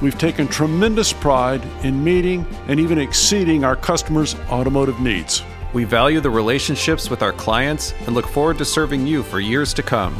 we've 0.00 0.18
taken 0.18 0.48
tremendous 0.48 1.12
pride 1.12 1.62
in 1.82 2.02
meeting 2.02 2.46
and 2.68 2.78
even 2.78 2.98
exceeding 2.98 3.64
our 3.64 3.76
customers' 3.76 4.34
automotive 4.50 5.00
needs. 5.00 5.42
We 5.72 5.84
value 5.84 6.20
the 6.20 6.30
relationships 6.30 7.10
with 7.10 7.22
our 7.22 7.32
clients 7.32 7.92
and 8.06 8.14
look 8.14 8.26
forward 8.26 8.58
to 8.58 8.64
serving 8.64 9.06
you 9.06 9.22
for 9.22 9.40
years 9.40 9.74
to 9.74 9.82
come. 9.82 10.16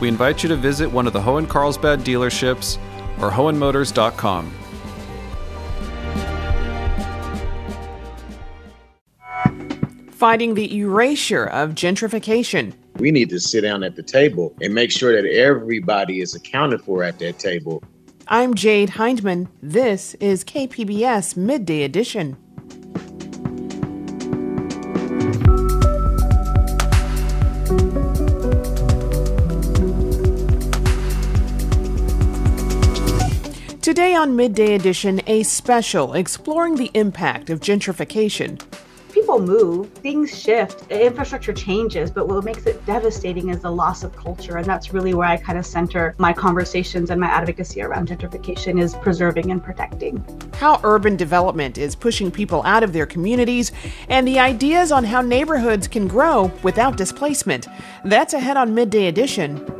We 0.00 0.08
invite 0.08 0.42
you 0.42 0.48
to 0.48 0.56
visit 0.56 0.90
one 0.90 1.06
of 1.06 1.12
the 1.12 1.20
Hoehn 1.20 1.48
Carlsbad 1.48 2.00
dealerships 2.00 2.78
or 3.20 3.30
hoehnmotors.com. 3.30 4.50
Fighting 10.10 10.54
the 10.54 10.76
erasure 10.76 11.44
of 11.44 11.70
gentrification. 11.70 12.74
We 12.96 13.10
need 13.10 13.30
to 13.30 13.40
sit 13.40 13.62
down 13.62 13.82
at 13.82 13.96
the 13.96 14.02
table 14.02 14.54
and 14.60 14.74
make 14.74 14.90
sure 14.90 15.14
that 15.14 15.26
everybody 15.26 16.20
is 16.20 16.34
accounted 16.34 16.82
for 16.82 17.02
at 17.02 17.18
that 17.20 17.38
table 17.38 17.82
I'm 18.32 18.54
Jade 18.54 18.90
Hindman. 18.90 19.48
This 19.60 20.14
is 20.20 20.44
KPBS 20.44 21.36
Midday 21.36 21.82
Edition. 21.82 22.36
Today 33.82 34.14
on 34.14 34.36
Midday 34.36 34.76
Edition, 34.76 35.20
a 35.26 35.42
special 35.42 36.14
exploring 36.14 36.76
the 36.76 36.92
impact 36.94 37.50
of 37.50 37.58
gentrification 37.58 38.62
people 39.30 39.46
move, 39.46 39.88
things 39.92 40.36
shift, 40.36 40.90
infrastructure 40.90 41.52
changes, 41.52 42.10
but 42.10 42.26
what 42.26 42.42
makes 42.44 42.66
it 42.66 42.84
devastating 42.84 43.50
is 43.50 43.60
the 43.60 43.70
loss 43.70 44.02
of 44.02 44.14
culture. 44.16 44.56
And 44.56 44.66
that's 44.66 44.92
really 44.92 45.14
where 45.14 45.28
I 45.28 45.36
kind 45.36 45.56
of 45.56 45.64
center 45.64 46.16
my 46.18 46.32
conversations 46.32 47.10
and 47.10 47.20
my 47.20 47.28
advocacy 47.28 47.80
around 47.80 48.08
gentrification 48.08 48.80
is 48.80 48.96
preserving 48.96 49.52
and 49.52 49.62
protecting. 49.62 50.24
How 50.54 50.80
urban 50.82 51.14
development 51.14 51.78
is 51.78 51.94
pushing 51.94 52.32
people 52.32 52.64
out 52.64 52.82
of 52.82 52.92
their 52.92 53.06
communities 53.06 53.70
and 54.08 54.26
the 54.26 54.40
ideas 54.40 54.90
on 54.90 55.04
how 55.04 55.20
neighborhoods 55.20 55.86
can 55.86 56.08
grow 56.08 56.50
without 56.64 56.96
displacement. 56.96 57.68
That's 58.04 58.34
ahead 58.34 58.56
on 58.56 58.74
Midday 58.74 59.06
Edition. 59.06 59.79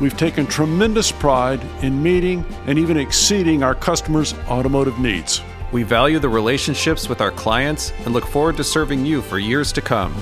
We've 0.00 0.16
taken 0.16 0.46
tremendous 0.46 1.12
pride 1.12 1.62
in 1.82 2.02
meeting 2.02 2.44
and 2.66 2.78
even 2.78 2.96
exceeding 2.96 3.62
our 3.62 3.74
customers' 3.74 4.34
automotive 4.48 4.98
needs. 4.98 5.40
We 5.70 5.84
value 5.84 6.18
the 6.18 6.28
relationships 6.28 7.08
with 7.08 7.20
our 7.20 7.30
clients 7.30 7.92
and 8.04 8.12
look 8.12 8.26
forward 8.26 8.56
to 8.56 8.64
serving 8.64 9.06
you 9.06 9.22
for 9.22 9.38
years 9.38 9.72
to 9.72 9.80
come. 9.80 10.14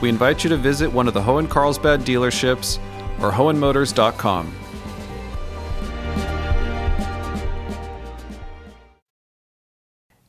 We 0.00 0.08
invite 0.08 0.44
you 0.44 0.50
to 0.50 0.56
visit 0.56 0.92
one 0.92 1.08
of 1.08 1.14
the 1.14 1.20
Hoehn 1.20 1.48
Carlsbad 1.48 2.02
dealerships 2.02 2.78
or 3.20 3.32
hoehnmotors.com. 3.32 4.54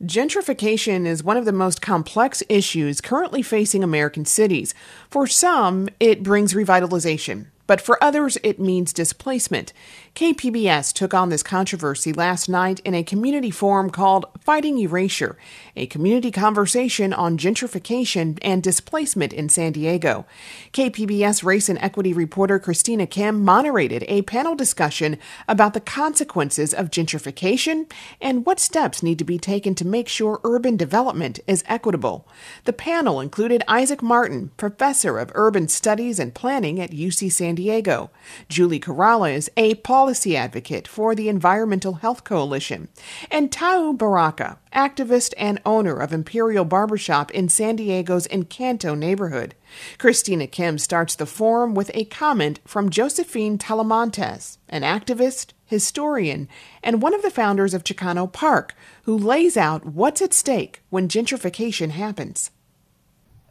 Gentrification 0.03 1.05
is 1.05 1.23
one 1.23 1.37
of 1.37 1.45
the 1.45 1.51
most 1.51 1.83
complex 1.83 2.41
issues 2.49 3.01
currently 3.01 3.43
facing 3.43 3.83
American 3.83 4.25
cities. 4.25 4.73
For 5.11 5.27
some, 5.27 5.89
it 5.99 6.23
brings 6.23 6.55
revitalization 6.55 7.47
but 7.69 7.79
for 7.79 8.03
others, 8.03 8.35
it 8.41 8.59
means 8.59 8.91
displacement. 8.91 9.73
KPBS 10.15 10.91
took 10.91 11.13
on 11.13 11.29
this 11.29 11.43
controversy 11.43 12.11
last 12.11 12.49
night 12.49 12.79
in 12.83 12.95
a 12.95 13.03
community 13.03 13.51
forum 13.51 13.91
called 13.91 14.25
Fighting 14.39 14.79
Erasure, 14.79 15.37
a 15.79 15.87
community 15.87 16.29
conversation 16.29 17.13
on 17.13 17.37
gentrification 17.37 18.37
and 18.41 18.61
displacement 18.61 19.31
in 19.31 19.47
San 19.47 19.71
Diego. 19.71 20.25
KPBS 20.73 21.43
race 21.43 21.69
and 21.69 21.79
equity 21.79 22.11
reporter 22.11 22.59
Christina 22.59 23.07
Kim 23.07 23.43
moderated 23.45 24.03
a 24.07 24.23
panel 24.23 24.55
discussion 24.55 25.17
about 25.47 25.73
the 25.73 25.79
consequences 25.79 26.73
of 26.73 26.91
gentrification 26.91 27.89
and 28.19 28.45
what 28.45 28.59
steps 28.59 29.01
need 29.01 29.17
to 29.19 29.23
be 29.23 29.39
taken 29.39 29.73
to 29.75 29.87
make 29.87 30.09
sure 30.09 30.41
urban 30.43 30.75
development 30.75 31.39
is 31.47 31.63
equitable. 31.65 32.27
The 32.65 32.73
panel 32.73 33.21
included 33.21 33.63
Isaac 33.67 34.03
Martin, 34.03 34.51
professor 34.57 35.17
of 35.17 35.31
urban 35.33 35.69
studies 35.69 36.19
and 36.19 36.35
planning 36.35 36.81
at 36.81 36.91
UC 36.91 37.31
San 37.31 37.55
Diego. 37.55 38.11
Julie 38.49 38.83
is 39.33 39.49
a 39.55 39.75
policy 39.75 40.35
advocate 40.35 40.87
for 40.87 41.15
the 41.15 41.29
Environmental 41.29 41.93
Health 41.95 42.25
Coalition. 42.25 42.89
And 43.31 43.49
Tau 43.49 43.93
Baraka, 43.93 44.59
activist 44.73 45.33
and 45.37 45.59
owner 45.69 45.95
of 45.95 46.11
Imperial 46.11 46.65
Barbershop 46.65 47.29
in 47.31 47.47
San 47.47 47.75
Diego's 47.75 48.27
Encanto 48.27 48.97
neighborhood. 48.97 49.53
Christina 49.99 50.47
Kim 50.47 50.79
starts 50.79 51.15
the 51.15 51.27
forum 51.27 51.75
with 51.75 51.91
a 51.93 52.05
comment 52.05 52.59
from 52.65 52.89
Josephine 52.89 53.59
Talamantes, 53.59 54.57
an 54.67 54.81
activist, 54.81 55.51
historian, 55.65 56.47
and 56.81 57.01
one 57.01 57.13
of 57.13 57.21
the 57.21 57.29
founders 57.29 57.75
of 57.75 57.83
Chicano 57.83 58.31
Park, 58.31 58.73
who 59.03 59.15
lays 59.15 59.55
out 59.55 59.85
what's 59.85 60.21
at 60.21 60.33
stake 60.33 60.81
when 60.89 61.07
gentrification 61.07 61.91
happens. 61.91 62.49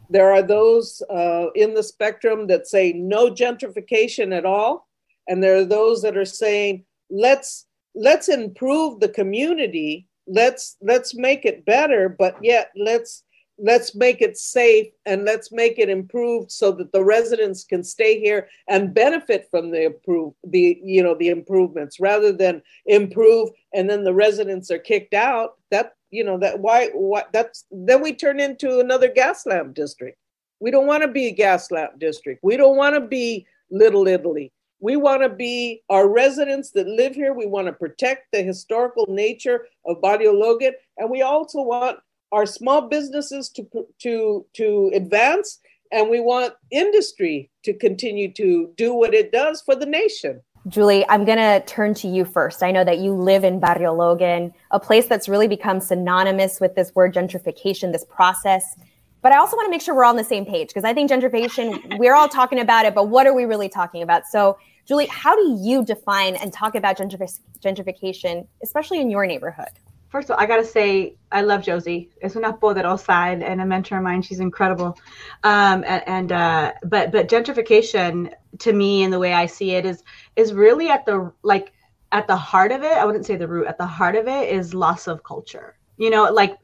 There 0.09 0.33
are 0.33 0.43
those 0.43 1.01
uh, 1.09 1.47
in 1.55 1.75
the 1.75 1.83
spectrum 1.83 2.47
that 2.47 2.67
say 2.67 2.91
no 2.91 3.29
gentrification 3.29 4.35
at 4.35 4.43
all, 4.43 4.89
and 5.27 5.41
there 5.41 5.55
are 5.55 5.65
those 5.65 6.01
that 6.01 6.17
are 6.17 6.25
saying 6.25 6.83
let's 7.09 7.65
let's 7.95 8.27
improve 8.27 8.99
the 8.99 9.09
community, 9.09 10.08
let's 10.29 10.77
let's 10.81 11.15
make 11.15 11.45
it 11.45 11.65
better, 11.65 12.07
but 12.07 12.37
yet 12.41 12.71
let's 12.75 13.23
let's 13.61 13.93
make 13.93 14.21
it 14.21 14.37
safe 14.37 14.87
and 15.05 15.25
let's 15.25 15.51
make 15.51 15.77
it 15.77 15.89
improved 15.89 16.49
so 16.49 16.71
that 16.71 16.93
the 16.93 17.03
residents 17.03 17.65
can 17.65 17.83
stay 17.83 18.17
here 18.17 18.47
and 18.69 18.93
benefit 18.93 19.47
from 19.51 19.71
the 19.71 19.85
improve 19.87 20.33
the 20.45 20.79
you 20.83 21.03
know 21.03 21.15
the 21.15 21.27
improvements 21.27 21.99
rather 21.99 22.31
than 22.31 22.61
improve 22.85 23.49
and 23.73 23.89
then 23.89 24.03
the 24.03 24.13
residents 24.13 24.71
are 24.71 24.79
kicked 24.79 25.13
out. 25.13 25.55
That 25.71 25.93
you 26.11 26.23
know 26.23 26.37
that 26.39 26.59
why 26.59 26.89
what 26.93 27.29
that's 27.33 27.65
then 27.71 28.01
we 28.01 28.13
turn 28.13 28.39
into 28.39 28.79
another 28.79 29.09
Gaslamp 29.09 29.73
district. 29.73 30.17
We 30.61 30.71
don't 30.71 30.87
want 30.87 31.03
to 31.03 31.09
be 31.09 31.27
a 31.27 31.35
Gaslamp 31.35 31.99
district. 31.99 32.41
We 32.43 32.57
don't 32.57 32.77
want 32.77 32.95
to 32.95 33.01
be 33.01 33.45
little 33.71 34.07
italy 34.07 34.51
we 34.79 34.95
want 34.95 35.21
to 35.21 35.29
be 35.29 35.81
our 35.89 36.07
residents 36.07 36.71
that 36.71 36.87
live 36.87 37.13
here 37.13 37.33
we 37.33 37.45
want 37.45 37.67
to 37.67 37.73
protect 37.73 38.31
the 38.31 38.41
historical 38.41 39.05
nature 39.09 39.67
of 39.85 40.01
barrio 40.01 40.33
logan 40.33 40.73
and 40.97 41.09
we 41.09 41.21
also 41.21 41.61
want 41.61 41.97
our 42.31 42.45
small 42.45 42.87
businesses 42.87 43.49
to 43.49 43.67
to 43.99 44.45
to 44.53 44.91
advance 44.93 45.59
and 45.91 46.09
we 46.09 46.19
want 46.19 46.53
industry 46.71 47.49
to 47.63 47.73
continue 47.73 48.31
to 48.31 48.71
do 48.77 48.93
what 48.93 49.13
it 49.13 49.31
does 49.31 49.61
for 49.61 49.75
the 49.75 49.85
nation 49.85 50.41
Julie, 50.67 51.07
I'm 51.07 51.23
going 51.23 51.37
to 51.37 51.63
turn 51.65 51.93
to 51.95 52.07
you 52.07 52.25
first. 52.25 52.61
I 52.61 52.71
know 52.71 52.83
that 52.83 52.99
you 52.99 53.13
live 53.13 53.45
in 53.45 53.61
Barrio 53.61 53.93
Logan, 53.93 54.53
a 54.71 54.79
place 54.79 55.07
that's 55.07 55.29
really 55.29 55.47
become 55.47 55.79
synonymous 55.79 56.59
with 56.59 56.75
this 56.75 56.93
word 56.93 57.13
gentrification, 57.13 57.93
this 57.93 58.03
process. 58.03 58.75
But 59.21 59.31
I 59.31 59.37
also 59.37 59.55
want 59.55 59.67
to 59.67 59.71
make 59.71 59.81
sure 59.81 59.95
we're 59.95 60.03
all 60.03 60.11
on 60.11 60.17
the 60.17 60.23
same 60.23 60.45
page 60.45 60.67
because 60.67 60.83
I 60.83 60.93
think 60.93 61.09
gentrification, 61.09 61.97
we're 61.97 62.13
all 62.13 62.27
talking 62.27 62.59
about 62.59 62.85
it, 62.85 62.93
but 62.93 63.09
what 63.09 63.25
are 63.25 63.33
we 63.33 63.45
really 63.45 63.69
talking 63.69 64.01
about? 64.01 64.23
So, 64.27 64.57
Julie, 64.89 65.05
how 65.05 65.35
do 65.35 65.55
you 65.61 65.85
define 65.85 66.35
and 66.37 66.51
talk 66.51 66.73
about 66.73 66.97
gentrification, 66.97 68.47
especially 68.63 68.99
in 68.99 69.11
your 69.11 69.27
neighborhood? 69.27 69.69
first 70.09 70.27
of 70.27 70.35
all, 70.35 70.43
I 70.43 70.47
gotta 70.47 70.65
say 70.65 71.15
I 71.31 71.41
love 71.41 71.61
Josie. 71.61 72.09
Es 72.23 72.35
una 72.35 72.53
poderosa 72.53 73.31
and 73.31 73.61
a 73.61 73.65
mentor 73.65 73.97
of 73.97 74.03
mine. 74.03 74.23
She's 74.23 74.39
incredible. 74.39 74.97
Um, 75.43 75.83
and, 75.85 76.03
and 76.07 76.31
uh, 76.31 76.73
but 76.85 77.11
but 77.11 77.29
gentrification 77.29 78.33
to 78.57 78.73
me 78.73 79.03
and 79.03 79.13
the 79.13 79.19
way 79.19 79.33
I 79.33 79.45
see 79.45 79.71
it 79.71 79.85
is 79.85 80.03
is 80.35 80.53
really 80.53 80.89
at 80.89 81.05
the 81.05 81.31
like 81.43 81.71
at 82.11 82.25
the 82.25 82.35
heart 82.35 82.71
of 82.71 82.81
it. 82.81 82.97
I 82.97 83.05
wouldn't 83.05 83.27
say 83.27 83.35
the 83.35 83.47
root. 83.47 83.67
At 83.67 83.77
the 83.77 83.85
heart 83.85 84.15
of 84.15 84.27
it 84.27 84.49
is 84.49 84.73
loss 84.73 85.07
of 85.07 85.23
culture. 85.23 85.77
You 85.97 86.09
know, 86.09 86.23
like 86.23 86.57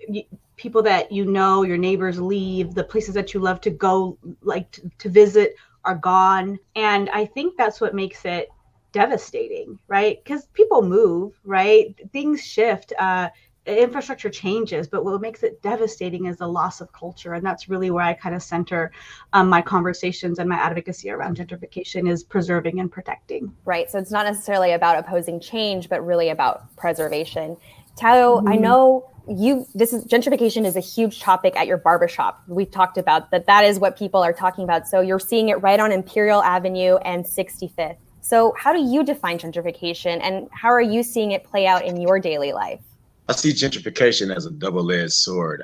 people 0.56 0.81
that 0.81 1.12
you 1.12 1.25
know, 1.25 1.63
your 1.63 1.78
neighbors 1.78 2.19
leave, 2.19 2.74
the 2.74 2.83
places 2.83 3.13
that 3.13 3.33
you 3.36 3.39
love 3.39 3.62
to 3.62 3.69
go, 3.69 4.18
like 4.42 4.71
to, 4.71 4.89
to 4.98 5.10
visit, 5.10 5.56
are 5.86 5.96
gone. 5.96 6.60
And 6.76 7.10
I 7.12 7.26
think 7.26 7.58
that's 7.58 7.80
what 7.80 7.96
makes 7.96 8.26
it 8.26 8.50
devastating, 8.92 9.80
right? 9.88 10.24
Because 10.24 10.48
people 10.48 10.82
move, 10.82 11.40
right? 11.44 11.96
Things 12.12 12.42
shift. 12.44 12.94
Uh, 12.98 13.30
infrastructure 13.66 14.30
changes, 14.30 14.88
but 14.88 15.04
what 15.04 15.20
makes 15.22 15.42
it 15.44 15.62
devastating 15.62 16.26
is 16.26 16.38
the 16.38 16.48
loss 16.48 16.82
of 16.82 16.92
culture. 16.94 17.34
And 17.34 17.46
that's 17.46 17.68
really 17.68 17.90
where 17.90 18.04
I 18.04 18.14
kind 18.14 18.36
of 18.36 18.44
center 18.44 18.92
um, 19.34 19.50
my 19.50 19.62
conversations 19.62 20.40
and 20.40 20.48
my 20.48 20.56
advocacy 20.56 21.10
around 21.10 21.38
gentrification 21.38 22.10
is 22.10 22.24
preserving 22.24 22.80
and 22.80 22.92
protecting. 22.92 23.52
Right. 23.66 23.90
So 23.90 23.98
it's 23.98 24.12
not 24.12 24.26
necessarily 24.26 24.74
about 24.74 24.98
opposing 25.00 25.40
change, 25.40 25.90
but 25.90 26.06
really 26.06 26.30
about 26.30 26.76
preservation. 26.76 27.58
Tau, 27.96 28.38
mm-hmm. 28.38 28.50
I 28.50 28.56
know 28.56 29.10
you 29.27 29.66
this 29.74 29.94
is 29.94 30.06
gentrification 30.06 30.66
is 30.66 30.75
a 30.75 30.80
huge 30.80 31.19
topic 31.19 31.56
at 31.56 31.68
your 31.68 31.77
barbershop. 31.77 32.44
We've 32.48 32.69
talked 32.69 32.98
about 32.98 33.31
that 33.31 33.45
that 33.48 33.66
is 33.66 33.80
what 33.80 33.98
people 33.98 34.22
are 34.22 34.33
talking 34.33 34.63
about. 34.63 34.88
So 34.88 35.01
you're 35.01 35.19
seeing 35.19 35.50
it 35.50 35.56
right 35.56 35.80
on 35.80 35.92
Imperial 35.92 36.42
Avenue 36.42 36.98
and 36.98 37.25
65th. 37.25 37.98
So 38.22 38.54
how 38.57 38.74
do 38.74 38.81
you 38.81 39.04
define 39.04 39.38
gentrification 39.38 40.19
and 40.22 40.48
how 40.51 40.69
are 40.69 40.81
you 40.81 41.04
seeing 41.04 41.31
it 41.31 41.44
play 41.44 41.68
out 41.68 41.86
in 41.86 42.01
your 42.01 42.19
daily 42.19 42.54
life? 42.54 42.81
I 43.27 43.33
see 43.33 43.51
gentrification 43.51 44.36
as 44.36 44.45
a 44.45 44.51
double-edged 44.51 45.13
sword. 45.13 45.63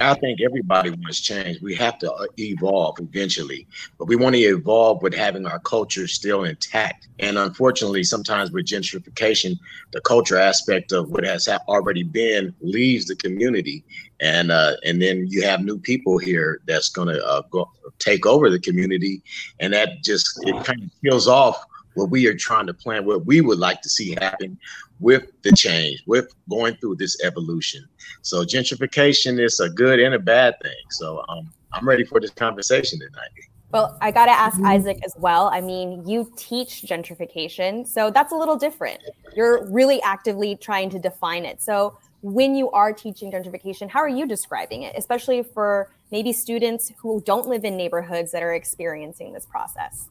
I 0.00 0.14
think 0.14 0.40
everybody 0.40 0.90
wants 0.90 1.20
change. 1.20 1.60
We 1.60 1.74
have 1.76 1.98
to 2.00 2.12
uh, 2.12 2.26
evolve 2.38 2.96
eventually, 3.00 3.66
but 3.98 4.06
we 4.06 4.16
want 4.16 4.34
to 4.36 4.40
evolve 4.40 5.02
with 5.02 5.14
having 5.14 5.46
our 5.46 5.58
culture 5.60 6.06
still 6.06 6.44
intact. 6.44 7.08
And 7.18 7.38
unfortunately, 7.38 8.04
sometimes 8.04 8.50
with 8.50 8.66
gentrification, 8.66 9.58
the 9.92 10.00
culture 10.00 10.38
aspect 10.38 10.92
of 10.92 11.10
what 11.10 11.24
has 11.24 11.48
already 11.48 12.02
been 12.02 12.54
leaves 12.60 13.06
the 13.06 13.16
community, 13.16 13.84
and 14.20 14.50
uh, 14.50 14.74
and 14.84 15.00
then 15.02 15.26
you 15.28 15.42
have 15.42 15.60
new 15.60 15.78
people 15.78 16.18
here 16.18 16.60
that's 16.66 16.88
going 16.88 17.08
to 17.08 17.24
uh, 17.26 17.42
go 17.50 17.70
take 17.98 18.26
over 18.26 18.50
the 18.50 18.60
community, 18.60 19.22
and 19.60 19.72
that 19.72 20.02
just 20.02 20.38
it 20.44 20.64
kind 20.64 20.82
of 20.82 20.90
kills 21.02 21.26
off 21.28 21.64
what 21.98 22.10
we 22.10 22.26
are 22.26 22.34
trying 22.34 22.66
to 22.66 22.74
plan, 22.74 23.04
what 23.04 23.26
we 23.26 23.40
would 23.40 23.58
like 23.58 23.82
to 23.82 23.88
see 23.88 24.16
happen 24.20 24.58
with 25.00 25.30
the 25.42 25.52
change, 25.52 26.02
with 26.06 26.32
going 26.48 26.74
through 26.76 26.96
this 26.96 27.22
evolution. 27.22 27.86
So 28.22 28.44
gentrification 28.44 29.40
is 29.40 29.60
a 29.60 29.68
good 29.68 30.00
and 30.00 30.14
a 30.14 30.18
bad 30.18 30.54
thing. 30.62 30.72
So 30.90 31.24
um, 31.28 31.50
I'm 31.72 31.86
ready 31.86 32.04
for 32.04 32.20
this 32.20 32.30
conversation 32.30 32.98
tonight. 32.98 33.30
Well, 33.70 33.98
I 34.00 34.10
got 34.12 34.26
to 34.26 34.32
ask 34.32 34.58
Isaac 34.62 34.98
as 35.04 35.12
well. 35.18 35.48
I 35.52 35.60
mean, 35.60 36.08
you 36.08 36.32
teach 36.36 36.84
gentrification, 36.86 37.86
so 37.86 38.10
that's 38.10 38.32
a 38.32 38.34
little 38.34 38.56
different. 38.56 39.02
You're 39.36 39.70
really 39.70 40.00
actively 40.00 40.56
trying 40.56 40.88
to 40.90 40.98
define 40.98 41.44
it. 41.44 41.60
So, 41.60 41.98
when 42.20 42.56
you 42.56 42.68
are 42.70 42.92
teaching 42.92 43.30
gentrification, 43.30 43.88
how 43.88 44.00
are 44.00 44.08
you 44.08 44.26
describing 44.26 44.82
it, 44.82 44.94
especially 44.96 45.42
for 45.42 45.88
maybe 46.10 46.32
students 46.32 46.90
who 46.98 47.22
don't 47.24 47.46
live 47.46 47.64
in 47.64 47.76
neighborhoods 47.76 48.32
that 48.32 48.42
are 48.42 48.54
experiencing 48.54 49.34
this 49.34 49.46
process? 49.46 50.08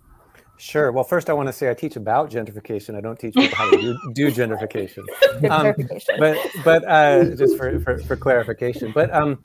Sure. 0.57 0.91
Well, 0.91 1.03
first, 1.03 1.29
I 1.29 1.33
want 1.33 1.47
to 1.47 1.53
say 1.53 1.69
I 1.69 1.73
teach 1.73 1.95
about 1.95 2.31
gentrification. 2.31 2.95
I 2.95 3.01
don't 3.01 3.19
teach 3.19 3.35
people 3.35 3.55
how 3.55 3.69
to 3.69 3.77
do, 3.77 4.13
do 4.13 4.31
gentrification. 4.31 5.03
Um, 5.49 5.75
but 6.17 6.37
but 6.63 6.87
uh, 6.87 7.35
just 7.35 7.57
for, 7.57 7.79
for, 7.79 7.99
for, 7.99 8.15
clarification, 8.27 8.91
but 8.93 9.13
um, 9.13 9.37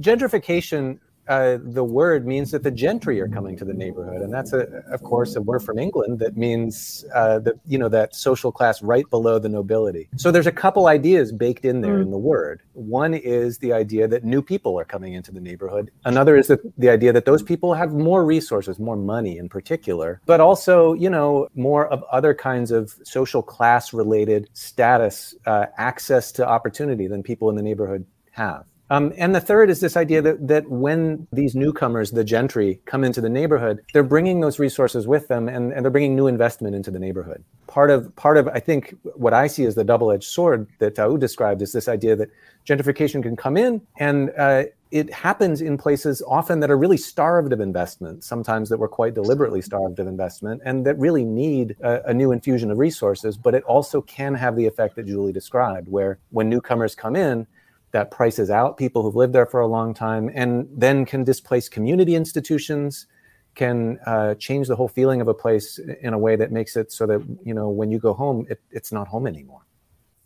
gentrification 0.00 0.98
uh, 1.28 1.58
the 1.62 1.84
word 1.84 2.26
means 2.26 2.50
that 2.50 2.62
the 2.62 2.70
gentry 2.70 3.20
are 3.20 3.28
coming 3.28 3.56
to 3.56 3.64
the 3.64 3.72
neighborhood, 3.72 4.20
and 4.20 4.32
that's 4.32 4.52
a, 4.52 4.82
of 4.90 5.02
course, 5.02 5.36
a 5.36 5.42
word 5.42 5.62
from 5.62 5.78
England 5.78 6.18
that 6.18 6.36
means 6.36 7.04
uh, 7.14 7.38
that 7.38 7.54
you 7.66 7.78
know 7.78 7.88
that 7.88 8.14
social 8.14 8.52
class 8.52 8.82
right 8.82 9.08
below 9.10 9.38
the 9.38 9.48
nobility. 9.48 10.08
So 10.16 10.30
there's 10.30 10.46
a 10.46 10.52
couple 10.52 10.86
ideas 10.86 11.32
baked 11.32 11.64
in 11.64 11.80
there 11.80 11.98
mm. 11.98 12.02
in 12.02 12.10
the 12.10 12.18
word. 12.18 12.62
One 12.74 13.14
is 13.14 13.58
the 13.58 13.72
idea 13.72 14.06
that 14.08 14.24
new 14.24 14.42
people 14.42 14.78
are 14.78 14.84
coming 14.84 15.14
into 15.14 15.32
the 15.32 15.40
neighborhood. 15.40 15.90
Another 16.04 16.36
is 16.36 16.48
that 16.48 16.60
the 16.78 16.90
idea 16.90 17.12
that 17.12 17.24
those 17.24 17.42
people 17.42 17.72
have 17.72 17.92
more 17.92 18.24
resources, 18.24 18.78
more 18.78 18.96
money 18.96 19.38
in 19.38 19.48
particular, 19.48 20.20
but 20.26 20.40
also 20.40 20.92
you 20.92 21.08
know 21.08 21.48
more 21.54 21.86
of 21.88 22.02
other 22.12 22.34
kinds 22.34 22.70
of 22.70 22.94
social 23.02 23.42
class 23.42 23.92
related 23.94 24.48
status, 24.52 25.34
uh, 25.46 25.66
access 25.78 26.32
to 26.32 26.46
opportunity 26.46 27.06
than 27.06 27.22
people 27.22 27.48
in 27.48 27.56
the 27.56 27.62
neighborhood 27.62 28.04
have. 28.32 28.66
Um, 28.90 29.12
and 29.16 29.34
the 29.34 29.40
third 29.40 29.70
is 29.70 29.80
this 29.80 29.96
idea 29.96 30.20
that, 30.22 30.46
that 30.46 30.68
when 30.68 31.26
these 31.32 31.54
newcomers, 31.54 32.10
the 32.10 32.24
gentry, 32.24 32.80
come 32.84 33.02
into 33.02 33.20
the 33.20 33.30
neighborhood, 33.30 33.80
they're 33.92 34.02
bringing 34.02 34.40
those 34.40 34.58
resources 34.58 35.06
with 35.06 35.28
them 35.28 35.48
and, 35.48 35.72
and 35.72 35.84
they're 35.84 35.90
bringing 35.90 36.14
new 36.14 36.26
investment 36.26 36.74
into 36.74 36.90
the 36.90 36.98
neighborhood. 36.98 37.42
Part 37.66 37.90
of, 37.90 38.14
part 38.16 38.36
of, 38.36 38.46
I 38.48 38.60
think, 38.60 38.94
what 39.14 39.32
I 39.32 39.46
see 39.46 39.64
as 39.64 39.74
the 39.74 39.84
double 39.84 40.12
edged 40.12 40.24
sword 40.24 40.68
that 40.80 40.94
Tau 40.94 41.16
described 41.16 41.62
is 41.62 41.72
this 41.72 41.88
idea 41.88 42.14
that 42.16 42.28
gentrification 42.66 43.22
can 43.22 43.36
come 43.36 43.56
in 43.56 43.80
and 43.98 44.30
uh, 44.36 44.64
it 44.94 45.12
happens 45.12 45.60
in 45.60 45.76
places 45.76 46.22
often 46.24 46.60
that 46.60 46.70
are 46.70 46.78
really 46.78 46.96
starved 46.96 47.52
of 47.52 47.60
investment, 47.60 48.22
sometimes 48.22 48.68
that 48.68 48.78
were 48.78 48.86
quite 48.86 49.12
deliberately 49.12 49.60
starved 49.60 49.98
of 49.98 50.06
investment, 50.06 50.62
and 50.64 50.86
that 50.86 50.96
really 51.00 51.24
need 51.24 51.74
a, 51.80 52.10
a, 52.10 52.14
new 52.14 52.30
infusion 52.30 52.70
of 52.70 52.78
resources. 52.78 53.36
But 53.36 53.56
it 53.56 53.64
also 53.64 54.00
can 54.02 54.34
have 54.34 54.54
the 54.54 54.66
effect 54.66 54.94
that 54.94 55.06
Julie 55.06 55.32
described, 55.32 55.88
where 55.88 56.18
when 56.30 56.48
newcomers 56.48 56.94
come 56.94 57.16
in, 57.16 57.44
that 57.94 58.10
prices 58.10 58.50
out 58.50 58.76
people 58.76 59.02
who've 59.02 59.16
lived 59.16 59.32
there 59.32 59.46
for 59.46 59.60
a 59.60 59.66
long 59.66 59.94
time 59.94 60.30
and 60.34 60.68
then 60.70 61.06
can 61.06 61.24
displace 61.24 61.68
community 61.68 62.14
institutions 62.14 63.06
can 63.54 64.00
uh, 64.04 64.34
change 64.34 64.66
the 64.66 64.74
whole 64.74 64.88
feeling 64.88 65.20
of 65.20 65.28
a 65.28 65.34
place 65.34 65.78
in 65.78 66.12
a 66.12 66.18
way 66.18 66.34
that 66.34 66.50
makes 66.50 66.76
it 66.76 66.90
so 66.90 67.06
that 67.06 67.20
you 67.44 67.54
know 67.54 67.68
when 67.70 67.90
you 67.90 67.98
go 67.98 68.12
home 68.12 68.46
it, 68.50 68.60
it's 68.70 68.92
not 68.92 69.08
home 69.08 69.26
anymore. 69.26 69.62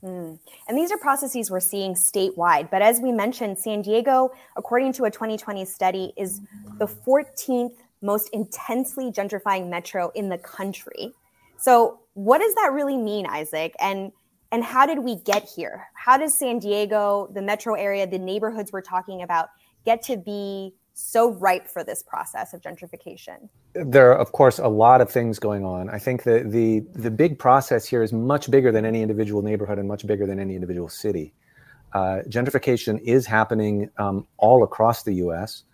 Mm. 0.02 0.38
and 0.68 0.78
these 0.78 0.92
are 0.92 0.98
processes 0.98 1.50
we're 1.50 1.58
seeing 1.58 1.94
statewide 1.94 2.70
but 2.70 2.82
as 2.82 3.00
we 3.00 3.10
mentioned 3.10 3.58
san 3.58 3.82
diego 3.82 4.30
according 4.56 4.92
to 4.92 5.06
a 5.06 5.10
2020 5.10 5.64
study 5.64 6.12
is 6.16 6.40
the 6.78 6.86
14th 6.86 7.72
most 8.02 8.28
intensely 8.32 9.10
gentrifying 9.10 9.68
metro 9.68 10.10
in 10.14 10.28
the 10.28 10.38
country. 10.38 11.12
So 11.56 11.98
what 12.14 12.38
does 12.38 12.54
that 12.54 12.72
really 12.72 12.96
mean 12.96 13.26
isaac? 13.26 13.74
And 13.80 14.12
and 14.50 14.64
how 14.64 14.86
did 14.86 15.00
we 15.00 15.16
get 15.16 15.48
here? 15.48 15.88
How 15.94 16.16
does 16.16 16.34
San 16.34 16.58
Diego, 16.58 17.28
the 17.34 17.42
metro 17.42 17.74
area, 17.74 18.06
the 18.06 18.18
neighborhoods 18.18 18.72
we're 18.72 18.80
talking 18.80 19.22
about, 19.22 19.48
get 19.84 20.02
to 20.02 20.16
be 20.16 20.74
so 20.94 21.32
ripe 21.34 21.68
for 21.68 21.84
this 21.84 22.02
process 22.02 22.54
of 22.54 22.60
gentrification? 22.60 23.48
There 23.74 24.10
are, 24.10 24.18
of 24.18 24.32
course, 24.32 24.58
a 24.58 24.68
lot 24.68 25.00
of 25.00 25.10
things 25.10 25.38
going 25.38 25.64
on. 25.64 25.90
I 25.90 25.98
think 25.98 26.22
that 26.24 26.50
the 26.50 26.80
the 26.94 27.10
big 27.10 27.38
process 27.38 27.86
here 27.86 28.02
is 28.02 28.12
much 28.12 28.50
bigger 28.50 28.72
than 28.72 28.84
any 28.84 29.02
individual 29.02 29.42
neighborhood 29.42 29.78
and 29.78 29.86
much 29.86 30.06
bigger 30.06 30.26
than 30.26 30.40
any 30.40 30.54
individual 30.54 30.88
city. 30.88 31.34
Uh, 31.92 32.20
gentrification 32.28 33.00
is 33.00 33.26
happening 33.26 33.90
um, 33.98 34.26
all 34.36 34.62
across 34.62 35.04
the 35.04 35.14
U.S. 35.14 35.64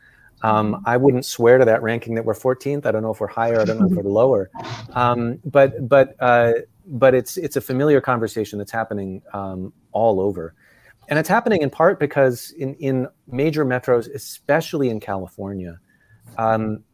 Um, 0.45 0.83
I 0.85 0.99
wouldn't 0.99 1.25
swear 1.25 1.57
to 1.57 1.65
that 1.65 1.83
ranking 1.83 2.15
that 2.17 2.25
we're 2.27 2.35
14th. 2.35 2.85
I 2.85 2.93
don't 2.93 3.03
know 3.03 3.11
if 3.11 3.19
we're 3.19 3.27
higher. 3.27 3.61
I 3.61 3.65
don't 3.65 3.81
know 3.81 3.87
if 3.87 3.93
we're 3.93 4.11
lower. 4.11 4.51
Um, 4.95 5.41
but 5.45 5.89
but 5.89 6.15
uh, 6.21 6.53
but 6.87 7.15
it's 7.15 7.37
it's 7.37 7.57
a 7.57 7.61
familiar 7.61 8.01
conversation 8.01 8.61
that's 8.61 8.71
happening 8.71 9.23
um, 9.33 9.73
all 9.91 10.21
over, 10.21 10.55
and 11.09 11.19
it's 11.19 11.29
happening 11.29 11.63
in 11.63 11.71
part 11.71 11.99
because 11.99 12.53
in 12.53 12.75
in 12.75 13.09
major 13.27 13.65
metros, 13.65 14.09
especially 14.15 14.91
in 14.91 15.01
California, 15.01 15.81
um, 16.39 16.85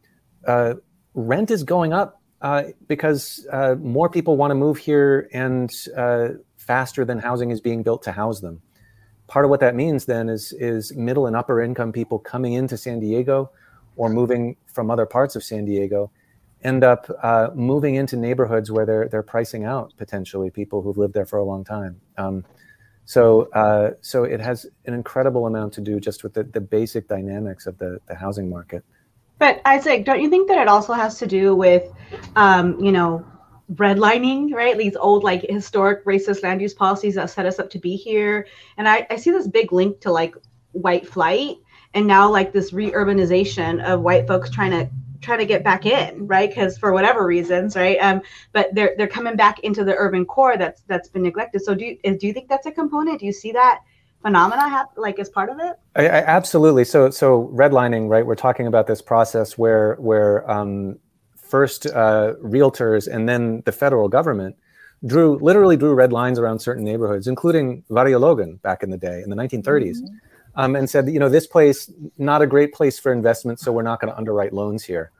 uh, 0.47 0.75
rent 1.13 1.51
is 1.51 1.63
going 1.63 1.93
up 1.93 2.21
uh, 2.41 2.63
because 2.87 3.45
uh, 3.51 3.75
more 3.75 4.09
people 4.09 4.35
want 4.35 4.49
to 4.49 4.55
move 4.55 4.77
here 4.77 5.29
and 5.31 5.71
uh, 5.95 6.29
faster 6.57 7.05
than 7.05 7.19
housing 7.19 7.51
is 7.51 7.61
being 7.61 7.83
built 7.83 8.01
to 8.03 8.11
house 8.11 8.39
them. 8.39 8.61
Part 9.31 9.45
of 9.45 9.49
what 9.49 9.61
that 9.61 9.75
means 9.75 10.03
then 10.07 10.27
is 10.27 10.51
is 10.51 10.93
middle 10.93 11.25
and 11.25 11.37
upper 11.37 11.61
income 11.61 11.93
people 11.93 12.19
coming 12.19 12.51
into 12.51 12.75
San 12.75 12.99
Diego 12.99 13.49
or 13.95 14.09
moving 14.09 14.57
from 14.65 14.91
other 14.91 15.05
parts 15.05 15.37
of 15.37 15.41
San 15.41 15.63
Diego 15.63 16.11
end 16.65 16.83
up 16.83 17.09
uh, 17.23 17.47
moving 17.55 17.95
into 17.95 18.17
neighborhoods 18.17 18.69
where 18.71 18.85
they're 18.85 19.07
they're 19.07 19.23
pricing 19.23 19.63
out 19.63 19.93
potentially 19.95 20.49
people 20.49 20.81
who've 20.81 20.97
lived 20.97 21.13
there 21.13 21.25
for 21.25 21.39
a 21.39 21.45
long 21.45 21.63
time. 21.63 22.01
Um, 22.17 22.43
so 23.05 23.43
uh, 23.53 23.91
so 24.01 24.25
it 24.25 24.41
has 24.41 24.65
an 24.85 24.93
incredible 24.93 25.47
amount 25.47 25.71
to 25.75 25.81
do 25.81 26.01
just 26.01 26.23
with 26.23 26.33
the, 26.33 26.43
the 26.43 26.59
basic 26.59 27.07
dynamics 27.07 27.67
of 27.67 27.77
the, 27.77 27.99
the 28.07 28.15
housing 28.15 28.49
market. 28.49 28.83
But 29.39 29.61
Isaac, 29.63 30.03
don't 30.03 30.19
you 30.19 30.29
think 30.29 30.49
that 30.49 30.57
it 30.57 30.67
also 30.67 30.91
has 30.91 31.17
to 31.19 31.25
do 31.25 31.55
with, 31.55 31.89
um, 32.35 32.77
you 32.83 32.91
know, 32.91 33.25
redlining, 33.73 34.53
right? 34.53 34.77
These 34.77 34.95
old 34.95 35.23
like 35.23 35.45
historic 35.49 36.05
racist 36.05 36.43
land 36.43 36.61
use 36.61 36.73
policies 36.73 37.15
that 37.15 37.29
set 37.29 37.45
us 37.45 37.59
up 37.59 37.69
to 37.71 37.79
be 37.79 37.95
here. 37.95 38.47
And 38.77 38.87
I, 38.87 39.07
I 39.09 39.15
see 39.15 39.31
this 39.31 39.47
big 39.47 39.71
link 39.71 40.01
to 40.01 40.11
like 40.11 40.35
white 40.73 41.07
flight 41.07 41.57
and 41.93 42.07
now 42.07 42.29
like 42.29 42.53
this 42.53 42.71
reurbanization 42.71 43.83
of 43.83 44.01
white 44.01 44.27
folks 44.27 44.49
trying 44.49 44.71
to 44.71 44.89
trying 45.21 45.39
to 45.39 45.45
get 45.45 45.63
back 45.63 45.85
in, 45.85 46.25
right? 46.25 46.49
Because 46.49 46.77
for 46.77 46.93
whatever 46.93 47.25
reasons, 47.25 47.75
right? 47.75 47.97
Um, 47.97 48.21
but 48.53 48.73
they're 48.73 48.95
they're 48.97 49.07
coming 49.07 49.35
back 49.35 49.59
into 49.59 49.83
the 49.83 49.95
urban 49.95 50.25
core 50.25 50.57
that's 50.57 50.81
that's 50.87 51.09
been 51.09 51.23
neglected. 51.23 51.61
So 51.63 51.75
do 51.75 51.85
you 51.85 52.17
do 52.17 52.27
you 52.27 52.33
think 52.33 52.49
that's 52.49 52.65
a 52.65 52.71
component? 52.71 53.19
Do 53.19 53.25
you 53.25 53.33
see 53.33 53.51
that 53.51 53.81
phenomena 54.21 54.67
have 54.69 54.87
like 54.97 55.19
as 55.19 55.29
part 55.29 55.49
of 55.49 55.59
it? 55.59 55.77
I, 55.95 56.07
I, 56.07 56.25
absolutely. 56.25 56.85
So 56.85 57.09
so 57.11 57.51
redlining, 57.53 58.09
right? 58.09 58.25
We're 58.25 58.35
talking 58.35 58.67
about 58.67 58.87
this 58.87 59.01
process 59.01 59.57
where 59.57 59.95
where 59.95 60.49
um, 60.49 60.97
first 61.51 61.85
uh, 61.85 62.33
realtors 62.41 63.13
and 63.13 63.27
then 63.29 63.61
the 63.65 63.71
federal 63.71 64.07
government 64.07 64.55
drew 65.05 65.37
literally 65.39 65.75
drew 65.75 65.93
red 65.93 66.13
lines 66.13 66.39
around 66.39 66.59
certain 66.59 66.83
neighborhoods, 66.83 67.27
including 67.27 67.83
Barrio 67.89 68.19
Logan 68.19 68.55
back 68.63 68.83
in 68.83 68.89
the 68.89 68.97
day 68.97 69.21
in 69.21 69.29
the 69.29 69.35
1930s, 69.35 69.97
mm-hmm. 69.97 70.15
um, 70.55 70.75
and 70.75 70.89
said, 70.89 71.09
you 71.09 71.19
know, 71.19 71.29
this 71.29 71.47
place 71.47 71.91
not 72.17 72.41
a 72.41 72.47
great 72.47 72.73
place 72.73 72.97
for 72.97 73.11
investment, 73.11 73.59
so 73.59 73.71
we're 73.71 73.89
not 73.91 73.99
going 73.99 74.11
to 74.11 74.17
underwrite 74.17 74.53
loans 74.53 74.83
here, 74.83 75.11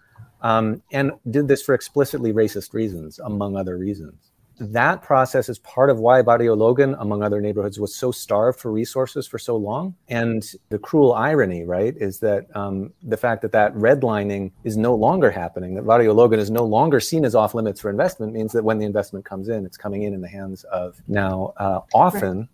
um, 0.41 0.81
and 0.91 1.11
did 1.29 1.47
this 1.47 1.61
for 1.61 1.75
explicitly 1.75 2.31
racist 2.31 2.73
reasons, 2.73 3.19
among 3.19 3.57
other 3.57 3.77
reasons 3.77 4.30
that 4.61 5.01
process 5.01 5.49
is 5.49 5.57
part 5.59 5.89
of 5.89 5.99
why 5.99 6.21
Barrio 6.21 6.55
Logan, 6.55 6.95
among 6.99 7.23
other 7.23 7.41
neighborhoods, 7.41 7.79
was 7.79 7.95
so 7.95 8.11
starved 8.11 8.59
for 8.59 8.71
resources 8.71 9.25
for 9.25 9.39
so 9.39 9.57
long. 9.57 9.95
And 10.07 10.43
the 10.69 10.77
cruel 10.77 11.13
irony, 11.13 11.63
right, 11.63 11.95
is 11.97 12.19
that 12.19 12.45
um, 12.55 12.93
the 13.01 13.17
fact 13.17 13.41
that 13.41 13.51
that 13.53 13.73
redlining 13.73 14.51
is 14.63 14.77
no 14.77 14.93
longer 14.93 15.31
happening, 15.31 15.73
that 15.75 15.85
Barrio 15.85 16.13
Logan 16.13 16.39
is 16.39 16.51
no 16.51 16.63
longer 16.63 16.99
seen 16.99 17.25
as 17.25 17.33
off 17.33 17.55
limits 17.55 17.81
for 17.81 17.89
investment, 17.89 18.33
means 18.33 18.51
that 18.51 18.63
when 18.63 18.77
the 18.77 18.85
investment 18.85 19.25
comes 19.25 19.49
in, 19.49 19.65
it's 19.65 19.77
coming 19.77 20.03
in 20.03 20.13
in 20.13 20.21
the 20.21 20.29
hands 20.29 20.63
of 20.65 21.01
now 21.07 21.53
uh, 21.57 21.81
often. 21.93 22.47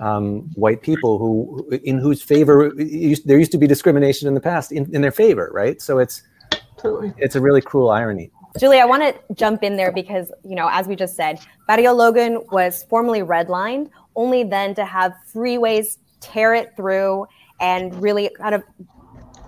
Um, 0.00 0.42
white 0.54 0.80
people 0.80 1.18
who, 1.18 1.68
in 1.82 1.98
whose 1.98 2.22
favor, 2.22 2.72
there 2.72 3.36
used 3.36 3.50
to 3.50 3.58
be 3.58 3.66
discrimination 3.66 4.28
in 4.28 4.34
the 4.34 4.40
past 4.40 4.70
in, 4.70 4.94
in 4.94 5.02
their 5.02 5.10
favor, 5.10 5.50
right? 5.52 5.82
So 5.82 5.98
it's, 5.98 6.22
it's 7.16 7.34
a 7.34 7.40
really 7.40 7.60
cruel 7.60 7.90
irony. 7.90 8.30
Julie, 8.58 8.80
I 8.80 8.84
want 8.84 9.02
to 9.02 9.34
jump 9.34 9.62
in 9.62 9.76
there 9.76 9.92
because, 9.92 10.32
you 10.44 10.56
know, 10.56 10.68
as 10.70 10.88
we 10.88 10.96
just 10.96 11.14
said, 11.14 11.38
Barrio 11.68 11.92
Logan 11.92 12.42
was 12.50 12.82
formerly 12.84 13.20
redlined, 13.20 13.90
only 14.16 14.42
then 14.42 14.74
to 14.74 14.84
have 14.84 15.14
freeways 15.32 15.98
tear 16.20 16.54
it 16.54 16.74
through 16.76 17.26
and 17.60 17.94
really 18.02 18.30
kind 18.36 18.54
of 18.54 18.64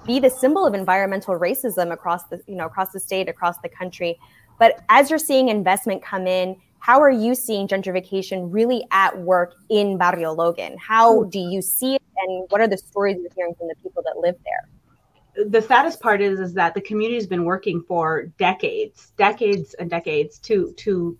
be 0.06 0.20
the 0.20 0.30
symbol 0.30 0.64
of 0.64 0.74
environmental 0.74 1.38
racism 1.38 1.92
across 1.92 2.24
the, 2.24 2.40
you 2.46 2.54
know, 2.54 2.66
across 2.66 2.92
the 2.92 3.00
state, 3.00 3.28
across 3.28 3.58
the 3.58 3.68
country. 3.68 4.18
But 4.58 4.80
as 4.88 5.10
you're 5.10 5.18
seeing 5.18 5.48
investment 5.48 6.02
come 6.02 6.26
in, 6.26 6.56
how 6.78 7.00
are 7.00 7.10
you 7.10 7.34
seeing 7.34 7.66
gentrification 7.66 8.48
really 8.52 8.84
at 8.90 9.18
work 9.18 9.54
in 9.68 9.98
Barrio 9.98 10.32
Logan? 10.32 10.76
How 10.78 11.22
hmm. 11.22 11.30
do 11.30 11.38
you 11.38 11.62
see 11.62 11.96
it, 11.96 12.02
and 12.16 12.46
what 12.50 12.60
are 12.60 12.68
the 12.68 12.78
stories 12.78 13.18
you're 13.20 13.30
hearing 13.34 13.54
from 13.54 13.68
the 13.68 13.74
people 13.82 14.02
that 14.04 14.18
live 14.18 14.36
there? 14.44 14.79
The 15.34 15.62
saddest 15.62 16.00
part 16.00 16.20
is 16.20 16.40
is 16.40 16.54
that 16.54 16.74
the 16.74 16.80
community's 16.80 17.26
been 17.26 17.44
working 17.44 17.82
for 17.82 18.26
decades, 18.38 19.12
decades 19.16 19.74
and 19.74 19.90
decades 19.90 20.38
to 20.40 20.72
to 20.78 21.16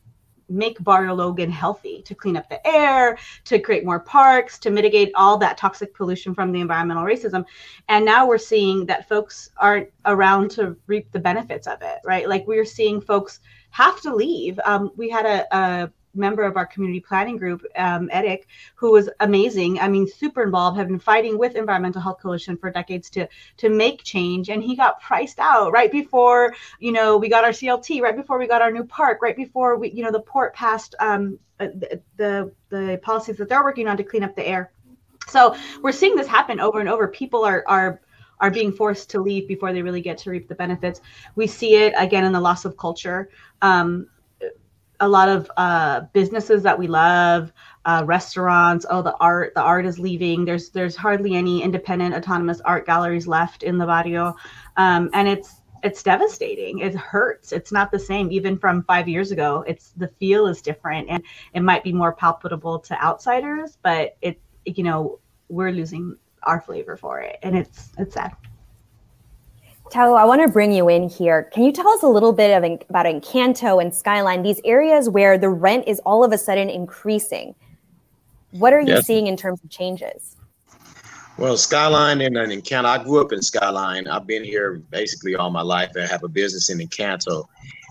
make 0.51 0.83
Barrio 0.83 1.15
Logan 1.15 1.51
healthy, 1.51 2.03
to 2.03 2.15
clean 2.15 2.37
up 2.37 2.49
the 2.49 2.67
air, 2.67 3.17
to 3.45 3.59
create 3.61 3.85
more 3.85 4.01
parks, 4.01 4.59
to 4.59 4.71
mitigate 4.71 5.13
all 5.15 5.39
that 5.39 5.57
toxic 5.57 5.95
pollution 5.95 6.35
from 6.35 6.53
the 6.53 6.61
environmental 6.61 7.05
racism. 7.05 7.45
And 7.89 8.05
now 8.05 8.27
we're 8.27 8.39
seeing 8.39 8.85
that 8.87 9.09
folks 9.09 9.51
aren't 9.57 9.89
around 10.07 10.51
to 10.53 10.77
reap 10.87 11.11
the 11.13 11.21
benefits 11.21 11.67
of 11.67 11.81
it, 11.83 12.01
right? 12.05 12.29
Like 12.29 12.47
we're 12.47 12.65
seeing 12.65 13.01
folks 13.01 13.41
have 13.71 14.01
to 14.01 14.15
leave. 14.15 14.59
Um, 14.65 14.91
we 14.97 15.09
had 15.09 15.25
a, 15.25 15.57
a 15.57 15.91
member 16.15 16.43
of 16.43 16.57
our 16.57 16.67
community 16.67 17.01
planning 17.01 17.37
group, 17.37 17.65
um, 17.77 18.09
Eric, 18.13 18.49
who 18.75 18.93
was 18.93 19.09
amazing. 19.21 19.79
I 19.79 19.89
mean, 19.89 20.07
super 20.07 20.43
involved, 20.43 20.77
have 20.79 20.89
been 20.89 20.99
fighting 20.99 21.39
with 21.39 21.57
Environmental 21.57 22.01
Health 22.01 22.21
Coalition 22.21 22.57
for 22.57 22.71
decades 22.71 23.11
to 23.11 23.29
to 23.59 23.69
make 23.69 24.03
change, 24.03 24.49
and 24.49 24.63
he 24.63 24.77
got 24.77 25.01
priced 25.01 25.39
out 25.39 25.73
right 25.73 25.91
before 25.91 26.55
you 26.79 26.93
know 26.93 27.17
we 27.17 27.29
got 27.29 27.45
our 27.45 27.51
CLT, 27.51 28.01
right 28.01 28.17
before 28.17 28.39
we 28.39 28.47
got 28.47 28.63
our 28.63 28.71
new 28.71 28.85
park, 28.85 29.23
right 29.23 29.37
before 29.37 29.77
we 29.77 29.91
you 29.91 30.03
know 30.03 30.13
the 30.13 30.21
port 30.21 30.55
passed 30.55 30.95
um, 31.01 31.39
uh, 31.61 31.67
the, 31.67 32.01
the 32.17 32.53
the 32.71 33.01
policies 33.03 33.37
that 33.37 33.49
they're 33.49 33.65
working 33.65 33.89
on 33.89 33.97
to 33.97 34.05
clean 34.05 34.23
up 34.23 34.35
the 34.35 34.47
air. 34.47 34.73
So 35.29 35.55
we're 35.83 35.93
seeing 35.93 36.17
this 36.17 36.27
happen 36.27 36.59
over 36.61 36.81
and 36.81 36.89
over. 36.89 37.07
People 37.09 37.45
are 37.45 37.65
are 37.67 38.01
are 38.41 38.51
being 38.51 38.73
forced 38.73 39.11
to 39.11 39.21
leave 39.21 39.47
before 39.47 39.73
they 39.73 39.83
really 39.83 40.01
get 40.01 40.19
to 40.19 40.31
reap 40.31 40.49
the 40.49 40.55
benefits. 40.55 41.01
We 41.37 41.47
see 41.47 41.77
it 41.77 41.93
again 41.97 42.25
in 42.25 42.33
the 42.33 42.41
loss 42.41 42.65
of 42.65 42.77
culture. 42.77 43.29
Um, 43.63 44.09
a 45.01 45.09
lot 45.09 45.29
of 45.29 45.51
uh, 45.57 46.03
businesses 46.13 46.63
that 46.63 46.79
we 46.79 46.87
love, 46.87 47.53
uh, 47.85 48.03
restaurants. 48.07 48.87
Oh, 48.89 49.03
the 49.03 49.17
art, 49.17 49.55
the 49.55 49.63
art 49.63 49.87
is 49.87 49.99
leaving. 49.99 50.45
There's 50.45 50.71
there's 50.71 50.95
hardly 50.95 51.35
any 51.35 51.63
independent 51.63 52.15
autonomous 52.15 52.61
art 52.61 52.87
galleries 52.87 53.27
left 53.27 53.63
in 53.63 53.79
the 53.79 53.87
barrio, 53.87 54.37
um, 54.77 55.11
and 55.13 55.29
it's 55.29 55.63
it's 55.83 56.03
devastating. 56.03 56.81
It 56.81 56.95
hurts. 56.95 57.53
It's 57.53 57.73
not 57.73 57.91
the 57.91 57.99
same 57.99 58.31
even 58.31 58.59
from 58.59 58.83
five 58.85 59.09
years 59.09 59.33
ago. 59.33 59.65
It's 59.67 59.93
the 59.97 60.09
feel 60.09 60.47
is 60.47 60.61
different, 60.61 61.09
and 61.09 61.23
it 61.55 61.61
might 61.61 61.83
be 61.83 61.93
more 61.93 62.13
palpable 62.13 62.79
to 62.81 63.03
outsiders, 63.03 63.79
but 63.83 64.17
it 64.21 64.41
you 64.65 64.85
know 64.85 65.19
we're 65.49 65.73
losing 65.73 66.17
our 66.43 66.61
flavor 66.61 66.97
for 66.97 67.21
it, 67.21 67.39
and 67.43 67.57
it's 67.57 67.91
it's 67.99 68.15
sad. 68.15 68.33
Tau, 69.91 70.15
I 70.15 70.25
want 70.25 70.41
to 70.41 70.49
bring 70.49 70.71
you 70.73 70.89
in 70.89 71.09
here. 71.09 71.51
Can 71.53 71.65
you 71.65 71.73
tell 71.73 71.89
us 71.89 72.05
a 72.05 72.09
little 72.09 72.33
bit 72.33 72.57
of, 72.57 72.63
about 72.89 73.07
Encanto 73.07 73.83
and 73.83 73.93
Skyline, 73.93 74.43
these 74.43 74.61
areas 74.65 75.09
where 75.09 75.37
the 75.37 75.49
rent 75.49 75.89
is 75.89 75.99
all 76.07 76.23
of 76.23 76.33
a 76.33 76.39
sudden 76.39 76.71
increasing? 76.71 77.57
What 78.53 78.73
are 78.73 78.81
you 78.81 78.95
yes. 78.95 79.07
seeing 79.07 79.27
in 79.27 79.37
terms 79.37 79.61
of 79.65 79.71
changes? 79.71 80.37
Well, 81.39 81.57
Skyline 81.57 82.21
and, 82.21 82.37
and 82.37 82.53
Encanto, 82.53 82.85
I 82.85 83.03
grew 83.03 83.21
up 83.21 83.33
in 83.33 83.43
Skyline. 83.43 84.07
I've 84.07 84.29
been 84.29 84.45
here 84.45 84.81
basically 84.91 85.35
all 85.35 85.51
my 85.51 85.63
life. 85.63 85.91
I 85.97 86.07
have 86.07 86.23
a 86.23 86.29
business 86.29 86.71
in 86.71 86.79
Encanto. 86.79 87.47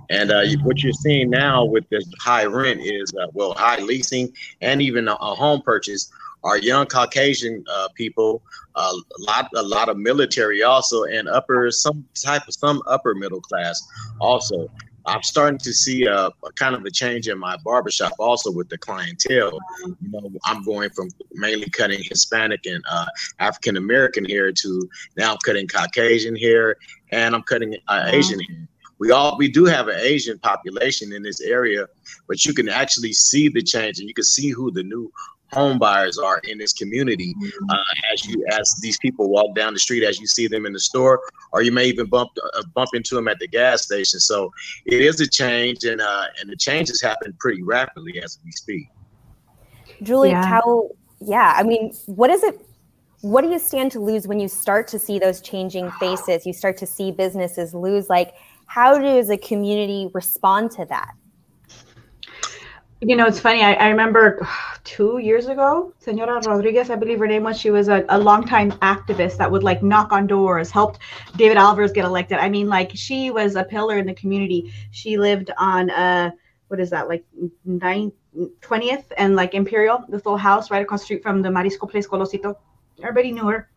And 0.09 0.31
uh, 0.31 0.43
what 0.63 0.81
you're 0.81 0.93
seeing 0.93 1.29
now 1.29 1.65
with 1.65 1.87
this 1.89 2.09
high 2.21 2.45
rent 2.45 2.79
is, 2.81 3.13
uh, 3.21 3.27
well, 3.33 3.53
high 3.55 3.79
leasing 3.79 4.33
and 4.61 4.81
even 4.81 5.09
a, 5.09 5.15
a 5.15 5.35
home 5.35 5.61
purchase 5.61 6.09
are 6.43 6.57
young 6.57 6.85
Caucasian 6.85 7.63
uh, 7.71 7.89
people, 7.95 8.41
uh, 8.75 8.93
a 8.93 9.21
lot, 9.23 9.49
a 9.55 9.63
lot 9.63 9.89
of 9.89 9.97
military 9.97 10.63
also, 10.63 11.03
and 11.03 11.27
upper 11.27 11.69
some 11.71 12.05
type 12.23 12.47
of 12.47 12.53
some 12.53 12.81
upper 12.87 13.13
middle 13.15 13.41
class 13.41 13.81
also. 14.19 14.69
I'm 15.05 15.23
starting 15.23 15.57
to 15.59 15.73
see 15.73 16.05
a, 16.05 16.27
a, 16.27 16.51
kind 16.55 16.75
of 16.75 16.83
a 16.85 16.91
change 16.91 17.27
in 17.27 17.39
my 17.39 17.57
barbershop 17.63 18.11
also 18.19 18.51
with 18.51 18.69
the 18.69 18.77
clientele. 18.77 19.57
You 19.85 19.97
know, 20.01 20.31
I'm 20.45 20.61
going 20.63 20.89
from 20.91 21.09
mainly 21.33 21.69
cutting 21.69 22.03
Hispanic 22.03 22.65
and 22.65 22.83
uh, 22.87 23.07
African 23.39 23.77
American 23.77 24.25
hair 24.25 24.51
to 24.51 24.89
now 25.17 25.31
I'm 25.31 25.37
cutting 25.43 25.67
Caucasian 25.67 26.35
hair 26.35 26.75
and 27.11 27.33
I'm 27.33 27.43
cutting 27.43 27.75
uh, 27.87 28.09
Asian 28.11 28.39
hair. 28.39 28.67
We 28.99 29.11
all 29.11 29.37
we 29.37 29.49
do 29.49 29.65
have 29.65 29.87
an 29.87 29.95
Asian 29.97 30.37
population 30.39 31.13
in 31.13 31.23
this 31.23 31.39
area, 31.41 31.87
but 32.27 32.45
you 32.45 32.53
can 32.53 32.67
actually 32.67 33.13
see 33.13 33.47
the 33.47 33.63
change 33.63 33.99
and 33.99 34.07
you 34.07 34.13
can 34.13 34.25
see 34.25 34.49
who 34.49 34.69
the 34.71 34.83
new 34.83 35.11
home 35.51 35.79
buyers 35.79 36.17
are 36.17 36.39
in 36.39 36.57
this 36.57 36.73
community 36.73 37.33
mm-hmm. 37.33 37.69
uh, 37.69 38.13
as 38.13 38.25
you 38.25 38.43
as 38.51 38.75
these 38.81 38.97
people 38.97 39.29
walk 39.29 39.55
down 39.55 39.73
the 39.73 39.79
street 39.79 40.03
as 40.03 40.19
you 40.19 40.27
see 40.27 40.47
them 40.47 40.65
in 40.65 40.73
the 40.73 40.79
store 40.79 41.19
or 41.51 41.61
you 41.61 41.71
may 41.71 41.85
even 41.85 42.05
bump 42.05 42.29
uh, 42.53 42.63
bump 42.73 42.89
into 42.93 43.15
them 43.15 43.27
at 43.27 43.39
the 43.39 43.47
gas 43.47 43.83
station 43.83 44.19
so 44.19 44.51
it 44.85 45.01
is 45.01 45.19
a 45.21 45.27
change 45.27 45.83
and 45.83 46.01
uh, 46.01 46.25
and 46.39 46.49
the 46.49 46.55
changes 46.55 47.01
happen 47.01 47.33
pretty 47.39 47.63
rapidly 47.63 48.21
as 48.21 48.39
we 48.43 48.51
speak 48.51 48.87
julie 50.03 50.29
yeah. 50.29 50.45
how 50.45 50.89
yeah 51.19 51.53
i 51.57 51.63
mean 51.63 51.93
what 52.05 52.29
is 52.29 52.43
it 52.43 52.65
what 53.21 53.41
do 53.41 53.49
you 53.49 53.59
stand 53.59 53.91
to 53.91 53.99
lose 53.99 54.27
when 54.27 54.39
you 54.39 54.47
start 54.47 54.87
to 54.87 54.97
see 54.97 55.19
those 55.19 55.41
changing 55.41 55.89
faces 55.99 56.45
you 56.45 56.53
start 56.53 56.77
to 56.77 56.85
see 56.85 57.11
businesses 57.11 57.73
lose 57.73 58.09
like 58.09 58.33
how 58.65 58.97
does 58.99 59.29
a 59.29 59.37
community 59.37 60.09
respond 60.13 60.69
to 60.69 60.85
that 60.85 61.11
you 63.01 63.15
know, 63.15 63.27
it's 63.27 63.39
funny. 63.39 63.63
I, 63.63 63.73
I 63.73 63.87
remember 63.89 64.45
two 64.83 65.19
years 65.19 65.47
ago, 65.47 65.93
Senora 65.99 66.41
Rodriguez, 66.45 66.89
I 66.89 66.95
believe 66.95 67.19
her 67.19 67.27
name 67.27 67.43
was. 67.43 67.59
She 67.59 67.71
was 67.71 67.87
a, 67.87 68.05
a 68.09 68.19
longtime 68.19 68.71
activist 68.73 69.37
that 69.37 69.49
would 69.49 69.63
like 69.63 69.81
knock 69.81 70.11
on 70.11 70.27
doors, 70.27 70.69
helped 70.69 70.99
David 71.37 71.57
Alvarez 71.57 71.91
get 71.91 72.05
elected. 72.05 72.39
I 72.39 72.49
mean, 72.49 72.67
like 72.67 72.91
she 72.93 73.31
was 73.31 73.55
a 73.55 73.63
pillar 73.63 73.97
in 73.97 74.05
the 74.05 74.13
community. 74.13 74.73
She 74.91 75.17
lived 75.17 75.51
on 75.57 75.89
a, 75.89 76.33
what 76.67 76.79
is 76.79 76.89
that, 76.89 77.07
like 77.07 77.23
nine, 77.63 78.11
20th 78.61 79.05
and 79.17 79.35
like 79.35 79.53
Imperial, 79.53 79.99
this 80.09 80.25
little 80.25 80.37
house 80.37 80.69
right 80.69 80.81
across 80.81 81.01
the 81.01 81.05
street 81.05 81.23
from 81.23 81.41
the 81.41 81.49
Marisco 81.49 81.89
place, 81.89 82.07
Colosito. 82.07 82.55
Everybody 83.01 83.31
knew 83.31 83.47
her. 83.47 83.69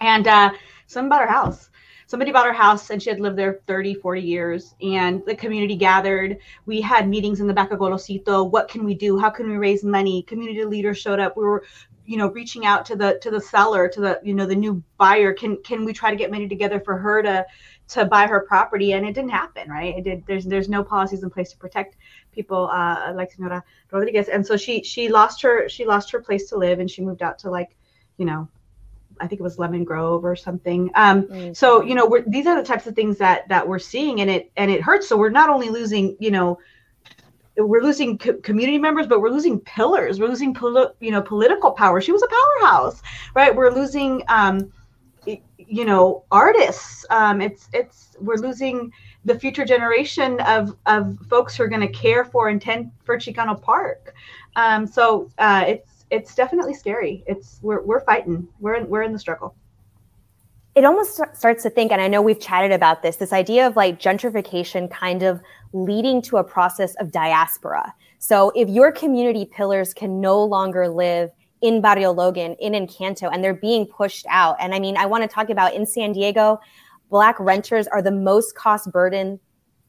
And 0.00 0.26
uh 0.28 0.50
something 0.86 1.06
about 1.06 1.22
her 1.22 1.28
house 1.28 1.70
somebody 2.10 2.32
bought 2.32 2.44
our 2.44 2.52
house 2.52 2.90
and 2.90 3.00
she 3.00 3.08
had 3.08 3.20
lived 3.20 3.38
there 3.38 3.60
30 3.68 3.94
40 3.94 4.20
years 4.20 4.74
and 4.82 5.24
the 5.26 5.34
community 5.34 5.76
gathered. 5.76 6.38
We 6.66 6.80
had 6.80 7.08
meetings 7.08 7.38
in 7.38 7.46
the 7.46 7.54
back 7.54 7.70
of 7.70 7.78
golosito. 7.78 8.50
What 8.50 8.66
can 8.66 8.84
we 8.84 8.94
do? 8.94 9.16
How 9.16 9.30
can 9.30 9.48
we 9.48 9.56
raise 9.56 9.84
money? 9.84 10.24
Community 10.24 10.64
leaders 10.64 10.98
showed 10.98 11.20
up. 11.20 11.36
We 11.36 11.44
were 11.44 11.62
you 12.06 12.16
know 12.16 12.28
reaching 12.32 12.66
out 12.66 12.84
to 12.86 12.96
the 12.96 13.20
to 13.22 13.30
the 13.30 13.40
seller 13.40 13.86
to 13.88 14.00
the 14.00 14.20
you 14.24 14.34
know 14.34 14.44
the 14.44 14.56
new 14.56 14.82
buyer. 14.98 15.32
Can 15.32 15.56
can 15.58 15.84
we 15.84 15.92
try 15.92 16.10
to 16.10 16.16
get 16.16 16.32
money 16.32 16.48
together 16.48 16.80
for 16.80 16.98
her 16.98 17.22
to 17.22 17.46
to 17.90 18.04
buy 18.06 18.26
her 18.26 18.40
property? 18.40 18.94
And 18.94 19.06
it 19.06 19.14
didn't 19.14 19.30
happen 19.30 19.70
right? 19.70 19.96
It 19.96 20.02
did 20.02 20.26
there's 20.26 20.44
there's 20.46 20.68
no 20.68 20.82
policies 20.82 21.22
in 21.22 21.30
place 21.30 21.52
to 21.52 21.58
protect 21.58 21.96
people 22.32 22.68
uh 22.72 23.12
like 23.14 23.30
senora 23.30 23.62
rodriguez. 23.92 24.26
And 24.26 24.44
so 24.44 24.56
she 24.56 24.82
she 24.82 25.08
lost 25.08 25.40
her 25.42 25.68
she 25.68 25.86
lost 25.86 26.10
her 26.10 26.20
place 26.20 26.48
to 26.48 26.56
live 26.56 26.80
and 26.80 26.90
she 26.90 27.02
moved 27.02 27.22
out 27.22 27.38
to 27.38 27.50
like 27.50 27.76
you 28.16 28.24
know 28.24 28.48
I 29.20 29.26
think 29.26 29.40
it 29.40 29.44
was 29.44 29.58
Lemon 29.58 29.84
Grove 29.84 30.24
or 30.24 30.34
something. 30.34 30.90
Um, 30.94 31.22
mm-hmm. 31.24 31.52
So 31.52 31.82
you 31.82 31.94
know, 31.94 32.06
we're, 32.06 32.24
these 32.26 32.46
are 32.46 32.56
the 32.56 32.66
types 32.66 32.86
of 32.86 32.94
things 32.94 33.18
that 33.18 33.48
that 33.48 33.66
we're 33.66 33.78
seeing, 33.78 34.20
and 34.20 34.30
it 34.30 34.50
and 34.56 34.70
it 34.70 34.80
hurts. 34.80 35.08
So 35.08 35.16
we're 35.16 35.30
not 35.30 35.50
only 35.50 35.68
losing, 35.68 36.16
you 36.18 36.30
know, 36.30 36.58
we're 37.56 37.82
losing 37.82 38.18
co- 38.18 38.38
community 38.38 38.78
members, 38.78 39.06
but 39.06 39.20
we're 39.20 39.30
losing 39.30 39.60
pillars. 39.60 40.20
We're 40.20 40.28
losing, 40.28 40.54
poli- 40.54 40.92
you 41.00 41.10
know, 41.10 41.22
political 41.22 41.72
power. 41.72 42.00
She 42.00 42.12
was 42.12 42.22
a 42.22 42.28
powerhouse, 42.28 43.02
right? 43.34 43.54
We're 43.54 43.72
losing, 43.72 44.22
um, 44.28 44.72
you 45.26 45.84
know, 45.84 46.24
artists. 46.30 47.04
Um, 47.10 47.40
it's 47.40 47.68
it's 47.72 48.16
we're 48.20 48.36
losing 48.36 48.92
the 49.24 49.38
future 49.38 49.64
generation 49.64 50.40
of 50.40 50.76
of 50.86 51.18
folks 51.28 51.56
who 51.56 51.64
are 51.64 51.68
going 51.68 51.80
to 51.80 51.92
care 51.92 52.24
for 52.24 52.48
and 52.48 52.60
tend 52.60 52.90
for 53.04 53.16
Chicano 53.16 53.60
Park. 53.60 54.14
Um, 54.56 54.86
so 54.86 55.30
uh, 55.38 55.64
it's 55.66 55.89
it's 56.10 56.34
definitely 56.34 56.74
scary. 56.74 57.24
It's 57.26 57.58
we're 57.62 57.82
we're 57.82 58.00
fighting. 58.00 58.48
We're 58.58 58.74
in, 58.74 58.88
we're 58.88 59.02
in 59.02 59.12
the 59.12 59.18
struggle 59.18 59.54
it 60.74 60.84
almost 60.84 61.20
starts 61.34 61.62
to 61.64 61.70
think, 61.70 61.90
and 61.90 62.00
I 62.00 62.08
know 62.08 62.22
we've 62.22 62.40
chatted 62.40 62.70
about 62.70 63.02
this, 63.02 63.16
this 63.16 63.32
idea 63.32 63.66
of 63.66 63.76
like 63.76 64.00
gentrification 64.00 64.90
kind 64.90 65.22
of 65.22 65.40
leading 65.72 66.22
to 66.22 66.36
a 66.36 66.44
process 66.44 66.94
of 66.96 67.10
diaspora. 67.10 67.92
So 68.18 68.52
if 68.54 68.68
your 68.68 68.92
community 68.92 69.44
pillars 69.44 69.92
can 69.92 70.20
no 70.20 70.42
longer 70.42 70.88
live 70.88 71.30
in 71.60 71.80
Barrio 71.80 72.12
Logan, 72.12 72.54
in 72.60 72.72
Encanto, 72.72 73.30
and 73.32 73.42
they're 73.42 73.52
being 73.52 73.84
pushed 73.84 74.26
out. 74.30 74.56
And 74.60 74.74
I 74.74 74.78
mean, 74.78 74.96
I 74.96 75.06
want 75.06 75.22
to 75.22 75.28
talk 75.28 75.50
about 75.50 75.74
in 75.74 75.84
San 75.84 76.12
Diego, 76.12 76.60
Black 77.10 77.38
renters 77.40 77.88
are 77.88 78.00
the 78.00 78.12
most 78.12 78.54
cost 78.54 78.90
burden 78.92 79.40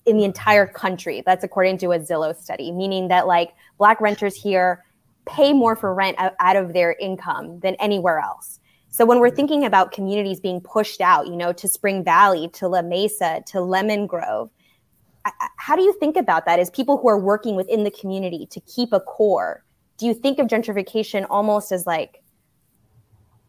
in 0.05 0.17
the 0.17 0.23
entire 0.23 0.65
country. 0.65 1.21
That's 1.25 1.43
according 1.43 1.77
to 1.79 1.91
a 1.91 1.99
Zillow 1.99 2.35
study, 2.35 2.71
meaning 2.71 3.07
that 3.09 3.27
like 3.27 3.51
Black 3.77 4.01
renters 4.01 4.35
here 4.35 4.83
pay 5.25 5.53
more 5.53 5.75
for 5.75 5.93
rent 5.93 6.17
out 6.19 6.55
of 6.55 6.73
their 6.73 6.93
income 6.93 7.59
than 7.59 7.75
anywhere 7.75 8.19
else. 8.19 8.59
So 8.89 9.05
when 9.05 9.19
we're 9.19 9.31
mm. 9.31 9.35
thinking 9.35 9.65
about 9.65 9.91
communities 9.91 10.39
being 10.39 10.61
pushed 10.61 11.01
out, 11.01 11.27
you 11.27 11.35
know, 11.35 11.53
to 11.53 11.67
Spring 11.67 12.03
Valley, 12.03 12.49
to 12.53 12.67
La 12.67 12.81
Mesa, 12.81 13.41
to 13.47 13.61
Lemon 13.61 14.05
Grove, 14.05 14.49
how 15.57 15.75
do 15.75 15.83
you 15.83 15.93
think 15.99 16.17
about 16.17 16.45
that 16.45 16.59
as 16.59 16.69
people 16.69 16.97
who 16.97 17.07
are 17.07 17.19
working 17.19 17.55
within 17.55 17.83
the 17.83 17.91
community 17.91 18.47
to 18.51 18.59
keep 18.61 18.91
a 18.91 18.99
core? 18.99 19.63
Do 19.97 20.05
you 20.05 20.13
think 20.13 20.39
of 20.39 20.47
gentrification 20.47 21.25
almost 21.29 21.71
as 21.71 21.85
like 21.85 22.23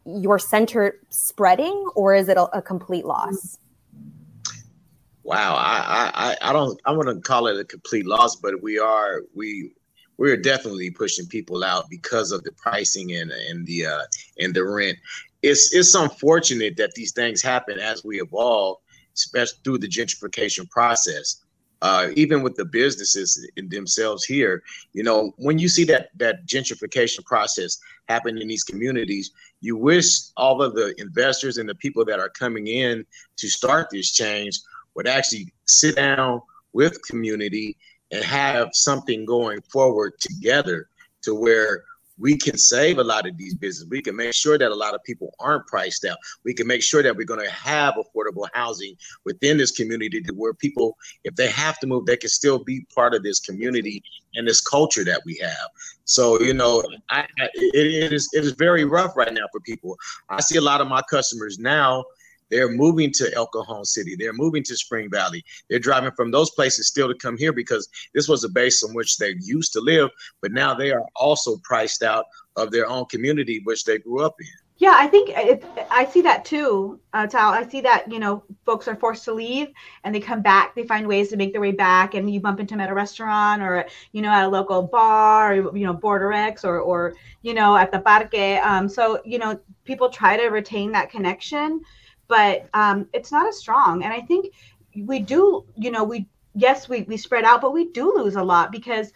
your 0.05 0.39
center 0.39 1.01
spreading, 1.09 1.89
or 1.95 2.15
is 2.15 2.29
it 2.29 2.37
a, 2.37 2.45
a 2.57 2.63
complete 2.63 3.05
loss? 3.05 3.59
Wow, 5.23 5.55
I, 5.55 6.11
I 6.43 6.51
I 6.51 6.53
don't 6.53 6.81
I 6.85 6.93
wouldn't 6.93 7.25
call 7.25 7.47
it 7.47 7.59
a 7.59 7.65
complete 7.65 8.07
loss, 8.07 8.37
but 8.37 8.61
we 8.63 8.79
are 8.79 9.23
we 9.35 9.73
we're 10.19 10.37
definitely 10.37 10.91
pushing 10.91 11.27
people 11.27 11.65
out 11.65 11.89
because 11.91 12.33
of 12.33 12.43
the 12.45 12.53
pricing 12.53 13.13
and 13.13 13.31
and 13.31 13.67
the 13.67 13.87
uh, 13.87 14.03
and 14.39 14.55
the 14.55 14.65
rent. 14.65 14.99
It's 15.43 15.75
it's 15.75 15.95
unfortunate 15.95 16.77
that 16.77 16.93
these 16.95 17.13
things 17.13 17.43
happen 17.43 17.79
as 17.79 18.05
we 18.05 18.21
evolve, 18.21 18.79
especially 19.15 19.59
through 19.65 19.79
the 19.79 19.89
gentrification 19.89 20.69
process 20.71 21.43
uh, 21.83 22.11
even 22.15 22.43
with 22.43 22.55
the 22.55 22.65
businesses 22.65 23.45
in 23.57 23.69
themselves 23.69 24.25
here, 24.25 24.63
you 24.93 25.03
know, 25.03 25.35
when 25.37 25.59
you 25.59 25.69
see 25.69 25.83
that 25.83 26.11
that 26.17 26.47
gentrification 26.47 27.25
process 27.25 27.77
happen 28.09 28.39
in 28.39 28.47
these 28.47 28.63
communities, 28.63 29.33
you 29.61 29.77
wish 29.77 30.31
all 30.37 30.63
of 30.63 30.77
the 30.77 30.95
investors 30.99 31.59
and 31.59 31.69
the 31.69 31.75
people 31.75 32.05
that 32.05 32.21
are 32.21 32.29
coming 32.29 32.69
in 32.69 33.05
to 33.37 33.49
start 33.49 33.89
this 33.91 34.13
change 34.13 34.61
would 34.95 35.09
actually 35.09 35.53
sit 35.67 35.97
down 35.97 36.41
with 36.73 37.03
community 37.03 37.77
and 38.13 38.23
have 38.23 38.71
something 38.73 39.25
going 39.25 39.61
forward 39.63 40.13
together 40.21 40.89
to 41.23 41.35
where 41.35 41.85
we 42.19 42.37
can 42.37 42.57
save 42.57 42.99
a 42.99 43.05
lot 43.05 43.27
of 43.27 43.37
these 43.37 43.55
businesses. 43.55 43.89
We 43.89 44.03
can 44.03 44.15
make 44.15 44.35
sure 44.35 44.59
that 44.59 44.71
a 44.71 44.75
lot 44.75 44.95
of 44.95 45.03
people 45.03 45.35
aren't 45.41 45.67
priced 45.67 46.05
out. 46.05 46.19
We 46.45 46.55
can 46.55 46.67
make 46.67 46.83
sure 46.83 47.03
that 47.03 47.17
we're 47.17 47.27
going 47.27 47.45
to 47.45 47.51
have 47.51 47.95
affordable 47.95 48.47
housing 48.53 48.97
within 49.25 49.57
this 49.57 49.73
community 49.73 50.21
to 50.21 50.33
where 50.35 50.55
people, 50.55 50.97
if 51.25 51.35
they 51.35 51.49
have 51.49 51.79
to 51.81 51.87
move, 51.87 52.07
they 52.07 52.17
can 52.17 52.29
still 52.29 52.63
be 52.63 52.87
part 52.95 53.15
of 53.15 53.23
this 53.23 53.41
community 53.41 54.03
and 54.35 54.47
this 54.47 54.61
culture 54.61 55.05
that 55.05 55.23
we 55.25 55.37
have. 55.39 55.69
So, 56.05 56.41
you 56.41 56.55
know, 56.55 56.85
I, 57.11 57.27
I 57.41 57.49
it, 57.55 58.13
is 58.13 58.29
it 58.33 58.45
is 58.45 58.53
very 58.53 58.85
rough 58.85 59.17
right 59.17 59.33
now 59.33 59.47
for 59.51 59.61
people. 59.61 59.97
I 60.29 60.41
see 60.41 60.59
a 60.59 60.63
lot 60.63 60.81
of 60.81 60.89
my 60.89 61.03
customers 61.11 61.59
now 61.59 62.05
they're 62.53 62.71
moving 62.71 63.11
to 63.13 63.35
El 63.35 63.47
Cajon 63.47 63.85
City. 63.85 64.15
They're 64.15 64.35
moving 64.35 64.63
to 64.65 64.77
Spring 64.77 65.11
Valley. 65.11 65.43
They're 65.71 65.79
driving 65.79 66.13
from 66.15 66.31
those 66.31 66.51
places 66.51 66.87
still 66.87 67.09
to 67.09 67.15
come 67.15 67.39
here 67.39 67.53
because 67.53 67.89
this 68.15 68.29
was 68.29 68.45
a 68.45 68.49
base 68.51 68.83
on 68.83 68.95
which 68.95 69.17
they 69.17 69.35
used 69.41 69.73
to 69.73 69.81
live, 69.81 70.11
but 70.43 70.53
now 70.53 70.75
they 70.75 70.93
are 70.93 71.05
also 71.17 71.57
priced 71.65 72.03
out 72.03 72.27
of 72.57 72.71
their 72.71 72.87
own 72.87 73.07
community, 73.07 73.63
which 73.65 73.85
they 73.85 73.99
grew 73.99 74.23
up 74.23 74.35
in. 74.39 74.47
Yeah, 74.77 74.97
I 74.99 75.07
think 75.07 75.31
it, 75.31 75.65
I 75.91 76.05
see 76.07 76.23
that 76.23 76.45
too, 76.45 76.99
uh, 77.13 77.27
Tau. 77.29 77.53
I 77.53 77.67
see 77.69 77.81
that 77.83 78.11
you 78.11 78.19
know 78.19 78.43
folks 78.67 78.89
are 78.89 78.97
forced 78.97 79.25
to 79.27 79.33
leave 79.33 79.69
and 80.03 80.13
they 80.13 80.19
come 80.19 80.43
back. 80.43 80.75
They 80.75 80.83
find 80.83 81.07
ways 81.07 81.29
to 81.29 81.37
make 81.37 81.53
their 81.53 81.61
way 81.61 81.71
back, 81.71 82.15
and 82.15 82.29
you 82.29 82.41
bump 82.41 82.59
into 82.59 82.75
them 82.75 82.81
at 82.81 82.91
a 82.91 82.95
restaurant 82.95 83.63
or 83.63 83.87
you 84.11 84.23
know 84.23 84.31
at 84.31 84.45
a 84.45 84.49
local 84.49 84.83
bar, 84.83 85.55
or, 85.55 85.77
you 85.77 85.87
know 85.87 85.93
Border 85.93 86.33
X, 86.33 86.65
or 86.65 86.81
or 86.81 87.15
you 87.43 87.55
know 87.55 87.77
at 87.77 87.93
the 87.93 88.01
parque. 88.01 88.61
Um, 88.65 88.89
so 88.89 89.23
you 89.25 89.39
know 89.39 89.59
people 89.85 90.09
try 90.09 90.37
to 90.37 90.49
retain 90.49 90.91
that 90.93 91.11
connection 91.11 91.83
but 92.33 92.67
um, 92.73 93.07
it's 93.13 93.31
not 93.31 93.47
as 93.47 93.59
strong. 93.59 94.03
And 94.03 94.11
I 94.11 94.23
think 94.23 94.55
we 94.97 95.19
do, 95.19 95.67
you 95.77 95.91
know, 95.91 96.03
we 96.03 96.27
yes, 96.55 96.89
we 96.89 97.03
we 97.03 97.19
spread 97.19 97.45
out, 97.45 97.61
but 97.61 97.75
we 97.75 97.91
do 97.91 98.11
lose 98.17 98.37
a 98.37 98.43
lot 98.43 98.73
because, 98.73 99.13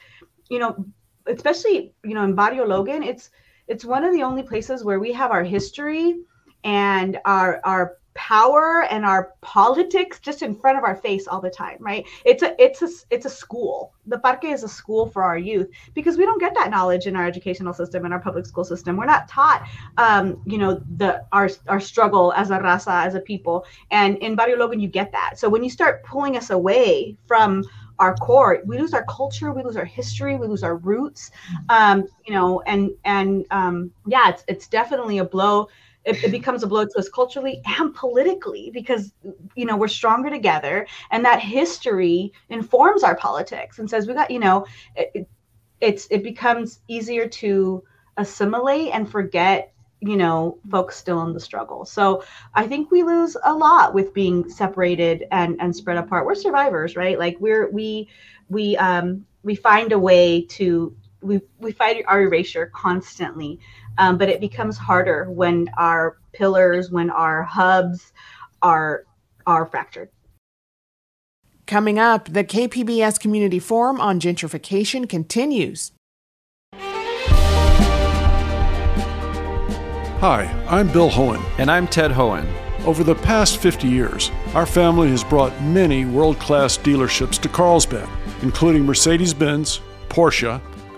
you 0.51 0.59
know, 0.59 0.85
especially 1.27 1.95
you 2.05 2.13
know 2.15 2.25
in 2.25 2.35
Barrio 2.35 2.67
Logan, 2.67 3.03
it's 3.03 3.31
it's 3.69 3.87
one 3.87 4.05
of 4.05 4.13
the 4.13 4.23
only 4.23 4.43
places 4.43 4.85
where 4.85 5.01
we 5.01 5.15
have 5.15 5.31
our 5.31 5.45
history 5.45 6.17
and 6.63 7.19
our 7.25 7.59
our 7.65 7.97
power 8.17 8.85
and 8.91 9.05
our 9.05 9.35
politics 9.41 10.19
just 10.19 10.43
in 10.43 10.55
front 10.55 10.79
of 10.79 10.85
our 10.85 10.97
face 10.97 11.29
all 11.29 11.41
the 11.41 11.51
time 11.51 11.77
right? 11.81 12.05
It's 12.25 12.43
a 12.43 12.61
it's 12.63 12.83
a 12.83 12.89
it's 13.11 13.27
a 13.27 13.31
school. 13.31 13.93
The 14.07 14.19
parque 14.19 14.45
is 14.45 14.63
a 14.63 14.69
school 14.69 15.07
for 15.09 15.23
our 15.23 15.39
youth 15.39 15.69
because 15.95 16.17
we 16.17 16.25
don't 16.25 16.41
get 16.41 16.55
that 16.55 16.71
knowledge 16.71 17.07
in 17.07 17.17
our 17.17 17.27
educational 17.27 17.73
system 17.73 18.05
in 18.05 18.13
our 18.13 18.21
public 18.21 18.47
school 18.47 18.65
system. 18.65 18.97
We're 18.97 19.07
not 19.07 19.29
taught 19.29 19.67
um, 19.99 20.43
you 20.47 20.59
know 20.59 20.83
the 20.97 21.25
our 21.33 21.49
our 21.69 21.81
struggle 21.81 22.33
as 22.35 22.51
a 22.51 22.59
raza 22.59 23.05
as 23.07 23.15
a 23.15 23.21
people. 23.21 23.65
And 23.91 24.19
in 24.19 24.35
barrio 24.35 24.57
logan 24.57 24.81
you 24.81 24.89
get 24.89 25.13
that. 25.13 25.39
So 25.39 25.49
when 25.49 25.63
you 25.63 25.71
start 25.71 26.05
pulling 26.05 26.37
us 26.37 26.51
away 26.51 27.17
from 27.27 27.65
our 27.99 28.15
core 28.17 28.61
we 28.67 28.79
lose 28.79 28.93
our 28.93 29.07
culture 29.09 29.53
we 29.53 29.63
lose 29.63 29.77
our 29.77 29.85
history 29.85 30.37
we 30.37 30.47
lose 30.47 30.63
our 30.63 30.77
roots. 30.77 31.31
Um, 31.69 32.07
you 32.27 32.35
know 32.35 32.63
and 32.67 32.91
and 33.05 33.47
um, 33.51 33.91
yeah 34.07 34.31
it's 34.31 34.45
it's 34.49 34.67
definitely 34.67 35.19
a 35.19 35.25
blow 35.25 35.69
it, 36.07 36.23
it, 36.25 36.31
becomes 36.31 36.63
a 36.63 36.67
blow 36.67 36.85
to 36.85 36.99
us 36.99 37.09
culturally 37.09 37.61
and 37.67 37.95
politically 37.95 38.71
because 38.73 39.13
you 39.55 39.67
know 39.67 39.77
we're 39.77 39.89
stronger 39.89 40.31
together 40.31 40.87
and 41.11 41.25
that 41.25 41.41
history 41.41 42.33
informs 42.49 43.03
our 43.03 43.17
politics 43.17 43.79
and 43.79 43.91
says 43.91 44.07
we 44.07 44.15
got 44.15 44.31
you 44.31 44.39
know 44.39 44.65
it, 44.95 45.29
it's 45.81 46.07
it 46.11 46.23
becomes 46.23 46.81
easier 46.89 47.29
to 47.29 47.83
assimilate 48.17 48.91
and 48.95 49.11
forget 49.11 49.73
you 50.01 50.17
know 50.17 50.59
folks 50.71 50.97
still 50.97 51.23
in 51.23 51.33
the 51.33 51.41
struggle. 51.41 51.85
So 51.85 52.23
i 52.55 52.67
think 52.67 52.91
we 52.91 53.03
lose 53.03 53.37
a 53.45 53.53
lot 53.53 53.95
with 53.95 54.15
being 54.15 54.49
separated 54.49 55.25
and 55.33 55.57
and 55.61 55.75
spread 55.75 55.99
apart. 55.99 56.27
We're 56.27 56.35
survivors 56.35 56.97
right? 56.97 57.19
Like 57.19 57.37
we're 57.41 57.71
we 57.71 58.09
we 58.49 58.77
um 58.77 59.27
we 59.43 59.55
find 59.55 59.93
a 59.93 59.99
way 59.99 60.43
to 60.43 60.95
we 61.27 61.41
we 61.59 61.73
fight 61.73 62.05
our 62.07 62.23
erasure 62.23 62.71
constantly 62.75 63.59
um, 63.99 64.19
but 64.19 64.29
it 64.29 64.41
becomes 64.41 64.77
harder 64.77 65.31
when 65.31 65.69
our 65.77 66.19
pillars, 66.33 66.91
when 66.91 67.11
our 67.11 67.43
hubs 67.43 68.13
are 68.63 69.05
are 69.47 69.67
fractured. 69.67 70.11
Coming 71.67 71.99
up, 71.99 72.33
the 72.33 72.45
KPBS 72.45 73.19
Community 73.19 73.59
Forum 73.59 74.01
on 74.01 74.21
Gentrification 74.21 75.09
continues. 75.09 75.93
Hi, 80.21 80.45
I'm 80.69 80.91
Bill 80.93 81.11
Hoehn. 81.11 81.43
And 81.59 81.71
I'm 81.71 81.87
Ted 81.87 82.11
Hoehn. 82.11 82.47
Over 82.85 83.05
the 83.05 83.15
past 83.17 83.59
50 83.59 83.89
years, 83.89 84.31
our 84.55 84.65
family 84.65 85.09
has 85.11 85.25
brought 85.25 85.61
many 85.63 86.05
world 86.05 86.39
class 86.39 86.79
dealerships 86.79 87.41
to 87.41 87.49
Carlsbad, 87.49 88.09
including 88.43 88.87
Mercedes 88.87 89.35
Benz, 89.35 89.81
Porsche, 90.09 90.61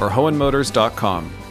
or 0.00 0.10
hoehnmotors.com. 0.10 1.43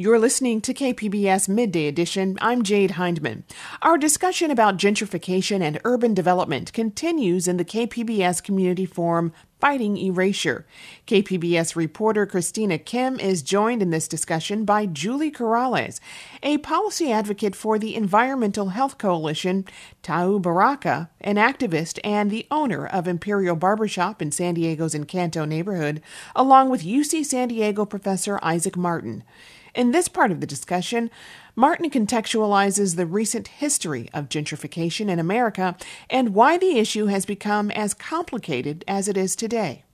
You're 0.00 0.18
listening 0.18 0.62
to 0.62 0.72
KPBS 0.72 1.46
Midday 1.46 1.86
Edition. 1.86 2.38
I'm 2.40 2.62
Jade 2.62 2.92
Hindman. 2.92 3.44
Our 3.82 3.98
discussion 3.98 4.50
about 4.50 4.78
gentrification 4.78 5.60
and 5.60 5.78
urban 5.84 6.14
development 6.14 6.72
continues 6.72 7.46
in 7.46 7.58
the 7.58 7.66
KPBS 7.66 8.42
Community 8.42 8.86
Forum 8.86 9.30
Fighting 9.60 9.98
Erasure. 9.98 10.64
KPBS 11.06 11.76
reporter 11.76 12.24
Christina 12.24 12.78
Kim 12.78 13.20
is 13.20 13.42
joined 13.42 13.82
in 13.82 13.90
this 13.90 14.08
discussion 14.08 14.64
by 14.64 14.86
Julie 14.86 15.30
Corrales, 15.30 16.00
a 16.42 16.56
policy 16.56 17.12
advocate 17.12 17.54
for 17.54 17.78
the 17.78 17.94
Environmental 17.94 18.70
Health 18.70 18.96
Coalition, 18.96 19.66
Tau 20.02 20.38
Baraka, 20.38 21.10
an 21.20 21.36
activist 21.36 22.00
and 22.02 22.30
the 22.30 22.46
owner 22.50 22.86
of 22.86 23.06
Imperial 23.06 23.54
Barbershop 23.54 24.22
in 24.22 24.32
San 24.32 24.54
Diego's 24.54 24.94
Encanto 24.94 25.46
neighborhood, 25.46 26.00
along 26.34 26.70
with 26.70 26.84
UC 26.84 27.26
San 27.26 27.48
Diego 27.48 27.84
professor 27.84 28.38
Isaac 28.42 28.78
Martin. 28.78 29.24
In 29.74 29.92
this 29.92 30.08
part 30.08 30.30
of 30.30 30.40
the 30.40 30.46
discussion, 30.46 31.10
Martin 31.56 31.90
contextualizes 31.90 32.96
the 32.96 33.06
recent 33.06 33.48
history 33.48 34.08
of 34.12 34.28
gentrification 34.28 35.08
in 35.08 35.18
America 35.18 35.76
and 36.08 36.34
why 36.34 36.58
the 36.58 36.78
issue 36.78 37.06
has 37.06 37.26
become 37.26 37.70
as 37.70 37.94
complicated 37.94 38.84
as 38.88 39.08
it 39.08 39.16
is 39.16 39.36
today. 39.36 39.84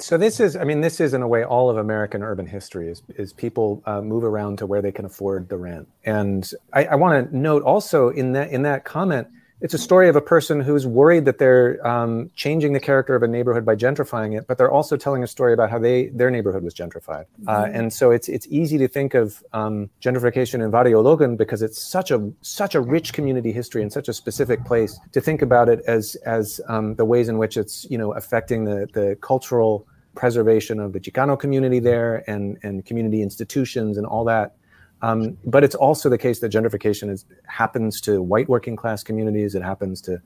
So 0.00 0.18
this 0.18 0.40
is, 0.40 0.56
I 0.56 0.64
mean, 0.64 0.80
this 0.80 1.00
is 1.00 1.14
in 1.14 1.22
a 1.22 1.28
way 1.28 1.44
all 1.44 1.70
of 1.70 1.76
American 1.76 2.22
urban 2.22 2.46
history 2.46 2.88
is, 2.88 3.02
is 3.16 3.32
people 3.32 3.82
uh, 3.86 4.00
move 4.00 4.24
around 4.24 4.58
to 4.58 4.66
where 4.66 4.82
they 4.82 4.90
can 4.90 5.04
afford 5.04 5.48
the 5.48 5.56
rent. 5.56 5.88
And 6.04 6.50
I, 6.72 6.86
I 6.86 6.94
want 6.96 7.30
to 7.30 7.36
note 7.36 7.62
also 7.62 8.08
in 8.08 8.32
that 8.32 8.50
in 8.50 8.62
that 8.62 8.84
comment, 8.84 9.28
it's 9.64 9.72
a 9.72 9.78
story 9.78 10.10
of 10.10 10.14
a 10.14 10.20
person 10.20 10.60
who's 10.60 10.86
worried 10.86 11.24
that 11.24 11.38
they're 11.38 11.84
um, 11.86 12.30
changing 12.36 12.74
the 12.74 12.80
character 12.80 13.14
of 13.14 13.22
a 13.22 13.26
neighborhood 13.26 13.64
by 13.64 13.74
gentrifying 13.74 14.36
it, 14.36 14.46
but 14.46 14.58
they're 14.58 14.70
also 14.70 14.94
telling 14.94 15.22
a 15.22 15.26
story 15.26 15.54
about 15.54 15.70
how 15.70 15.78
they 15.78 16.08
their 16.08 16.30
neighborhood 16.30 16.62
was 16.62 16.74
gentrified. 16.74 17.24
Uh, 17.24 17.24
mm-hmm. 17.24 17.48
Uh, 17.48 17.78
and 17.78 17.90
so 17.90 18.10
it's 18.10 18.28
it's 18.28 18.46
easy 18.50 18.76
to 18.76 18.86
think 18.86 19.14
of 19.14 19.42
um, 19.54 19.88
gentrification 20.02 20.62
in 20.62 20.70
Barrio 20.70 21.00
Logan 21.00 21.34
because 21.36 21.62
it's 21.62 21.80
such 21.82 22.10
a 22.10 22.30
such 22.42 22.74
a 22.74 22.80
rich 22.82 23.14
community 23.14 23.52
history 23.52 23.80
and 23.80 23.90
such 23.90 24.06
a 24.06 24.12
specific 24.12 24.62
place 24.66 25.00
to 25.12 25.20
think 25.22 25.40
about 25.40 25.70
it 25.70 25.80
as 25.86 26.14
as 26.26 26.60
um, 26.68 26.94
the 26.96 27.06
ways 27.06 27.30
in 27.30 27.38
which 27.38 27.56
it's 27.56 27.86
you 27.88 27.96
know 27.96 28.12
affecting 28.12 28.64
the 28.64 28.86
the 28.92 29.16
cultural 29.22 29.86
preservation 30.14 30.78
of 30.78 30.92
the 30.92 31.00
Chicano 31.00 31.40
community 31.40 31.78
there 31.78 32.22
and 32.28 32.58
and 32.62 32.84
community 32.84 33.22
institutions 33.22 33.96
and 33.96 34.06
all 34.06 34.24
that. 34.24 34.56
Um, 35.04 35.36
but 35.44 35.62
it's 35.62 35.74
also 35.74 36.08
the 36.08 36.16
case 36.16 36.40
that 36.40 36.50
gentrification 36.50 37.10
is, 37.10 37.26
happens 37.46 38.00
to 38.02 38.22
white 38.22 38.48
working 38.48 38.74
class 38.74 39.02
communities. 39.02 39.54
It 39.54 39.62
happens 39.62 40.00
to 40.02 40.22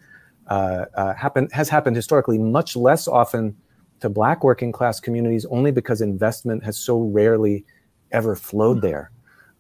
uh, 0.46 0.84
uh, 0.94 1.14
happen 1.14 1.48
has 1.52 1.68
happened 1.68 1.96
historically 1.96 2.38
much 2.38 2.76
less 2.76 3.08
often 3.08 3.56
to 4.00 4.08
black 4.08 4.44
working 4.44 4.70
class 4.70 5.00
communities, 5.00 5.44
only 5.46 5.72
because 5.72 6.00
investment 6.00 6.62
has 6.62 6.78
so 6.78 7.00
rarely 7.00 7.64
ever 8.12 8.36
flowed 8.36 8.80
there. 8.80 9.10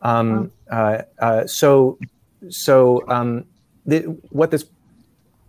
Um, 0.02 0.52
uh, 0.70 1.02
uh 1.18 1.46
so, 1.48 1.98
so 2.48 3.02
um, 3.08 3.44
the, 3.86 4.02
what 4.30 4.52
this 4.52 4.66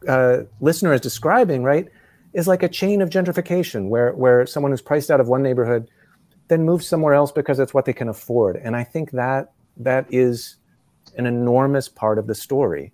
uh, 0.08 0.39
listener 0.62 0.93
is 0.93 1.01
describing, 1.01 1.62
right, 1.62 1.88
is 2.34 2.47
like 2.47 2.63
a 2.63 2.69
chain 2.69 3.03
of 3.03 3.12
gentrification, 3.12 3.89
where 3.89 4.13
where 4.13 4.47
someone 4.47 4.71
who's 4.71 4.82
priced 4.82 5.12
out 5.12 5.19
of 5.19 5.27
one 5.27 5.43
neighborhood 5.43 5.88
then 6.47 6.65
moves 6.65 6.88
somewhere 6.88 7.13
else 7.13 7.32
because 7.32 7.60
it's 7.60 7.75
what 7.75 7.86
they 7.86 7.93
can 7.93 8.10
afford. 8.10 8.55
And 8.58 8.75
I 8.75 8.84
think 8.84 9.12
that 9.12 9.51
that 9.80 10.06
is 10.10 10.58
an 11.18 11.26
enormous 11.26 11.89
part 11.89 12.20
of 12.20 12.28
the 12.28 12.36
story. 12.36 12.92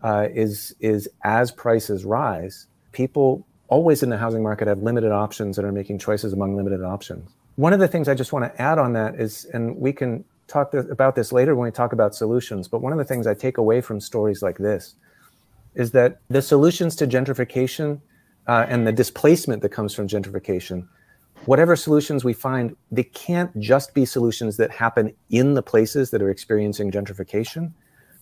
Uh, 0.00 0.28
is 0.32 0.76
is 0.78 1.08
as 1.24 1.50
prices 1.50 2.04
rise, 2.04 2.68
people 2.92 3.44
always 3.66 4.02
in 4.02 4.10
the 4.10 4.16
housing 4.16 4.44
market 4.44 4.68
have 4.68 4.80
limited 4.80 5.10
options 5.10 5.58
and 5.58 5.66
are 5.66 5.72
making 5.72 5.98
choices 5.98 6.32
among 6.32 6.56
limited 6.56 6.84
options. 6.84 7.28
One 7.56 7.72
of 7.72 7.80
the 7.80 7.88
things 7.88 8.08
I 8.08 8.14
just 8.14 8.32
want 8.32 8.44
to 8.44 8.62
add 8.62 8.78
on 8.78 8.92
that 8.92 9.16
is, 9.16 9.44
and 9.52 9.76
we 9.76 9.92
can 9.92 10.24
talk 10.46 10.70
th- 10.70 10.84
about 10.90 11.16
this 11.16 11.32
later 11.32 11.56
when 11.56 11.66
we 11.66 11.72
talk 11.72 11.92
about 11.92 12.14
solutions, 12.14 12.68
but 12.68 12.80
one 12.80 12.92
of 12.92 12.98
the 12.98 13.04
things 13.04 13.26
I 13.26 13.34
take 13.34 13.58
away 13.58 13.80
from 13.80 14.00
stories 14.00 14.40
like 14.40 14.58
this 14.58 14.94
is 15.74 15.90
that 15.92 16.20
the 16.28 16.42
solutions 16.42 16.96
to 16.96 17.06
gentrification 17.06 18.00
uh, 18.46 18.64
and 18.68 18.86
the 18.86 18.92
displacement 18.92 19.62
that 19.62 19.70
comes 19.70 19.92
from 19.94 20.08
gentrification 20.08 20.86
whatever 21.46 21.76
solutions 21.76 22.24
we 22.24 22.32
find, 22.32 22.76
they 22.90 23.04
can't 23.04 23.58
just 23.58 23.94
be 23.94 24.04
solutions 24.04 24.56
that 24.56 24.70
happen 24.70 25.14
in 25.30 25.54
the 25.54 25.62
places 25.62 26.10
that 26.10 26.22
are 26.22 26.30
experiencing 26.30 26.90
gentrification, 26.90 27.72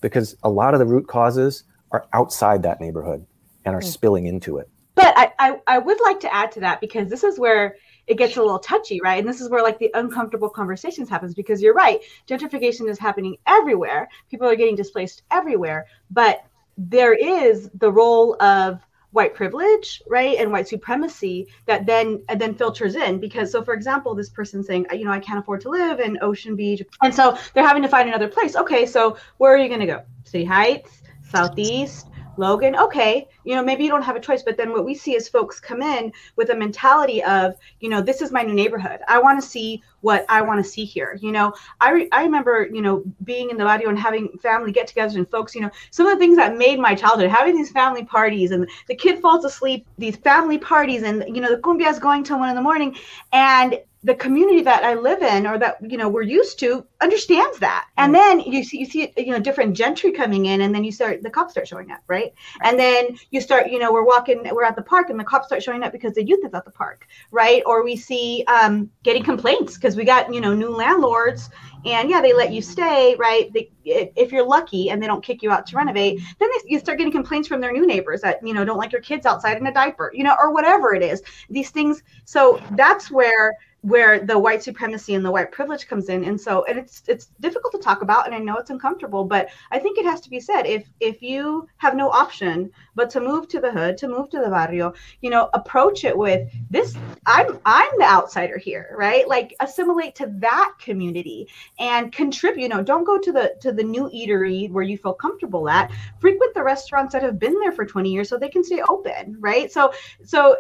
because 0.01 0.37
a 0.43 0.49
lot 0.49 0.75
of 0.75 0.81
the 0.81 0.87
root 0.87 1.09
causes 1.09 1.65
are 1.93 2.07
outside 2.13 2.63
that 2.63 2.81
neighborhood 2.81 3.25
and 3.65 3.75
are 3.75 3.81
mm. 3.81 3.85
spilling 3.85 4.27
into 4.27 4.59
it. 4.59 4.69
But 4.95 5.13
I, 5.17 5.33
I, 5.39 5.61
I 5.67 5.79
would 5.79 5.99
like 6.05 6.21
to 6.21 6.35
add 6.35 6.51
to 6.53 6.61
that 6.61 6.81
because 6.81 7.11
this 7.11 7.23
is 7.23 7.39
where 7.39 7.77
it 8.07 8.17
gets 8.17 8.37
a 8.37 8.43
little 8.43 8.59
touchy, 8.59 9.01
right? 9.03 9.19
And 9.19 9.29
this 9.29 9.41
is 9.41 9.51
where 9.51 9.63
like 9.63 9.79
the 9.79 9.91
uncomfortable 9.95 10.49
conversations 10.49 11.09
happens 11.09 11.35
because 11.35 11.61
you're 11.61 11.75
right, 11.75 12.01
gentrification 12.29 12.89
is 12.89 12.99
happening 12.99 13.37
everywhere. 13.47 14.09
People 14.31 14.49
are 14.49 14.57
getting 14.57 14.77
displaced 14.77 15.23
everywhere, 15.31 15.87
but 16.11 16.45
there 16.79 17.15
is 17.15 17.69
the 17.75 17.91
role 17.91 18.41
of 18.43 18.81
white 19.17 19.35
privilege 19.35 20.03
right 20.07 20.37
and 20.39 20.53
white 20.53 20.69
supremacy 20.69 21.49
that 21.65 21.87
then 21.87 22.23
then 22.37 22.55
filters 22.55 22.95
in. 22.97 23.19
Because 23.19 23.51
so 23.51 23.65
for 23.65 23.73
example 23.73 24.15
this 24.15 24.29
person 24.29 24.63
saying 24.63 24.87
you 24.93 25.05
know 25.07 25.11
i 25.11 25.19
can't 25.19 25.39
afford 25.39 25.63
to 25.63 25.71
live 25.71 26.01
in 26.01 26.19
ocean 26.21 26.55
beach 26.55 26.83
and 27.03 27.15
so 27.15 27.37
they're 27.53 27.67
having 27.67 27.83
to 27.83 27.89
find 27.89 28.09
another 28.09 28.29
place. 28.29 28.55
Okay 28.55 28.85
so 28.85 29.17
where 29.39 29.53
are 29.55 29.59
you 29.59 29.69
going 29.69 29.81
to 29.81 29.87
go? 29.87 30.03
City 30.25 30.45
heights 30.45 31.03
southeast 31.31 32.09
Logan, 32.37 32.77
okay, 32.77 33.29
you 33.45 33.55
know, 33.55 33.63
maybe 33.63 33.85
you 33.85 33.91
don't 33.91 34.03
have 34.03 34.17
a 34.17 34.21
choice. 34.21 34.43
But 34.43 34.57
then 34.57 34.73
what 34.73 34.85
we 34.85 34.95
see 34.95 35.15
is 35.15 35.29
folks 35.29 35.61
come 35.61 35.83
in 35.83 36.13
with 36.37 36.51
a 36.51 36.55
mentality 36.55 37.23
of, 37.23 37.55
you 37.81 37.89
know, 37.89 38.01
this 38.01 38.23
is 38.23 38.33
my 38.33 38.43
new 38.43 38.55
neighborhood. 38.55 39.01
I 39.09 39.19
want 39.19 39.41
to 39.41 39.49
see 39.49 39.83
what 40.01 40.25
I 40.29 40.43
want 40.43 40.65
to 40.65 40.71
see 40.71 40.85
here. 40.85 41.19
You 41.21 41.33
know, 41.33 41.53
I, 41.81 41.91
re- 41.93 42.09
I 42.13 42.23
remember, 42.23 42.69
you 42.73 42.83
know, 42.83 43.03
being 43.25 43.51
in 43.51 43.57
the 43.57 43.65
barrio 43.65 43.89
and 43.89 43.99
having 43.99 44.29
family 44.39 44.73
get 44.73 44.89
togethers 44.89 45.17
and 45.17 45.29
folks, 45.31 45.55
you 45.55 45.61
know, 45.61 45.71
some 45.91 46.07
of 46.07 46.13
the 46.13 46.19
things 46.19 46.37
that 46.37 46.57
made 46.57 46.79
my 46.79 46.95
childhood, 46.95 47.31
having 47.31 47.57
these 47.57 47.71
family 47.71 48.05
parties 48.05 48.51
and 48.51 48.69
the 48.89 48.95
kid 48.95 49.21
falls 49.21 49.45
asleep, 49.45 49.87
these 49.99 50.17
family 50.17 50.59
parties 50.59 51.03
and, 51.03 51.25
you 51.35 51.41
know, 51.41 51.51
the 51.51 51.61
cumbia 51.61 51.91
is 51.91 51.99
going 51.99 52.23
till 52.23 52.39
one 52.39 52.49
in 52.49 52.55
the 52.55 52.63
morning. 52.63 52.95
And 53.33 53.81
the 54.07 54.15
community 54.15 54.63
that 54.63 54.85
I 54.85 54.95
live 54.95 55.21
in 55.21 55.49
or 55.49 55.59
that 55.59 55.79
you 55.83 55.99
know 55.99 56.09
we're 56.09 56.23
used 56.23 56.61
to 56.61 56.87
understands 57.01 57.59
that. 57.59 57.89
And 57.97 58.15
then 58.15 58.39
you 58.41 58.63
see 58.63 58.79
you 58.79 58.87
see 58.87 59.13
you 59.17 59.33
know 59.33 59.41
different 59.41 59.77
gentry 59.77 60.13
coming 60.13 60.47
in 60.47 60.61
and 60.61 60.73
then 60.73 60.85
you 60.85 60.93
start 60.93 61.25
the 61.25 61.31
cops 61.31 61.53
start 61.53 61.67
showing 61.67 61.91
up, 61.91 62.03
right? 62.07 62.33
And 62.63 62.79
then 62.79 63.19
you 63.31 63.41
start, 63.41 63.71
you 63.71 63.79
know, 63.79 63.93
we're 63.93 64.05
walking, 64.05 64.43
we're 64.53 64.65
at 64.65 64.77
the 64.77 64.83
park 64.83 65.11
and 65.11 65.19
the 65.19 65.25
cops 65.25 65.47
start 65.47 65.63
showing 65.63 65.83
up 65.83 65.91
because 65.91 66.13
the 66.15 66.25
youth 66.25 66.45
is 66.45 66.55
at 66.55 66.65
the 66.65 66.71
park, 66.71 67.07
right? 67.33 67.63
Or 67.67 67.83
we 67.83 67.97
see 67.97 68.45
um, 68.47 68.91
getting 69.03 69.25
complaints 69.25 69.75
because 69.75 69.97
we 69.97 70.05
got, 70.05 70.33
you 70.33 70.41
know, 70.41 70.55
new 70.55 70.71
landlords 70.71 71.51
and 71.85 72.11
yeah, 72.11 72.21
they 72.21 72.33
let 72.33 72.53
you 72.53 72.63
stay, 72.63 73.17
right? 73.17 73.53
They, 73.53 73.71
if 73.85 74.33
you're 74.33 74.47
lucky 74.47 74.91
and 74.91 75.03
they 75.03 75.07
don't 75.07 75.23
kick 75.23 75.43
you 75.43 75.51
out 75.51 75.67
to 75.69 75.77
renovate, 75.77 76.21
then 76.39 76.49
they, 76.49 76.71
you 76.71 76.79
start 76.79 76.99
getting 76.99 77.13
complaints 77.13 77.49
from 77.49 77.61
their 77.61 77.73
new 77.73 77.87
neighbors 77.87 78.21
that, 78.23 78.47
you 78.47 78.55
know, 78.55 78.65
don't 78.65 78.79
like 78.79 78.93
your 78.93 79.03
kids 79.03 79.27
outside 79.27 79.57
in 79.57 79.67
a 79.67 79.73
diaper, 79.73 80.11
you 80.15 80.25
know, 80.25 80.37
or 80.41 80.53
whatever 80.53 80.95
it 80.95 81.03
is. 81.03 81.23
These 81.49 81.71
things. 81.71 82.03
So 82.25 82.61
that's 82.73 83.11
where 83.11 83.57
where 83.87 84.19
the 84.21 84.39
white 84.39 84.63
supremacy 84.63 85.15
and 85.15 85.25
the 85.25 85.31
white 85.31 85.53
privilege 85.53 85.87
comes 85.87 86.09
in. 86.09 86.25
And 86.25 86.41
so 86.41 86.65
and 86.65 86.79
it's 86.79 87.03
it's 87.07 87.27
difficult 87.41 87.73
to 87.73 87.79
talk 87.79 88.03
about 88.03 88.27
and 88.27 88.35
i 88.35 88.39
know 88.39 88.57
it's 88.57 88.71
uncomfortable 88.71 89.25
but 89.25 89.49
i 89.71 89.79
think 89.79 89.99
it 89.99 90.05
has 90.05 90.21
to 90.21 90.31
be 90.31 90.41
said 90.41 90.63
if 90.67 90.89
if 91.01 91.23
you 91.23 91.69
have 91.77 91.95
no 91.95 92.09
option 92.11 92.71
but 92.95 93.11
to 93.11 93.21
move 93.21 93.49
to 93.49 93.61
the 93.61 93.71
hood 93.71 93.97
to 93.99 94.09
move 94.09 94.29
to 94.31 94.39
the 94.39 94.49
barrio 94.49 94.93
you 95.21 95.31
know 95.31 95.49
approach 95.55 96.05
it 96.05 96.17
with 96.17 96.49
this 96.71 96.97
i'm 97.27 97.59
i'm 97.65 97.91
the 97.99 98.05
outsider 98.05 98.59
here 98.59 98.97
right? 98.97 99.29
Like 99.29 99.55
assimilate 99.61 100.15
to 100.17 100.27
that 100.39 100.73
community 100.81 101.49
and 101.79 102.13
contribute 102.13 102.63
you 102.63 102.69
know 102.69 102.83
don't 102.83 103.05
go 103.05 103.19
to 103.19 103.33
the 103.33 103.55
to 103.61 103.73
the 103.73 103.83
new 103.83 104.11
eatery 104.11 104.71
where 104.71 104.85
you 104.85 104.99
feel 104.99 105.15
comfortable 105.15 105.69
at. 105.69 105.91
Frequent 106.19 106.55
the 106.55 106.63
restaurants 106.63 107.13
that 107.13 107.23
have 107.23 107.39
been 107.39 107.59
there 107.61 107.73
for 107.73 107.85
20 107.85 108.11
years 108.11 108.29
so 108.29 108.39
they 108.39 108.49
can 108.49 108.65
stay 108.65 108.83
open 108.89 109.37
right? 109.39 109.71
So 109.71 109.93
so 110.25 110.57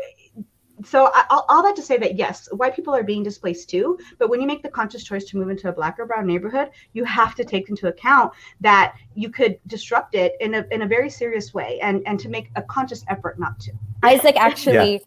so 0.85 1.11
I, 1.15 1.25
all 1.31 1.62
that 1.62 1.77
to 1.77 1.83
say 1.83 1.97
that 1.99 2.17
yes, 2.17 2.49
white 2.53 2.77
people 2.77 2.95
are 2.95 3.03
being 3.03 3.23
displaced 3.23 3.71
too. 3.71 3.99
But 4.19 4.29
when 4.29 4.41
you 4.41 4.47
make 4.47 4.62
the 4.62 4.69
conscious 4.69 5.05
choice 5.05 5.25
to 5.27 5.39
move 5.39 5.49
into 5.49 5.69
a 5.69 5.73
black 5.73 5.99
or 5.99 6.07
brown 6.07 6.27
neighborhood, 6.27 6.71
you 6.93 7.05
have 7.05 7.35
to 7.37 7.45
take 7.45 7.69
into 7.69 7.89
account 7.89 8.33
that 8.61 8.95
you 9.15 9.31
could 9.31 9.59
disrupt 9.67 10.15
it 10.15 10.35
in 10.41 10.55
a 10.55 10.67
in 10.71 10.83
a 10.83 10.87
very 10.87 11.09
serious 11.09 11.55
way, 11.55 11.79
and 11.81 12.03
and 12.07 12.21
to 12.21 12.29
make 12.29 12.51
a 12.57 12.62
conscious 12.62 13.05
effort 13.09 13.39
not 13.39 13.59
to. 13.61 13.73
Isaac 14.03 14.37
actually. 14.37 14.93
Yeah. 14.95 14.99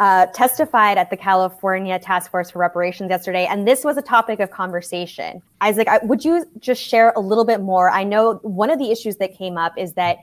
Uh, 0.00 0.26
testified 0.26 0.96
at 0.96 1.10
the 1.10 1.16
California 1.16 1.98
Task 1.98 2.30
Force 2.30 2.52
for 2.52 2.60
Reparations 2.60 3.10
yesterday, 3.10 3.48
and 3.50 3.66
this 3.66 3.82
was 3.82 3.96
a 3.96 4.02
topic 4.02 4.38
of 4.38 4.48
conversation. 4.48 5.42
Isaac, 5.60 5.88
I, 5.88 5.98
would 6.04 6.24
you 6.24 6.44
just 6.60 6.80
share 6.80 7.12
a 7.16 7.20
little 7.20 7.44
bit 7.44 7.60
more? 7.60 7.90
I 7.90 8.04
know 8.04 8.34
one 8.42 8.70
of 8.70 8.78
the 8.78 8.92
issues 8.92 9.16
that 9.16 9.36
came 9.36 9.58
up 9.58 9.76
is 9.76 9.94
that 9.94 10.18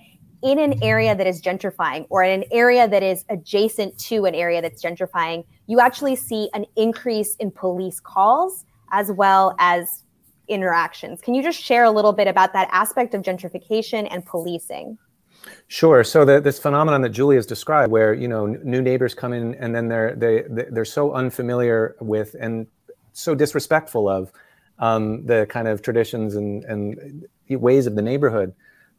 in 0.45 0.59
an 0.59 0.81
area 0.83 1.15
that 1.15 1.25
is 1.25 1.41
gentrifying 1.41 2.05
or 2.09 2.23
in 2.23 2.43
an 2.43 2.47
area 2.51 2.87
that 2.87 3.01
is 3.01 3.25
adjacent 3.29 3.97
to 3.97 4.25
an 4.25 4.35
area 4.35 4.61
that's 4.61 4.81
gentrifying, 4.81 5.43
you 5.65 5.79
actually 5.79 6.15
see 6.15 6.49
an 6.53 6.65
increase 6.75 7.35
in 7.37 7.49
police 7.49 7.99
calls 7.99 8.63
as 8.91 9.11
well 9.11 9.55
as 9.57 10.03
interactions. 10.47 11.19
Can 11.19 11.33
you 11.33 11.41
just 11.41 11.59
share 11.59 11.83
a 11.83 11.89
little 11.89 12.13
bit 12.13 12.27
about 12.27 12.53
that 12.53 12.69
aspect 12.71 13.15
of 13.15 13.23
gentrification 13.23 14.07
and 14.11 14.23
policing? 14.23 14.99
Sure. 15.67 16.03
So 16.03 16.23
the, 16.25 16.39
this 16.39 16.59
phenomenon 16.59 17.01
that 17.01 17.09
Julie 17.09 17.37
has 17.37 17.47
described, 17.47 17.91
where 17.91 18.13
you 18.13 18.27
know 18.27 18.45
new 18.45 18.81
neighbors 18.81 19.15
come 19.15 19.33
in 19.33 19.55
and 19.55 19.75
then 19.75 19.87
they're 19.87 20.15
they 20.15 20.43
they're 20.47 20.85
so 20.85 21.13
unfamiliar 21.13 21.95
with 21.99 22.35
and 22.39 22.67
so 23.13 23.33
disrespectful 23.33 24.07
of 24.07 24.31
um, 24.77 25.25
the 25.25 25.47
kind 25.49 25.67
of 25.67 25.81
traditions 25.81 26.35
and, 26.35 26.63
and 26.65 27.25
ways 27.49 27.87
of 27.87 27.95
the 27.95 28.01
neighborhood 28.01 28.53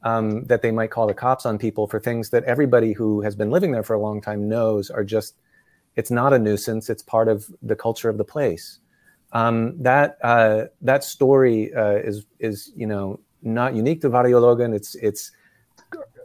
um, 0.06 0.44
that 0.44 0.62
they 0.62 0.70
might 0.70 0.90
call 0.90 1.06
the 1.06 1.14
cops 1.14 1.44
on 1.44 1.58
people 1.58 1.86
for 1.86 1.98
things 1.98 2.30
that 2.30 2.44
everybody 2.44 2.92
who 2.92 3.20
has 3.22 3.34
been 3.34 3.50
living 3.50 3.72
there 3.72 3.82
for 3.82 3.94
a 3.94 4.00
long 4.00 4.20
time 4.20 4.48
knows 4.48 4.90
are 4.90 5.04
just 5.04 5.32
it's 5.96 6.10
not 6.10 6.32
a 6.32 6.38
nuisance 6.38 6.88
it's 6.88 7.02
part 7.02 7.28
of 7.28 7.38
the 7.62 7.76
culture 7.76 8.08
of 8.08 8.16
the 8.16 8.24
place 8.24 8.80
um, 9.32 9.80
that 9.82 10.18
uh, 10.22 10.64
that 10.80 11.04
story 11.04 11.74
uh, 11.74 11.96
is 11.96 12.26
is 12.38 12.72
you 12.76 12.86
know 12.86 13.20
not 13.42 13.74
unique 13.74 14.00
to 14.02 14.10
Barrio 14.10 14.40
Logan. 14.40 14.72
It's 14.72 14.94
it's 14.96 15.32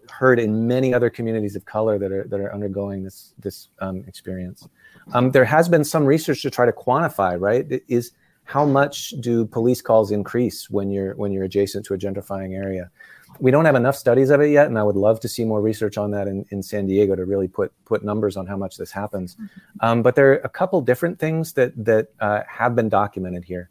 heard 0.09 0.39
in 0.39 0.67
many 0.67 0.93
other 0.93 1.09
communities 1.09 1.55
of 1.55 1.65
color 1.65 1.97
that 1.97 2.11
are 2.11 2.25
that 2.25 2.39
are 2.39 2.53
undergoing 2.53 3.03
this 3.03 3.33
this 3.39 3.69
um, 3.79 4.03
experience. 4.07 4.67
Um, 5.13 5.31
there 5.31 5.45
has 5.45 5.67
been 5.67 5.83
some 5.83 6.05
research 6.05 6.41
to 6.43 6.49
try 6.49 6.65
to 6.65 6.71
quantify. 6.71 7.39
Right, 7.39 7.81
is 7.87 8.11
how 8.51 8.65
much 8.65 9.11
do 9.19 9.45
police 9.45 9.81
calls 9.81 10.11
increase 10.11 10.69
when 10.69 10.91
you're 10.91 11.15
when 11.15 11.31
you're 11.31 11.45
adjacent 11.45 11.85
to 11.85 11.93
a 11.93 11.97
gentrifying 11.97 12.55
area? 12.55 12.91
we 13.39 13.51
don't 13.51 13.65
have 13.65 13.75
enough 13.75 13.95
studies 13.95 14.29
of 14.29 14.41
it 14.41 14.49
yet, 14.49 14.67
and 14.67 14.77
I 14.77 14.83
would 14.83 14.95
love 14.95 15.19
to 15.21 15.27
see 15.27 15.45
more 15.45 15.61
research 15.61 15.97
on 15.97 16.11
that 16.11 16.27
in, 16.27 16.45
in 16.49 16.61
San 16.61 16.85
Diego 16.85 17.15
to 17.15 17.25
really 17.25 17.47
put 17.47 17.71
put 17.85 18.03
numbers 18.03 18.37
on 18.37 18.45
how 18.45 18.57
much 18.57 18.77
this 18.77 18.91
happens. 18.91 19.35
Mm-hmm. 19.35 19.85
Um, 19.85 20.01
but 20.01 20.15
there 20.15 20.31
are 20.31 20.35
a 20.37 20.49
couple 20.49 20.81
different 20.81 21.19
things 21.19 21.53
that 21.53 21.73
that 21.85 22.09
uh, 22.19 22.41
have 22.47 22.75
been 22.75 22.89
documented 22.89 23.43
here. 23.43 23.69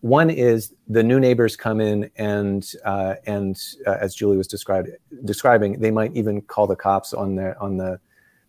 One 0.00 0.30
is 0.30 0.72
the 0.88 1.02
new 1.02 1.20
neighbors 1.20 1.56
come 1.56 1.80
in 1.80 2.10
and 2.16 2.70
uh, 2.84 3.16
and 3.26 3.60
uh, 3.86 3.96
as 4.00 4.14
Julie 4.14 4.36
was 4.36 4.46
described 4.46 4.88
describing, 5.24 5.80
they 5.80 5.90
might 5.90 6.14
even 6.16 6.40
call 6.42 6.66
the 6.66 6.76
cops 6.76 7.12
on 7.12 7.34
the 7.34 7.58
on 7.58 7.76
the 7.76 8.00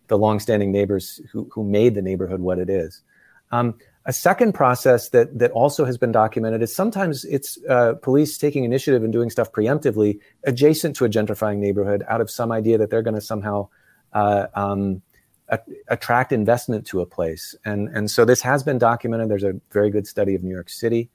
the 0.08 0.16
longstanding 0.16 0.72
neighbors 0.72 1.20
who 1.30 1.48
who 1.52 1.64
made 1.64 1.94
the 1.94 2.02
neighborhood 2.02 2.40
what 2.40 2.58
it 2.58 2.70
is. 2.70 3.02
Um, 3.50 3.74
a 4.04 4.12
second 4.12 4.52
process 4.52 5.10
that 5.10 5.38
that 5.38 5.50
also 5.52 5.84
has 5.84 5.96
been 5.96 6.12
documented 6.12 6.62
is 6.62 6.74
sometimes 6.74 7.24
it's 7.24 7.58
uh, 7.68 7.94
police 8.02 8.36
taking 8.36 8.64
initiative 8.64 9.04
and 9.04 9.12
doing 9.12 9.30
stuff 9.30 9.52
preemptively 9.52 10.18
adjacent 10.44 10.96
to 10.96 11.04
a 11.04 11.08
gentrifying 11.08 11.58
neighborhood 11.58 12.02
out 12.08 12.20
of 12.20 12.30
some 12.30 12.50
idea 12.50 12.78
that 12.78 12.90
they're 12.90 13.02
going 13.02 13.14
to 13.14 13.20
somehow 13.20 13.68
uh, 14.12 14.46
um, 14.54 15.02
a- 15.48 15.60
attract 15.88 16.32
investment 16.32 16.86
to 16.86 17.00
a 17.00 17.06
place. 17.06 17.54
And 17.64 17.88
and 17.96 18.10
so 18.10 18.24
this 18.24 18.40
has 18.42 18.62
been 18.62 18.78
documented. 18.78 19.28
There's 19.28 19.44
a 19.44 19.60
very 19.70 19.90
good 19.90 20.06
study 20.06 20.34
of 20.34 20.42
New 20.42 20.54
York 20.54 20.68
City 20.68 21.08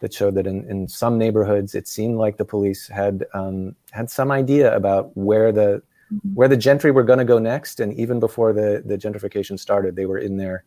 that 0.00 0.12
showed 0.12 0.34
that 0.34 0.46
in, 0.46 0.68
in 0.70 0.86
some 0.86 1.18
neighborhoods 1.18 1.74
it 1.74 1.88
seemed 1.88 2.18
like 2.18 2.36
the 2.36 2.44
police 2.44 2.86
had 2.88 3.24
um, 3.32 3.74
had 3.90 4.10
some 4.10 4.30
idea 4.30 4.74
about 4.76 5.16
where 5.16 5.50
the 5.50 5.82
where 6.34 6.48
the 6.48 6.56
gentry 6.56 6.90
were 6.90 7.02
going 7.02 7.18
to 7.18 7.24
go 7.24 7.38
next. 7.38 7.80
And 7.80 7.94
even 7.94 8.20
before 8.20 8.52
the 8.52 8.82
the 8.84 8.98
gentrification 8.98 9.58
started, 9.58 9.96
they 9.96 10.06
were 10.06 10.18
in 10.18 10.36
there 10.36 10.64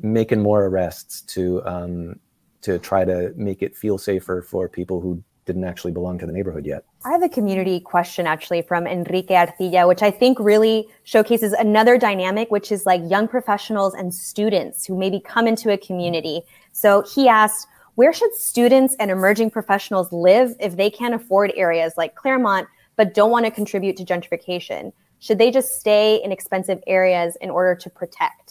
making 0.00 0.40
more 0.40 0.64
arrests 0.66 1.20
to 1.22 1.64
um, 1.66 2.20
to 2.62 2.78
try 2.78 3.04
to 3.04 3.32
make 3.36 3.62
it 3.62 3.76
feel 3.76 3.98
safer 3.98 4.40
for 4.42 4.68
people 4.68 5.00
who 5.00 5.22
didn't 5.44 5.64
actually 5.64 5.92
belong 5.92 6.18
to 6.18 6.26
the 6.26 6.32
neighborhood 6.32 6.64
yet. 6.64 6.84
I 7.04 7.10
have 7.10 7.22
a 7.22 7.28
community 7.28 7.78
question 7.80 8.26
actually 8.26 8.62
from 8.62 8.86
Enrique 8.86 9.34
Artilla, 9.34 9.86
which 9.86 10.02
I 10.02 10.10
think 10.10 10.40
really 10.40 10.88
showcases 11.02 11.52
another 11.52 11.98
dynamic, 11.98 12.50
which 12.50 12.72
is 12.72 12.86
like 12.86 13.02
young 13.10 13.28
professionals 13.28 13.92
and 13.94 14.14
students 14.14 14.86
who 14.86 14.96
maybe 14.96 15.20
come 15.20 15.46
into 15.46 15.70
a 15.70 15.76
community. 15.76 16.42
So 16.72 17.02
he 17.14 17.28
asked, 17.28 17.66
where 17.96 18.12
should 18.12 18.34
students 18.34 18.96
and 18.98 19.10
emerging 19.10 19.50
professionals 19.50 20.10
live 20.12 20.56
if 20.60 20.76
they 20.76 20.90
can't 20.90 21.14
afford 21.14 21.52
areas 21.54 21.92
like 21.96 22.14
Clairemont, 22.14 22.66
but 22.96 23.14
don't 23.14 23.30
want 23.30 23.44
to 23.44 23.50
contribute 23.50 23.96
to 23.98 24.04
gentrification? 24.04 24.92
Should 25.18 25.38
they 25.38 25.50
just 25.50 25.78
stay 25.78 26.20
in 26.24 26.32
expensive 26.32 26.82
areas 26.86 27.36
in 27.40 27.50
order 27.50 27.74
to 27.74 27.90
protect? 27.90 28.43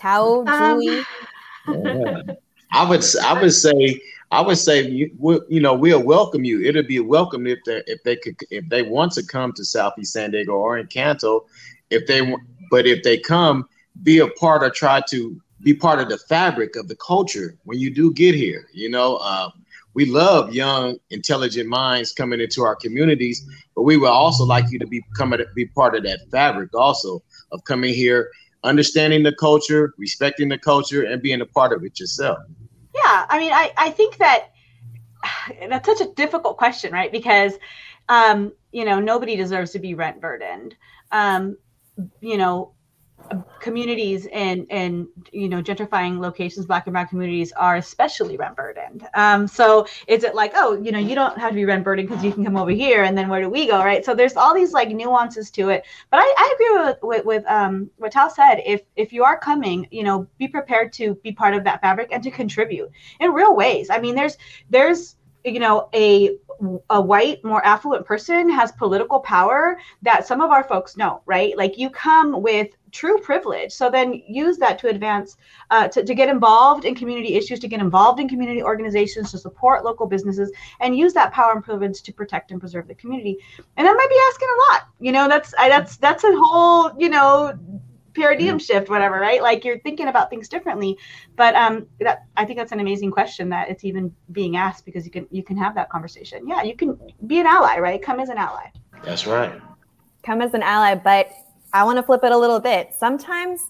Tao, 0.00 0.44
um, 0.46 0.80
Julie. 0.80 1.04
I 2.72 2.88
would 2.88 3.04
I 3.22 3.40
would 3.40 3.52
say 3.52 4.00
I 4.30 4.40
would 4.40 4.58
say 4.58 4.86
you 4.88 5.44
you 5.48 5.60
know 5.60 5.74
we'll 5.74 6.02
welcome 6.02 6.44
you. 6.44 6.62
It'll 6.62 6.82
be 6.82 7.00
welcome 7.00 7.46
if 7.46 7.58
they 7.66 7.82
if 7.86 8.02
they 8.04 8.16
could 8.16 8.36
if 8.50 8.68
they 8.68 8.82
want 8.82 9.12
to 9.12 9.26
come 9.26 9.52
to 9.52 9.64
Southeast 9.64 10.12
San 10.12 10.30
Diego 10.30 10.52
or 10.52 10.82
Encanto, 10.82 11.42
if 11.90 12.06
they 12.06 12.34
but 12.70 12.86
if 12.86 13.02
they 13.02 13.18
come, 13.18 13.68
be 14.02 14.18
a 14.18 14.28
part 14.28 14.62
or 14.62 14.70
try 14.70 15.02
to 15.10 15.40
be 15.62 15.74
part 15.74 15.98
of 15.98 16.08
the 16.08 16.16
fabric 16.16 16.76
of 16.76 16.88
the 16.88 16.96
culture 16.96 17.58
when 17.64 17.78
you 17.78 17.92
do 17.92 18.12
get 18.12 18.34
here. 18.34 18.68
You 18.72 18.88
know, 18.88 19.16
uh, 19.16 19.50
we 19.92 20.06
love 20.06 20.54
young, 20.54 20.96
intelligent 21.10 21.68
minds 21.68 22.12
coming 22.12 22.40
into 22.40 22.62
our 22.62 22.76
communities, 22.76 23.44
but 23.74 23.82
we 23.82 23.96
would 23.96 24.08
also 24.08 24.44
like 24.44 24.70
you 24.70 24.78
to 24.78 24.86
be 24.86 25.02
coming 25.16 25.40
to 25.40 25.46
be 25.54 25.66
part 25.66 25.96
of 25.96 26.04
that 26.04 26.20
fabric 26.30 26.70
also 26.74 27.22
of 27.52 27.62
coming 27.64 27.92
here 27.92 28.30
understanding 28.64 29.22
the 29.22 29.32
culture, 29.32 29.94
respecting 29.98 30.48
the 30.48 30.58
culture, 30.58 31.02
and 31.02 31.22
being 31.22 31.40
a 31.40 31.46
part 31.46 31.72
of 31.72 31.84
it 31.84 31.98
yourself? 31.98 32.38
Yeah, 32.94 33.26
I 33.28 33.38
mean, 33.38 33.52
I, 33.52 33.72
I 33.76 33.90
think 33.90 34.16
that 34.18 34.50
that's 35.68 35.86
such 35.86 36.00
a 36.00 36.12
difficult 36.12 36.56
question, 36.56 36.92
right? 36.92 37.12
Because, 37.12 37.54
um, 38.08 38.52
you 38.72 38.84
know, 38.84 39.00
nobody 39.00 39.36
deserves 39.36 39.72
to 39.72 39.78
be 39.78 39.94
rent 39.94 40.20
burdened. 40.20 40.76
Um, 41.12 41.56
you 42.20 42.36
know, 42.36 42.72
communities 43.60 44.26
and 44.32 44.66
and 44.70 45.06
you 45.32 45.48
know 45.48 45.62
gentrifying 45.62 46.18
locations 46.18 46.66
black 46.66 46.86
and 46.86 46.94
brown 46.94 47.06
communities 47.06 47.52
are 47.52 47.76
especially 47.76 48.36
rent 48.36 48.56
burdened. 48.56 49.06
Um, 49.14 49.46
so 49.46 49.86
is 50.06 50.24
it 50.24 50.34
like 50.34 50.52
oh 50.54 50.80
you 50.80 50.92
know 50.92 50.98
you 50.98 51.14
don't 51.14 51.38
have 51.38 51.50
to 51.50 51.54
be 51.54 51.64
rent 51.64 51.84
burdened 51.84 52.08
because 52.08 52.24
you 52.24 52.32
can 52.32 52.44
come 52.44 52.56
over 52.56 52.70
here 52.70 53.04
and 53.04 53.16
then 53.16 53.28
where 53.28 53.40
do 53.40 53.48
we 53.48 53.66
go 53.66 53.78
right? 53.78 54.04
So 54.04 54.14
there's 54.14 54.36
all 54.36 54.54
these 54.54 54.72
like 54.72 54.90
nuances 54.90 55.50
to 55.52 55.68
it. 55.68 55.84
But 56.10 56.20
i, 56.20 56.34
I 56.36 56.54
agree 56.54 56.84
with 56.84 56.98
with, 57.02 57.24
with 57.24 57.44
um, 57.46 57.90
what 57.98 58.12
tau 58.12 58.28
said. 58.28 58.62
If 58.66 58.82
if 58.96 59.12
you 59.12 59.24
are 59.24 59.38
coming 59.38 59.86
you 59.90 60.02
know 60.02 60.26
be 60.38 60.48
prepared 60.48 60.92
to 60.94 61.14
be 61.16 61.32
part 61.32 61.54
of 61.54 61.64
that 61.64 61.80
fabric 61.80 62.08
and 62.12 62.22
to 62.22 62.30
contribute 62.30 62.90
in 63.20 63.32
real 63.32 63.54
ways. 63.54 63.90
I 63.90 64.00
mean 64.00 64.14
there's 64.14 64.36
there's 64.70 65.16
you 65.44 65.60
know 65.60 65.88
a 65.94 66.36
a 66.90 67.00
white 67.00 67.42
more 67.42 67.64
affluent 67.64 68.04
person 68.04 68.50
has 68.50 68.70
political 68.72 69.20
power 69.20 69.78
that 70.02 70.26
some 70.26 70.40
of 70.42 70.50
our 70.50 70.62
folks 70.64 70.96
know 70.96 71.22
right? 71.26 71.56
Like 71.56 71.78
you 71.78 71.90
come 71.90 72.42
with 72.42 72.68
true 72.92 73.18
privilege. 73.18 73.72
So 73.72 73.90
then 73.90 74.22
use 74.26 74.58
that 74.58 74.78
to 74.80 74.88
advance 74.88 75.36
uh, 75.70 75.88
to, 75.88 76.04
to 76.04 76.14
get 76.14 76.28
involved 76.28 76.84
in 76.84 76.94
community 76.94 77.34
issues 77.34 77.60
to 77.60 77.68
get 77.68 77.80
involved 77.80 78.20
in 78.20 78.28
community 78.28 78.62
organizations 78.62 79.30
to 79.30 79.38
support 79.38 79.84
local 79.84 80.06
businesses 80.06 80.50
and 80.80 80.96
use 80.96 81.12
that 81.14 81.32
power 81.32 81.52
and 81.52 81.64
privilege 81.64 82.02
to 82.02 82.12
protect 82.12 82.50
and 82.50 82.60
preserve 82.60 82.88
the 82.88 82.94
community. 82.94 83.38
And 83.76 83.86
that 83.86 83.94
might 83.94 84.08
be 84.08 84.16
asking 84.28 84.48
a 84.48 84.72
lot. 84.72 84.88
You 85.00 85.12
know 85.12 85.28
that's 85.28 85.54
I, 85.58 85.68
that's 85.68 85.96
that's 85.96 86.24
a 86.24 86.32
whole 86.34 86.92
you 86.98 87.08
know 87.08 87.58
paradigm 88.14 88.58
shift 88.58 88.88
whatever 88.88 89.18
right? 89.20 89.42
Like 89.42 89.64
you're 89.64 89.78
thinking 89.80 90.08
about 90.08 90.30
things 90.30 90.48
differently. 90.48 90.96
But 91.36 91.54
um 91.54 91.86
that 92.00 92.24
i 92.36 92.44
think 92.44 92.58
that's 92.58 92.72
an 92.72 92.80
amazing 92.80 93.10
question 93.10 93.48
that 93.50 93.68
it's 93.70 93.84
even 93.84 94.14
being 94.32 94.56
asked 94.56 94.84
because 94.84 95.04
you 95.04 95.10
can 95.10 95.26
you 95.30 95.42
can 95.42 95.56
have 95.56 95.74
that 95.74 95.88
conversation. 95.90 96.46
Yeah 96.46 96.62
you 96.62 96.76
can 96.76 96.98
be 97.26 97.40
an 97.40 97.46
ally 97.46 97.78
right? 97.78 98.00
Come 98.02 98.20
as 98.20 98.28
an 98.28 98.38
ally. 98.38 98.66
That's 99.04 99.26
right. 99.26 99.60
Come 100.22 100.42
as 100.42 100.54
an 100.54 100.62
ally 100.62 100.94
but 100.94 101.30
i 101.72 101.84
want 101.84 101.96
to 101.98 102.02
flip 102.02 102.24
it 102.24 102.32
a 102.32 102.36
little 102.36 102.60
bit. 102.60 102.92
Sometimes 102.98 103.60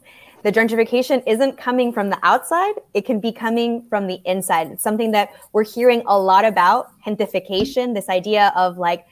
the 0.43 0.51
gentrification 0.51 1.23
isn't 1.27 1.59
coming 1.59 1.93
from 1.93 2.09
the 2.09 2.19
outside 2.23 2.75
it 2.95 3.05
can 3.05 3.21
be 3.21 3.31
coming 3.31 3.85
from 3.89 4.07
the 4.07 4.21
inside. 4.25 4.71
It's 4.71 4.83
something 4.83 5.13
that 5.13 5.31
we're 5.53 5.65
hearing 5.65 6.03
a 6.07 6.19
lot 6.19 6.45
about 6.45 6.93
gentrification 7.07 7.95
this 7.95 8.09
idea 8.09 8.53
of 8.57 8.79
like 8.79 9.07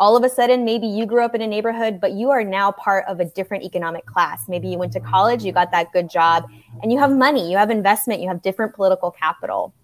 all 0.00 0.16
of 0.16 0.24
a 0.24 0.28
sudden 0.28 0.64
maybe 0.64 0.86
you 0.86 1.06
grew 1.06 1.24
up 1.24 1.34
in 1.34 1.42
a 1.42 1.46
neighborhood 1.46 2.00
but 2.00 2.12
you 2.12 2.30
are 2.30 2.44
now 2.44 2.72
part 2.72 3.04
of 3.06 3.20
a 3.20 3.24
different 3.24 3.64
economic 3.64 4.06
class. 4.06 4.48
Maybe 4.48 4.68
you 4.68 4.78
went 4.78 4.92
to 4.92 5.00
college 5.00 5.44
you 5.44 5.52
got 5.52 5.70
that 5.72 5.92
good 5.92 6.10
job 6.10 6.48
and 6.82 6.92
you 6.92 6.98
have 6.98 7.10
money 7.10 7.50
you 7.50 7.56
have 7.56 7.70
investment 7.70 8.20
you 8.20 8.28
have 8.28 8.42
different 8.42 8.74
political 8.74 9.10
capital. 9.10 9.74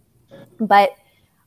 But 0.60 0.90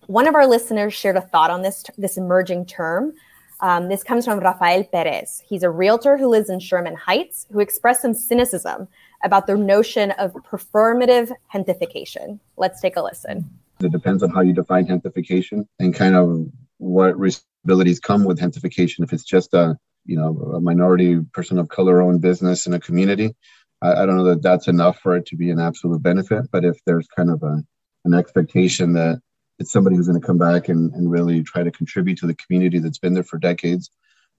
one 0.08 0.28
of 0.28 0.36
our 0.36 0.48
listeners 0.48 0.94
shared 0.94 1.18
a 1.18 1.22
thought 1.22 1.52
on 1.52 1.62
this 1.62 1.86
this 1.98 2.18
emerging 2.18 2.66
term. 2.66 3.14
Um, 3.62 3.90
this 3.90 4.04
comes 4.04 4.26
from 4.26 4.40
rafael 4.40 4.84
perez. 4.86 5.44
He's 5.48 5.62
a 5.62 5.70
realtor 5.70 6.18
who 6.18 6.28
lives 6.28 6.50
in 6.50 6.60
sherman 6.60 6.96
heights 6.96 7.46
who 7.52 7.60
expressed 7.60 8.02
some 8.02 8.16
cynicism 8.16 8.88
about 9.24 9.46
the 9.46 9.56
notion 9.56 10.12
of 10.12 10.34
performative 10.34 11.32
gentrification 11.54 12.40
let's 12.58 12.82
take 12.82 12.96
a 12.96 13.02
listen. 13.02 13.50
It 13.82 13.92
depends 13.92 14.24
on 14.24 14.30
how 14.30 14.42
you 14.42 14.54
define 14.54 14.86
gentrification 14.88 15.68
and 15.80 15.94
kind 15.94 16.16
of 16.16 16.48
what 16.78 17.18
responsibilities 17.64 18.00
come 18.00 18.24
with 18.24 18.40
gentrification. 18.40 19.04
If 19.04 19.14
it's 19.14 19.24
just 19.24 19.54
a 19.54 19.78
you 20.06 20.18
know 20.18 20.54
a 20.56 20.62
minority 20.62 21.20
person 21.34 21.60
of 21.60 21.70
color 21.70 22.02
owned 22.02 22.22
business 22.22 22.66
in 22.66 22.74
a 22.74 22.80
community, 22.80 23.36
I, 23.82 23.94
I, 23.94 24.06
don't 24.06 24.18
know 24.18 24.24
that 24.26 24.42
that's 24.42 24.68
enough 24.68 25.00
for 25.00 25.16
it 25.16 25.26
to 25.28 25.36
be 25.36 25.52
an 25.52 25.60
absolute 25.60 26.02
benefit. 26.02 26.50
But 26.52 26.66
if 26.66 26.80
there's 26.86 27.08
kind 27.16 27.30
of 27.30 27.44
a 27.44 27.64
an 28.06 28.14
expectation 28.14 28.94
that 28.94 29.22
it's 29.60 29.72
somebody 29.72 29.96
who's 29.96 30.08
going 30.08 30.20
to 30.20 30.26
come 30.26 30.40
back 30.40 30.70
and, 30.70 30.92
and 30.94 31.12
really 31.12 31.44
try 31.44 31.62
to 31.64 31.72
contribute 31.72 32.18
to 32.18 32.28
the 32.28 32.34
community 32.34 32.80
that's 32.80 32.98
been 32.98 33.14
there 33.14 33.24
for 33.24 33.38
decades, 33.38 33.92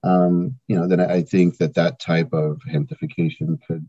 um, 0.03 0.59
you 0.67 0.75
know, 0.77 0.85
then 0.85 0.99
I 0.99 1.21
think 1.21 1.57
that 1.59 1.75
that 1.75 1.99
type 1.99 2.33
of 2.33 2.59
gentrification 2.69 3.59
could 3.65 3.87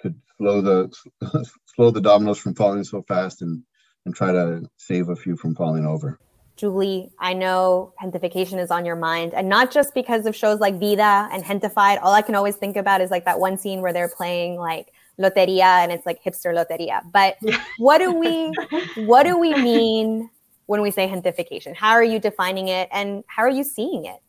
could 0.00 0.14
slow 0.38 0.60
the 0.62 0.90
slow 1.76 1.90
the 1.90 2.00
dominoes 2.00 2.38
from 2.38 2.54
falling 2.54 2.84
so 2.84 3.02
fast 3.02 3.42
and 3.42 3.62
and 4.06 4.14
try 4.14 4.32
to 4.32 4.62
save 4.78 5.10
a 5.10 5.16
few 5.16 5.36
from 5.36 5.54
falling 5.54 5.84
over. 5.84 6.18
Julie, 6.58 7.10
I 7.20 7.34
know 7.34 7.94
gentrification 8.02 8.58
is 8.58 8.72
on 8.72 8.84
your 8.84 8.96
mind, 8.96 9.32
and 9.32 9.48
not 9.48 9.70
just 9.70 9.94
because 9.94 10.26
of 10.26 10.34
shows 10.34 10.58
like 10.58 10.78
Vida 10.80 11.28
and 11.32 11.44
Gentefied. 11.44 12.00
All 12.02 12.12
I 12.12 12.20
can 12.20 12.34
always 12.34 12.56
think 12.56 12.76
about 12.76 13.00
is 13.00 13.12
like 13.12 13.24
that 13.26 13.38
one 13.38 13.56
scene 13.56 13.80
where 13.80 13.92
they're 13.92 14.08
playing 14.08 14.56
like 14.56 14.92
loteria, 15.20 15.82
and 15.82 15.92
it's 15.92 16.04
like 16.04 16.22
hipster 16.22 16.52
loteria. 16.52 17.00
But 17.12 17.36
what 17.78 17.98
do 17.98 18.12
we, 18.12 18.52
what 19.06 19.22
do 19.22 19.38
we 19.38 19.54
mean 19.54 20.28
when 20.66 20.82
we 20.82 20.90
say 20.90 21.08
gentrification? 21.08 21.76
How 21.76 21.92
are 21.92 22.02
you 22.02 22.18
defining 22.18 22.68
it 22.68 22.88
and 22.90 23.22
how 23.28 23.44
are 23.44 23.50
you 23.50 23.62
seeing 23.62 24.04
it? 24.06 24.20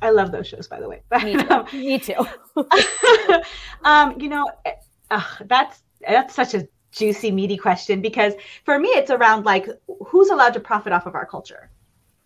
I 0.00 0.10
love 0.10 0.30
those 0.30 0.46
shows, 0.46 0.68
by 0.68 0.78
the 0.80 0.88
way. 0.88 1.02
Me 1.22 1.34
too. 1.36 1.64
Me 1.76 1.98
too. 1.98 2.26
um, 3.84 4.20
you 4.20 4.28
know, 4.28 4.48
uh, 5.10 5.20
that's 5.46 5.82
that's 6.06 6.34
such 6.34 6.54
a 6.54 6.68
juicy, 6.94 7.30
meaty 7.30 7.56
question 7.56 8.00
because 8.00 8.34
for 8.64 8.78
me, 8.78 8.88
it's 8.88 9.10
around 9.10 9.44
like 9.44 9.66
who's 10.06 10.30
allowed 10.30 10.54
to 10.54 10.60
profit 10.60 10.92
off 10.92 11.06
of 11.06 11.14
our 11.14 11.26
culture 11.26 11.70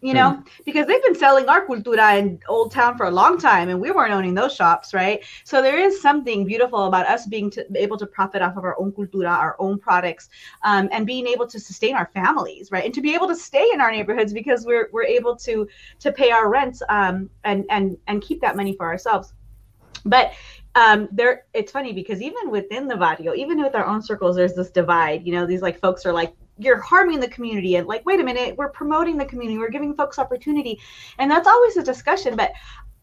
you 0.01 0.15
know, 0.15 0.31
mm. 0.31 0.47
because 0.65 0.87
they've 0.87 1.03
been 1.03 1.15
selling 1.15 1.49
our 1.49 1.67
cultura 1.67 2.19
in 2.19 2.39
Old 2.49 2.71
Town 2.71 2.97
for 2.97 3.07
a 3.07 3.11
long 3.11 3.37
time 3.37 3.69
and 3.69 3.81
we 3.81 3.91
weren't 3.91 4.13
owning 4.13 4.33
those 4.33 4.55
shops, 4.55 4.95
right? 4.95 5.25
So 5.43 5.61
there 5.61 5.77
is 5.77 6.01
something 6.01 6.45
beautiful 6.45 6.87
about 6.87 7.07
us 7.07 7.27
being 7.27 7.51
to, 7.51 7.67
able 7.75 7.99
to 7.99 8.07
profit 8.07 8.41
off 8.41 8.57
of 8.57 8.65
our 8.65 8.79
own 8.79 8.93
cultura, 8.93 9.31
our 9.31 9.57
own 9.59 9.79
products, 9.79 10.29
um, 10.63 10.89
and 10.93 11.05
being 11.05 11.27
able 11.27 11.49
to 11.49 11.59
sustain 11.59 11.97
our 11.97 12.11
families, 12.15 12.71
right? 12.71 12.85
And 12.85 12.95
to 12.95 13.01
be 13.01 13.13
able 13.13 13.27
to 13.27 13.35
stay 13.35 13.69
in 13.73 13.81
our 13.81 13.91
neighborhoods 13.91 14.33
because 14.33 14.65
we're, 14.65 14.89
we're 14.93 15.05
able 15.05 15.35
to 15.37 15.69
to 15.99 16.13
pay 16.13 16.31
our 16.31 16.49
rents 16.49 16.81
um, 16.89 17.29
and, 17.43 17.65
and, 17.69 17.99
and 18.07 18.23
keep 18.23 18.41
that 18.43 18.55
money 18.55 18.77
for 18.77 18.87
ourselves. 18.87 19.33
But 20.05 20.33
um, 20.79 21.09
there 21.11 21.45
it's 21.55 21.73
funny 21.73 21.93
because 21.93 22.23
even 22.23 22.51
within 22.51 22.87
the 22.87 22.97
barrio, 22.97 23.35
even 23.35 23.61
with 23.61 23.75
our 23.75 23.85
own 23.85 24.01
circles, 24.01 24.37
there's 24.37 24.55
this 24.55 24.71
divide. 24.71 25.27
You 25.27 25.33
know, 25.33 25.47
these 25.47 25.63
like 25.63 25.81
folks 25.81 26.07
are 26.07 26.13
like 26.13 26.35
you're 26.59 26.81
harming 26.81 27.21
the 27.21 27.29
community 27.29 27.77
and 27.77 27.87
like 27.87 28.05
wait 28.05 28.21
a 28.21 28.25
minute 28.25 28.57
we're 28.57 28.69
promoting 28.69 29.17
the 29.17 29.25
community 29.25 29.59
we're 29.59 29.71
giving 29.71 29.95
folks 29.95 30.19
opportunity 30.19 30.81
and 31.19 31.31
that's 31.31 31.47
always 31.47 31.77
a 31.77 31.83
discussion 31.85 32.35
but 32.35 32.53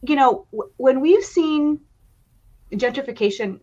you 0.02 0.16
know 0.16 0.46
w- 0.52 0.72
when 0.76 1.00
we've 1.00 1.24
seen 1.24 1.80
gentrification 2.74 3.60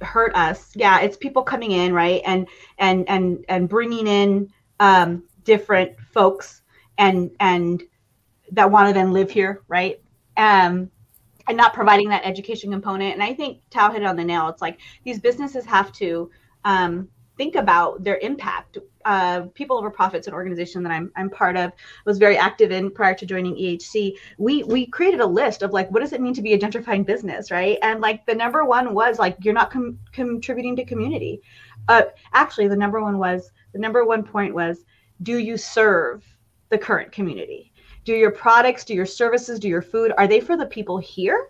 hurt 0.00 0.34
us 0.34 0.72
yeah 0.74 1.00
it's 1.00 1.16
people 1.18 1.42
coming 1.42 1.72
in 1.72 1.92
right 1.92 2.22
and 2.24 2.48
and 2.78 3.06
and 3.08 3.44
and 3.48 3.68
bringing 3.68 4.06
in 4.06 4.48
um, 4.80 5.22
different 5.44 5.92
folks 6.12 6.62
and 6.98 7.30
and 7.38 7.82
that 8.50 8.70
want 8.70 8.88
to 8.88 8.94
then 8.94 9.12
live 9.12 9.30
here 9.30 9.62
right 9.68 10.00
um 10.38 10.90
and 11.48 11.56
not 11.56 11.74
providing 11.74 12.08
that 12.08 12.24
education 12.24 12.70
component 12.70 13.12
and 13.14 13.22
i 13.22 13.32
think 13.34 13.60
Tau 13.70 13.90
hit 13.90 14.04
on 14.04 14.16
the 14.16 14.24
nail 14.24 14.48
it's 14.48 14.62
like 14.62 14.78
these 15.04 15.20
businesses 15.20 15.64
have 15.64 15.92
to 15.92 16.30
um, 16.64 17.08
think 17.36 17.56
about 17.56 18.04
their 18.04 18.18
impact. 18.18 18.78
Uh, 19.04 19.42
People 19.54 19.76
Over 19.76 19.90
Profits, 19.90 20.28
an 20.28 20.34
organization 20.34 20.82
that 20.84 20.92
I'm, 20.92 21.10
I'm 21.16 21.28
part 21.28 21.56
of, 21.56 21.72
was 22.06 22.18
very 22.18 22.36
active 22.36 22.70
in 22.70 22.90
prior 22.90 23.14
to 23.14 23.26
joining 23.26 23.56
EHC. 23.56 24.12
We 24.38 24.62
we 24.62 24.86
created 24.86 25.20
a 25.20 25.26
list 25.26 25.62
of 25.62 25.72
like 25.72 25.90
what 25.90 26.00
does 26.00 26.12
it 26.12 26.20
mean 26.20 26.34
to 26.34 26.42
be 26.42 26.52
a 26.52 26.58
gentrifying 26.58 27.04
business, 27.04 27.50
right? 27.50 27.78
And 27.82 28.00
like 28.00 28.24
the 28.26 28.34
number 28.34 28.64
one 28.64 28.94
was 28.94 29.18
like 29.18 29.36
you're 29.40 29.54
not 29.54 29.72
com- 29.72 29.98
contributing 30.12 30.76
to 30.76 30.84
community. 30.84 31.40
Uh, 31.88 32.02
actually, 32.32 32.68
the 32.68 32.76
number 32.76 33.02
one 33.02 33.18
was 33.18 33.50
the 33.72 33.78
number 33.78 34.04
one 34.04 34.22
point 34.22 34.54
was 34.54 34.84
do 35.22 35.38
you 35.38 35.56
serve 35.56 36.24
the 36.68 36.78
current 36.78 37.10
community? 37.12 37.71
Do 38.04 38.14
your 38.14 38.32
products, 38.32 38.84
do 38.84 38.94
your 38.94 39.06
services, 39.06 39.58
do 39.58 39.68
your 39.68 39.82
food 39.82 40.12
are 40.18 40.26
they 40.26 40.40
for 40.40 40.56
the 40.56 40.66
people 40.66 40.98
here? 40.98 41.48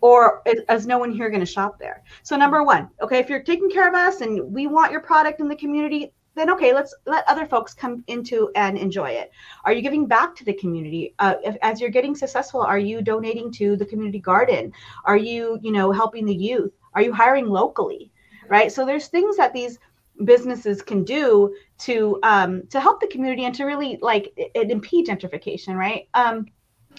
or 0.00 0.42
is 0.68 0.86
no 0.86 0.98
one 0.98 1.12
here 1.12 1.28
going 1.28 1.40
to 1.40 1.46
shop 1.46 1.78
there? 1.78 2.02
So 2.22 2.36
number 2.36 2.62
one, 2.62 2.88
okay, 3.02 3.18
if 3.18 3.28
you're 3.28 3.42
taking 3.42 3.70
care 3.70 3.88
of 3.88 3.94
us 3.94 4.20
and 4.20 4.52
we 4.52 4.66
want 4.66 4.92
your 4.92 5.00
product 5.00 5.40
in 5.40 5.48
the 5.48 5.56
community, 5.56 6.12
then 6.34 6.50
okay, 6.50 6.72
let's 6.72 6.94
let 7.04 7.28
other 7.28 7.46
folks 7.46 7.74
come 7.74 8.04
into 8.06 8.50
and 8.54 8.78
enjoy 8.78 9.10
it. 9.10 9.32
Are 9.64 9.72
you 9.72 9.82
giving 9.82 10.06
back 10.06 10.36
to 10.36 10.44
the 10.44 10.54
community? 10.54 11.14
Uh, 11.18 11.34
if, 11.42 11.56
as 11.62 11.80
you're 11.80 11.90
getting 11.90 12.14
successful, 12.14 12.60
are 12.60 12.78
you 12.78 13.02
donating 13.02 13.50
to 13.52 13.76
the 13.76 13.84
community 13.84 14.20
garden? 14.20 14.72
Are 15.04 15.16
you, 15.16 15.58
you 15.62 15.72
know, 15.72 15.90
helping 15.90 16.24
the 16.24 16.34
youth? 16.34 16.72
Are 16.94 17.02
you 17.02 17.12
hiring 17.12 17.48
locally? 17.48 18.12
Right. 18.48 18.72
So 18.72 18.86
there's 18.86 19.08
things 19.08 19.36
that 19.36 19.52
these 19.52 19.78
businesses 20.24 20.82
can 20.82 21.04
do 21.04 21.54
to 21.78 22.18
um, 22.22 22.66
to 22.68 22.80
help 22.80 23.00
the 23.00 23.06
community 23.06 23.44
and 23.44 23.54
to 23.54 23.64
really 23.64 23.98
like 24.02 24.32
it, 24.36 24.50
it 24.54 24.70
impede 24.70 25.06
gentrification. 25.06 25.76
Right. 25.76 26.08
Um, 26.14 26.46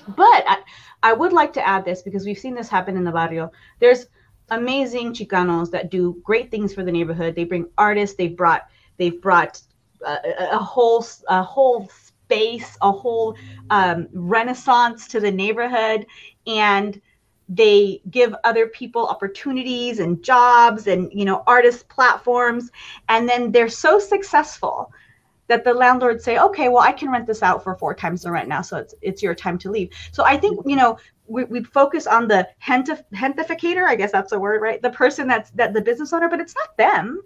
but 0.08 0.44
I, 0.48 0.60
I 1.04 1.14
would 1.14 1.34
like 1.34 1.54
to 1.54 1.68
add 1.68 1.86
this 1.86 2.02
because 2.02 2.26
we've 2.26 2.40
seen 2.40 2.56
this 2.56 2.70
happen 2.70 2.96
in 2.96 3.04
the 3.04 3.12
barrio. 3.12 3.52
There's 3.80 4.08
amazing 4.50 5.14
Chicanos 5.14 5.70
that 5.72 5.92
do 5.92 6.20
great 6.24 6.50
things 6.52 6.74
for 6.74 6.84
the 6.84 6.92
neighborhood. 6.92 7.36
They 7.36 7.44
bring 7.44 7.68
artists. 7.78 8.16
They've 8.16 8.36
brought 8.36 8.68
they've 8.98 9.22
brought 9.22 9.62
a, 10.06 10.50
a 10.52 10.58
whole 10.58 11.06
a 11.28 11.44
whole 11.44 11.90
space, 11.90 12.78
a 12.82 12.92
whole 12.92 13.36
um, 13.70 14.08
renaissance 14.14 15.08
to 15.10 15.20
the 15.20 15.32
neighborhood, 15.32 16.06
and 16.48 17.02
they 17.50 18.00
give 18.12 18.36
other 18.44 18.68
people 18.68 19.08
opportunities 19.08 20.00
and 20.00 20.24
jobs 20.24 20.86
and 20.86 21.12
you 21.12 21.26
know 21.26 21.44
artist 21.48 21.90
platforms 21.90 22.70
and 23.10 23.28
then 23.28 23.52
they're 23.52 23.70
so 23.70 23.98
successful 23.98 24.94
that 25.50 25.64
the 25.64 25.74
landlords 25.74 26.24
say, 26.24 26.38
okay, 26.38 26.70
well, 26.70 26.84
I 26.84 26.92
can 26.92 27.12
rent 27.12 27.26
this 27.26 27.44
out 27.44 27.64
for 27.64 27.76
four 27.76 27.94
times 27.94 28.22
the 28.22 28.32
rent 28.32 28.48
now, 28.48 28.62
so 28.62 28.78
it's 28.78 28.96
it's 29.02 29.22
your 29.22 29.36
time 29.36 29.58
to 29.60 29.72
leave. 29.72 29.90
So 30.12 30.24
I 30.24 30.38
think 30.38 30.60
you 30.66 30.78
know 30.78 30.98
we, 31.28 31.44
we 31.46 31.64
focus 31.64 32.08
on 32.08 32.28
the 32.28 32.48
hentificator, 32.64 33.86
I 33.86 33.96
guess 33.96 34.12
that's 34.12 34.32
a 34.32 34.40
word, 34.40 34.62
right? 34.62 34.82
The 34.82 34.92
person 34.92 35.28
that's 35.28 35.50
that 35.52 35.74
the 35.74 35.82
business 35.82 36.14
owner, 36.14 36.30
but 36.30 36.40
it's 36.40 36.56
not 36.56 36.78
them. 36.78 37.22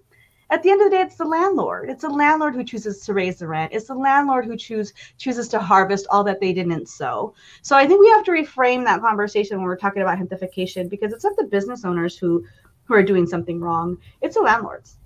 At 0.50 0.62
the 0.62 0.70
end 0.70 0.82
of 0.82 0.92
the 0.92 0.98
day, 0.98 1.02
it's 1.02 1.16
the 1.16 1.26
landlord. 1.26 1.90
It's 1.90 2.04
the 2.04 2.10
landlord 2.10 2.54
who 2.54 2.64
chooses 2.64 3.06
to 3.06 3.14
raise 3.14 3.40
the 3.40 3.48
rent. 3.48 3.74
It's 3.74 3.88
the 3.88 3.96
landlord 3.96 4.46
who 4.46 4.56
choose 4.56 4.94
chooses 5.18 5.48
to 5.50 5.60
harvest 5.60 6.06
all 6.10 6.24
that 6.26 6.40
they 6.40 6.54
didn't 6.54 6.88
sow. 6.88 7.34
So 7.62 7.76
I 7.76 7.88
think 7.88 8.00
we 8.00 8.10
have 8.10 8.24
to 8.26 8.32
reframe 8.32 8.84
that 8.86 9.02
conversation 9.02 9.58
when 9.58 9.66
we're 9.66 9.78
talking 9.78 10.02
about 10.02 10.18
hentification 10.18 10.88
because 10.88 11.14
it's 11.14 11.24
not 11.24 11.36
the 11.38 11.46
business 11.46 11.86
owners 11.86 12.18
who 12.18 12.46
who 12.86 12.94
are 12.94 13.04
doing 13.04 13.26
something 13.26 13.62
wrong. 13.62 13.98
It's 14.22 14.36
the 14.36 14.42
landlords. 14.42 14.98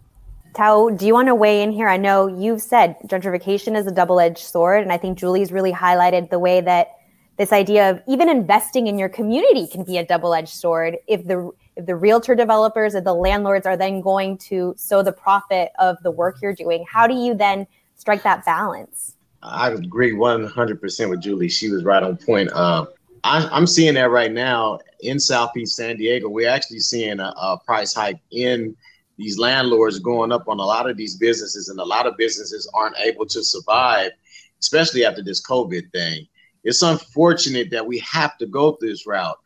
Tau, 0.54 0.90
do 0.90 1.06
you 1.06 1.14
want 1.14 1.28
to 1.28 1.36
weigh 1.36 1.62
in 1.62 1.72
here? 1.72 1.88
I 1.88 1.98
know 1.98 2.28
you've 2.28 2.62
said 2.62 2.96
gentrification 3.06 3.78
is 3.78 3.86
a 3.86 3.92
double 3.92 4.20
edged 4.20 4.40
sword, 4.40 4.82
and 4.82 4.92
I 4.92 4.98
think 4.98 5.18
Julie's 5.18 5.52
really 5.52 5.72
highlighted 5.72 6.30
the 6.30 6.40
way 6.40 6.62
that 6.62 6.94
this 7.38 7.54
idea 7.54 7.92
of 7.92 8.02
even 8.08 8.28
investing 8.28 8.88
in 8.88 8.98
your 8.98 9.10
community 9.10 9.68
can 9.68 9.84
be 9.84 9.98
a 9.98 10.06
double 10.06 10.34
edged 10.34 10.50
sword 10.50 10.98
if 11.08 11.26
the 11.28 11.52
the 11.78 11.96
realtor 11.96 12.36
developers 12.36 12.96
and 12.96 13.06
the 13.06 13.14
landlords 13.14 13.66
are 13.66 13.78
then 13.78 14.02
going 14.02 14.38
to 14.38 14.74
sow 14.78 15.04
the 15.04 15.12
profit 15.12 15.72
of 15.80 15.98
the 16.04 16.12
work 16.12 16.42
you're 16.42 16.54
doing. 16.54 16.86
How 16.90 17.08
do 17.08 17.14
you 17.14 17.36
then 17.36 17.68
strike 17.96 18.24
that 18.24 18.46
balance? 18.46 19.16
I 19.44 19.72
agree 19.72 20.14
100% 20.14 21.10
with 21.10 21.22
Julie. 21.22 21.50
She 21.50 21.70
was 21.70 21.84
right 21.84 22.02
on 22.02 22.18
point. 22.18 22.52
Um, 22.54 22.88
I, 23.24 23.58
am 23.58 23.68
seeing 23.68 23.94
that 23.96 24.10
right 24.10 24.32
now 24.32 24.80
in 25.02 25.20
Southeast 25.20 25.76
San 25.76 25.98
Diego. 25.98 26.30
We're 26.30 26.50
actually 26.50 26.80
seeing 26.80 27.20
a, 27.20 27.34
a 27.38 27.60
price 27.66 27.94
hike 27.94 28.20
in 28.32 28.76
these 29.18 29.38
landlords 29.38 30.00
going 30.00 30.32
up 30.32 30.48
on 30.48 30.60
a 30.60 30.66
lot 30.66 30.90
of 30.90 30.98
these 30.98 31.16
businesses, 31.16 31.70
and 31.70 31.80
a 31.80 31.86
lot 31.86 32.06
of 32.06 32.18
businesses 32.18 32.70
aren't 32.74 33.00
able 33.00 33.26
to 33.28 33.44
survive, 33.44 34.12
especially 34.60 35.06
after 35.06 35.24
this 35.24 35.46
COVID 35.46 35.92
thing. 35.92 36.28
It's 36.64 36.84
unfortunate 36.84 37.70
that 37.72 37.86
we 37.86 38.00
have 38.00 38.38
to 38.38 38.46
go 38.46 38.74
through 38.74 38.90
this 38.90 39.08
route. 39.08 39.38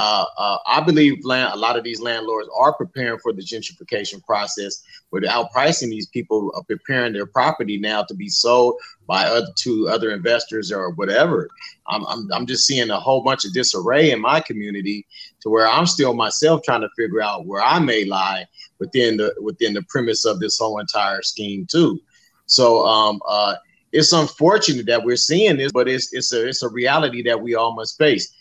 Uh, 0.00 0.24
uh, 0.36 0.58
I 0.68 0.80
believe 0.80 1.24
land, 1.24 1.52
a 1.52 1.56
lot 1.56 1.76
of 1.76 1.82
these 1.82 2.00
landlords 2.00 2.48
are 2.56 2.72
preparing 2.72 3.18
for 3.18 3.32
the 3.32 3.42
gentrification 3.42 4.24
process 4.24 4.80
without 5.10 5.50
pricing 5.50 5.90
these 5.90 6.06
people 6.06 6.52
are 6.54 6.62
preparing 6.62 7.12
their 7.12 7.26
property 7.26 7.78
now 7.78 8.04
to 8.04 8.14
be 8.14 8.28
sold 8.28 8.76
by 9.08 9.24
other 9.24 9.48
to 9.56 9.88
other 9.88 10.12
investors 10.12 10.70
or 10.70 10.92
whatever. 10.92 11.48
I'm, 11.88 12.06
I'm, 12.06 12.28
I'm 12.32 12.46
just 12.46 12.64
seeing 12.64 12.90
a 12.90 13.00
whole 13.00 13.24
bunch 13.24 13.44
of 13.44 13.52
disarray 13.52 14.12
in 14.12 14.20
my 14.20 14.38
community 14.38 15.04
to 15.40 15.50
where 15.50 15.66
I'm 15.66 15.86
still 15.86 16.14
myself 16.14 16.62
trying 16.62 16.82
to 16.82 16.90
figure 16.96 17.20
out 17.20 17.46
where 17.46 17.62
I 17.62 17.80
may 17.80 18.04
lie 18.04 18.46
within 18.78 19.16
the 19.16 19.34
within 19.40 19.74
the 19.74 19.82
premise 19.88 20.24
of 20.24 20.38
this 20.38 20.58
whole 20.58 20.78
entire 20.78 21.22
scheme 21.22 21.66
too. 21.68 22.00
So 22.46 22.86
um, 22.86 23.20
uh, 23.26 23.56
it's 23.90 24.12
unfortunate 24.12 24.86
that 24.86 25.02
we're 25.02 25.16
seeing 25.16 25.56
this, 25.56 25.72
but 25.72 25.88
it's 25.88 26.12
it's 26.12 26.32
a 26.32 26.46
it's 26.46 26.62
a 26.62 26.68
reality 26.68 27.24
that 27.24 27.42
we 27.42 27.56
all 27.56 27.74
must 27.74 27.98
face. 27.98 28.32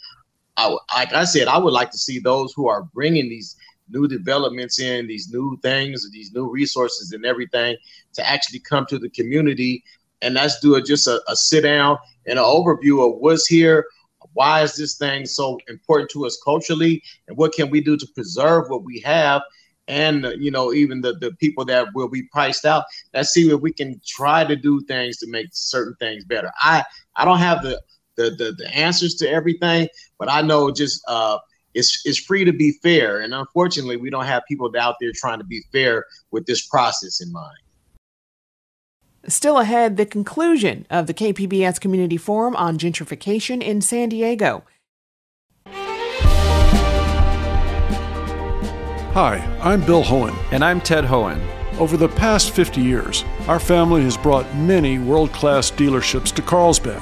I, 0.58 0.76
like 0.96 1.14
I 1.14 1.24
said, 1.24 1.48
I 1.48 1.58
would 1.58 1.74
like 1.74 1.92
to 1.92 1.98
see 1.98 2.20
those 2.20 2.54
who 2.54 2.68
are 2.68 2.84
bringing 2.84 3.30
these 3.30 3.56
new 3.90 4.08
developments 4.08 4.80
in, 4.80 5.08
these 5.08 5.30
new 5.32 5.58
things, 5.62 6.10
these 6.12 6.34
new 6.34 6.50
resources 6.50 7.12
and 7.12 7.26
everything 7.26 7.78
to 8.14 8.28
actually 8.28 8.60
come 8.60 8.86
to 8.88 8.98
the 9.00 9.10
community 9.10 9.84
and 10.22 10.34
let's 10.34 10.60
do 10.60 10.76
a, 10.76 10.82
just 10.82 11.08
a, 11.08 11.22
a 11.28 11.36
sit 11.36 11.62
down 11.62 11.98
and 12.26 12.40
an 12.40 12.46
overview 12.46 13.08
of 13.08 13.20
what's 13.20 13.46
here. 13.46 13.86
Why 14.34 14.62
is 14.62 14.76
this 14.76 14.98
thing 14.98 15.26
so 15.26 15.60
important 15.70 16.10
to 16.12 16.26
us 16.26 16.40
culturally, 16.44 17.02
and 17.28 17.38
what 17.38 17.54
can 17.54 17.70
we 17.70 17.82
do 17.82 17.96
to 17.98 18.08
preserve 18.16 18.70
what 18.70 18.84
we 18.84 19.00
have 19.02 19.42
and 19.88 20.34
you 20.38 20.52
know 20.52 20.74
even 20.74 21.02
the, 21.02 21.14
the 21.14 21.32
people 21.34 21.64
that 21.66 21.88
will 21.94 22.10
be 22.10 22.24
priced 22.24 22.66
out 22.66 22.84
let's 23.14 23.30
see 23.30 23.50
if 23.50 23.62
we 23.62 23.72
can 23.72 24.00
try 24.06 24.44
to 24.44 24.56
do 24.56 24.82
things 24.82 25.18
to 25.18 25.30
make 25.30 25.48
certain 25.52 25.96
things 25.96 26.26
better 26.26 26.52
i 26.62 26.84
i 27.16 27.24
don't 27.24 27.40
have 27.40 27.64
the 27.64 27.82
the 28.18 28.32
the, 28.32 28.54
the 28.58 28.76
answers 28.76 29.16
to 29.16 29.30
everything 29.30 29.88
but 30.20 30.30
i 30.30 30.42
know 30.42 30.72
just 30.72 31.02
uh 31.08 31.38
it's 31.74 32.06
it's 32.06 32.18
free 32.18 32.44
to 32.44 32.54
be 32.54 32.72
fair 32.84 33.22
and 33.22 33.34
unfortunately 33.34 33.98
we 33.98 34.10
don't 34.10 34.26
have 34.26 34.44
people 34.48 34.72
out 34.80 34.96
there 35.00 35.12
trying 35.16 35.38
to 35.40 35.46
be 35.46 35.64
fair 35.72 36.06
with 36.32 36.46
this 36.46 36.68
process 36.68 37.22
in 37.22 37.32
mind 37.32 37.58
Still 39.30 39.60
ahead, 39.60 39.98
the 39.98 40.06
conclusion 40.06 40.88
of 40.90 41.06
the 41.06 41.14
KPBS 41.14 41.82
Community 41.82 42.16
Forum 42.16 42.56
on 42.56 42.78
gentrification 42.78 43.62
in 43.62 43.82
San 43.82 44.08
Diego. 44.08 44.64
Hi, 49.14 49.38
I'm 49.62 49.84
Bill 49.86 50.04
Hoehn. 50.04 50.34
And 50.52 50.64
I'm 50.64 50.80
Ted 50.80 51.04
Hoehn. 51.04 51.42
Over 51.78 51.98
the 51.98 52.08
past 52.08 52.52
50 52.52 52.82
years, 52.82 53.26
our 53.48 53.60
family 53.60 54.04
has 54.04 54.16
brought 54.16 54.46
many 54.56 54.98
world 54.98 55.34
class 55.34 55.72
dealerships 55.72 56.34
to 56.36 56.42
Carlsbad, 56.42 57.02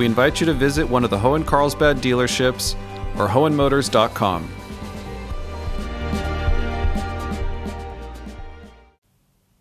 We 0.00 0.06
invite 0.06 0.40
you 0.40 0.46
to 0.46 0.54
visit 0.54 0.88
one 0.88 1.04
of 1.04 1.10
the 1.10 1.18
Hoehn 1.18 1.44
Carlsbad 1.44 1.98
dealerships 1.98 2.74
or 3.18 3.28
Hoehnmotors.com. 3.28 4.48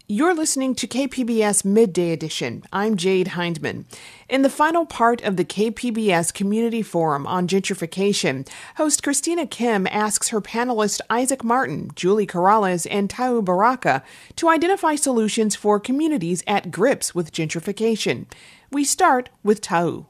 You're 0.07 0.33
listening 0.33 0.75
to 0.75 0.87
KPBS 0.87 1.65
Midday 1.65 2.13
Edition. 2.13 2.63
I'm 2.71 2.95
Jade 2.95 3.27
Hindman. 3.27 3.83
In 4.29 4.43
the 4.43 4.49
final 4.49 4.85
part 4.85 5.21
of 5.23 5.35
the 5.35 5.43
KPBS 5.43 6.33
Community 6.33 6.83
Forum 6.83 7.27
on 7.27 7.45
gentrification, 7.45 8.47
host 8.77 9.03
Christina 9.03 9.45
Kim 9.45 9.87
asks 9.87 10.29
her 10.29 10.39
panelists 10.39 11.01
Isaac 11.09 11.43
Martin, 11.43 11.91
Julie 11.95 12.25
Corrales, 12.25 12.87
and 12.89 13.09
Tau 13.09 13.41
Baraka 13.41 14.03
to 14.37 14.47
identify 14.47 14.95
solutions 14.95 15.57
for 15.57 15.81
communities 15.81 16.45
at 16.47 16.71
grips 16.71 17.13
with 17.13 17.33
gentrification. 17.33 18.25
We 18.71 18.85
start 18.85 19.27
with 19.43 19.59
Tau. 19.59 20.05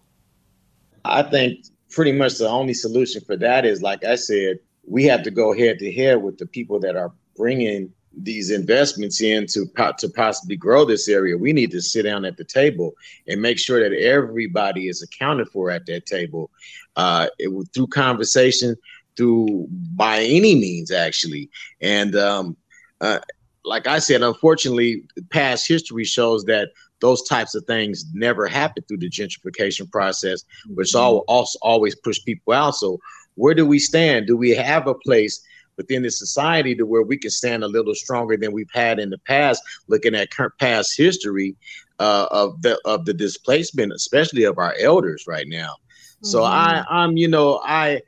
I 1.06 1.24
think 1.24 1.66
pretty 1.89 2.12
much 2.12 2.38
the 2.38 2.50
only 2.50 2.74
solution 2.74 3.22
for 3.22 3.36
that 3.38 3.66
is, 3.66 3.82
like 3.82 4.04
I 4.04 4.16
said, 4.16 4.60
we 4.86 5.06
have 5.06 5.24
to 5.24 5.32
go 5.32 5.54
head 5.54 5.80
to 5.80 5.91
head 5.91 6.22
with 6.22 6.38
the 6.38 6.45
people 6.45 6.80
that 6.80 6.95
are 6.95 7.12
bringing 7.36 7.91
these 8.24 8.50
investments 8.50 9.22
in 9.22 9.45
to, 9.47 9.66
to 9.97 10.10
possibly 10.10 10.56
grow 10.56 10.86
this 10.86 11.08
area, 11.08 11.38
we 11.38 11.54
need 11.54 11.72
to 11.72 11.82
sit 11.82 12.04
down 12.04 12.26
at 12.26 12.38
the 12.38 12.43
table 12.43 12.93
and 13.28 13.41
make 13.41 13.60
sure 13.60 13.82
that 13.82 13.95
everybody 13.95 14.88
is 14.88 15.02
accounted 15.02 15.47
for 15.50 15.70
at 15.70 15.86
that 15.86 16.06
table 16.06 16.50
uh, 16.95 17.28
it, 17.38 17.50
through 17.74 17.88
conversation, 17.88 18.76
through 19.16 19.68
by 19.95 20.20
any 20.22 20.56
means, 20.56 20.91
actually. 20.91 21.50
And 21.82 22.16
um, 22.16 22.58
uh, 23.02 23.20
like 23.64 23.88
I 23.88 24.00
said, 24.00 24.22
unfortunately, 24.22 25.04
past 25.30 25.68
history 25.68 26.04
shows 26.04 26.45
that 26.45 26.70
those 27.02 27.24
types 27.24 27.56
of 27.56 27.66
things 27.66 28.06
never 28.14 28.47
happen 28.47 28.84
through 28.88 28.97
the 28.97 29.10
gentrification 29.10 29.89
process, 29.91 30.43
which 30.68 30.95
all 30.95 31.20
also 31.28 31.58
always 31.62 31.95
push 31.95 32.24
people 32.26 32.54
out. 32.54 32.76
So 32.76 33.00
where 33.36 33.54
do 33.54 33.66
we 33.66 33.80
stand? 33.80 34.28
Do 34.28 34.36
we 34.36 34.52
have 34.52 34.88
a 34.88 34.93
place 34.95 35.41
within 35.78 36.04
the 36.04 36.12
society 36.12 36.76
to 36.76 36.86
where 36.86 37.04
we 37.04 37.18
can 37.18 37.30
stand 37.32 37.64
a 37.64 37.68
little 37.68 37.95
stronger 37.95 38.36
than 38.36 38.52
we've 38.52 38.70
had 38.74 39.00
in 39.00 39.10
the 39.10 39.18
past, 39.20 39.64
looking 39.88 40.14
at 40.14 40.30
current 40.30 40.52
past 40.60 40.97
history 40.97 41.56
uh, 42.00 42.28
of 42.32 42.62
the 42.62 42.78
of 42.84 43.06
the 43.06 43.14
displacement, 43.14 43.93
especially 43.93 44.43
of 44.43 44.58
our 44.58 44.76
elders 44.80 45.24
right 45.26 45.47
now. 45.47 45.72
Mm-hmm. 45.72 46.28
So 46.28 46.43
I, 46.43 46.84
I'm, 46.89 47.16
you 47.16 47.30
know, 47.30 47.62
I, 47.64 48.02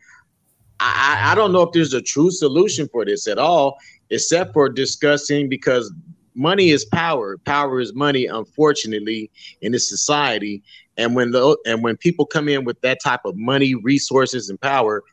I, 0.82 1.32
I 1.32 1.36
don't 1.36 1.54
know 1.54 1.62
if 1.62 1.72
there's 1.72 1.94
a 1.94 2.02
true 2.02 2.30
solution 2.30 2.90
for 2.92 3.06
this 3.06 3.26
at 3.26 3.38
all, 3.38 3.78
except 4.10 4.52
for 4.52 4.68
discussing 4.68 5.48
because 5.48 5.94
money 6.36 6.70
is 6.70 6.86
power. 6.86 7.38
Power 7.38 7.80
is 7.80 7.94
money, 7.94 8.26
unfortunately, 8.26 9.30
in 9.62 9.72
this 9.72 9.88
society. 9.90 10.64
And 10.98 11.16
when 11.16 11.32
the 11.32 11.58
and 11.66 11.84
when 11.84 11.98
people 11.98 12.26
come 12.26 12.48
in 12.48 12.66
with 12.66 12.80
that 12.82 13.00
type 13.02 13.22
of 13.26 13.36
money, 13.36 13.76
resources, 13.76 14.50
and 14.50 14.60
power, 14.60 15.04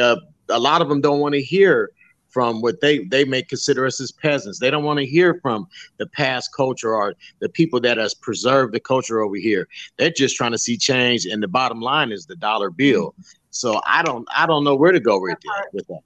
uh, 0.00 0.16
a 0.48 0.58
lot 0.58 0.82
of 0.82 0.88
them 0.88 1.00
don't 1.00 1.20
want 1.20 1.34
to 1.34 1.42
hear 1.42 1.90
from 2.28 2.60
what 2.60 2.80
they 2.80 3.04
they 3.04 3.24
may 3.24 3.42
consider 3.42 3.86
us 3.86 4.00
as 4.00 4.10
peasants. 4.10 4.58
They 4.58 4.70
don't 4.70 4.84
want 4.84 4.98
to 4.98 5.06
hear 5.06 5.38
from 5.40 5.66
the 5.98 6.06
past 6.06 6.50
culture 6.54 6.94
or 6.94 7.14
the 7.38 7.48
people 7.48 7.80
that 7.80 7.96
has 7.96 8.12
preserved 8.12 8.74
the 8.74 8.80
culture 8.80 9.20
over 9.20 9.36
here. 9.36 9.68
They're 9.96 10.10
just 10.10 10.36
trying 10.36 10.52
to 10.52 10.58
see 10.58 10.76
change, 10.76 11.26
and 11.26 11.42
the 11.42 11.48
bottom 11.48 11.80
line 11.80 12.10
is 12.10 12.26
the 12.26 12.36
dollar 12.36 12.70
bill. 12.70 13.14
So 13.50 13.80
I 13.86 14.02
don't 14.02 14.26
I 14.36 14.46
don't 14.46 14.64
know 14.64 14.74
where 14.74 14.92
to 14.92 15.00
go 15.00 15.20
with. 15.20 15.38
With 15.72 15.86
that. 15.86 16.00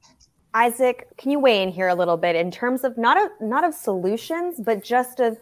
Isaac, 0.59 1.07
can 1.17 1.31
you 1.31 1.39
weigh 1.39 1.63
in 1.63 1.69
here 1.69 1.87
a 1.87 1.95
little 1.95 2.17
bit 2.17 2.35
in 2.35 2.51
terms 2.51 2.83
of 2.83 2.99
not 2.99 3.17
of 3.17 3.31
not 3.41 3.63
of 3.63 3.73
solutions, 3.73 4.59
but 4.59 4.83
just 4.83 5.21
of 5.21 5.39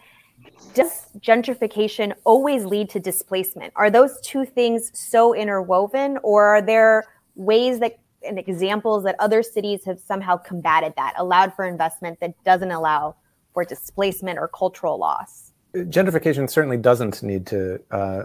does 0.75 1.07
gentrification 1.21 2.13
always 2.25 2.67
lead 2.67 2.91
to 2.91 3.01
displacement? 3.01 3.73
Are 3.77 3.89
those 3.89 4.21
two 4.21 4.45
things 4.45 4.91
so 4.93 5.35
interwoven, 5.35 6.19
or 6.23 6.45
are 6.57 6.61
there 6.61 7.05
ways 7.35 7.81
that 7.81 7.99
and 8.23 8.39
examples 8.39 9.05
that 9.05 9.17
other 9.19 9.43
cities 9.43 9.87
have 9.87 9.99
somehow 9.99 10.37
combated 10.37 10.93
that, 10.97 11.15
allowed 11.17 11.55
for 11.55 11.65
investment 11.65 12.21
that 12.21 12.35
doesn't 12.45 12.71
allow 12.71 13.17
for 13.55 13.65
displacement 13.65 14.39
or 14.39 14.49
cultural 14.49 14.99
loss? 14.99 15.53
Gentrification 15.75 16.51
certainly 16.51 16.77
doesn't 16.77 17.23
need 17.23 17.47
to 17.47 17.81
uh, 17.91 18.25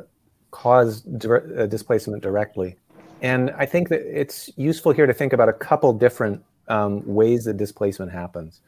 cause 0.51 1.05
uh, 1.07 1.67
displacement 1.67 2.21
directly. 2.21 2.75
And 3.21 3.51
I 3.51 3.65
think 3.65 3.87
that 3.89 4.01
it's 4.01 4.49
useful 4.57 4.91
here 4.91 5.05
to 5.05 5.13
think 5.13 5.31
about 5.31 5.47
a 5.47 5.53
couple 5.53 5.93
different 5.93 6.43
um, 6.67 7.01
ways 7.05 7.45
that 7.45 7.57
displacement 7.57 8.11
happens. 8.11 8.61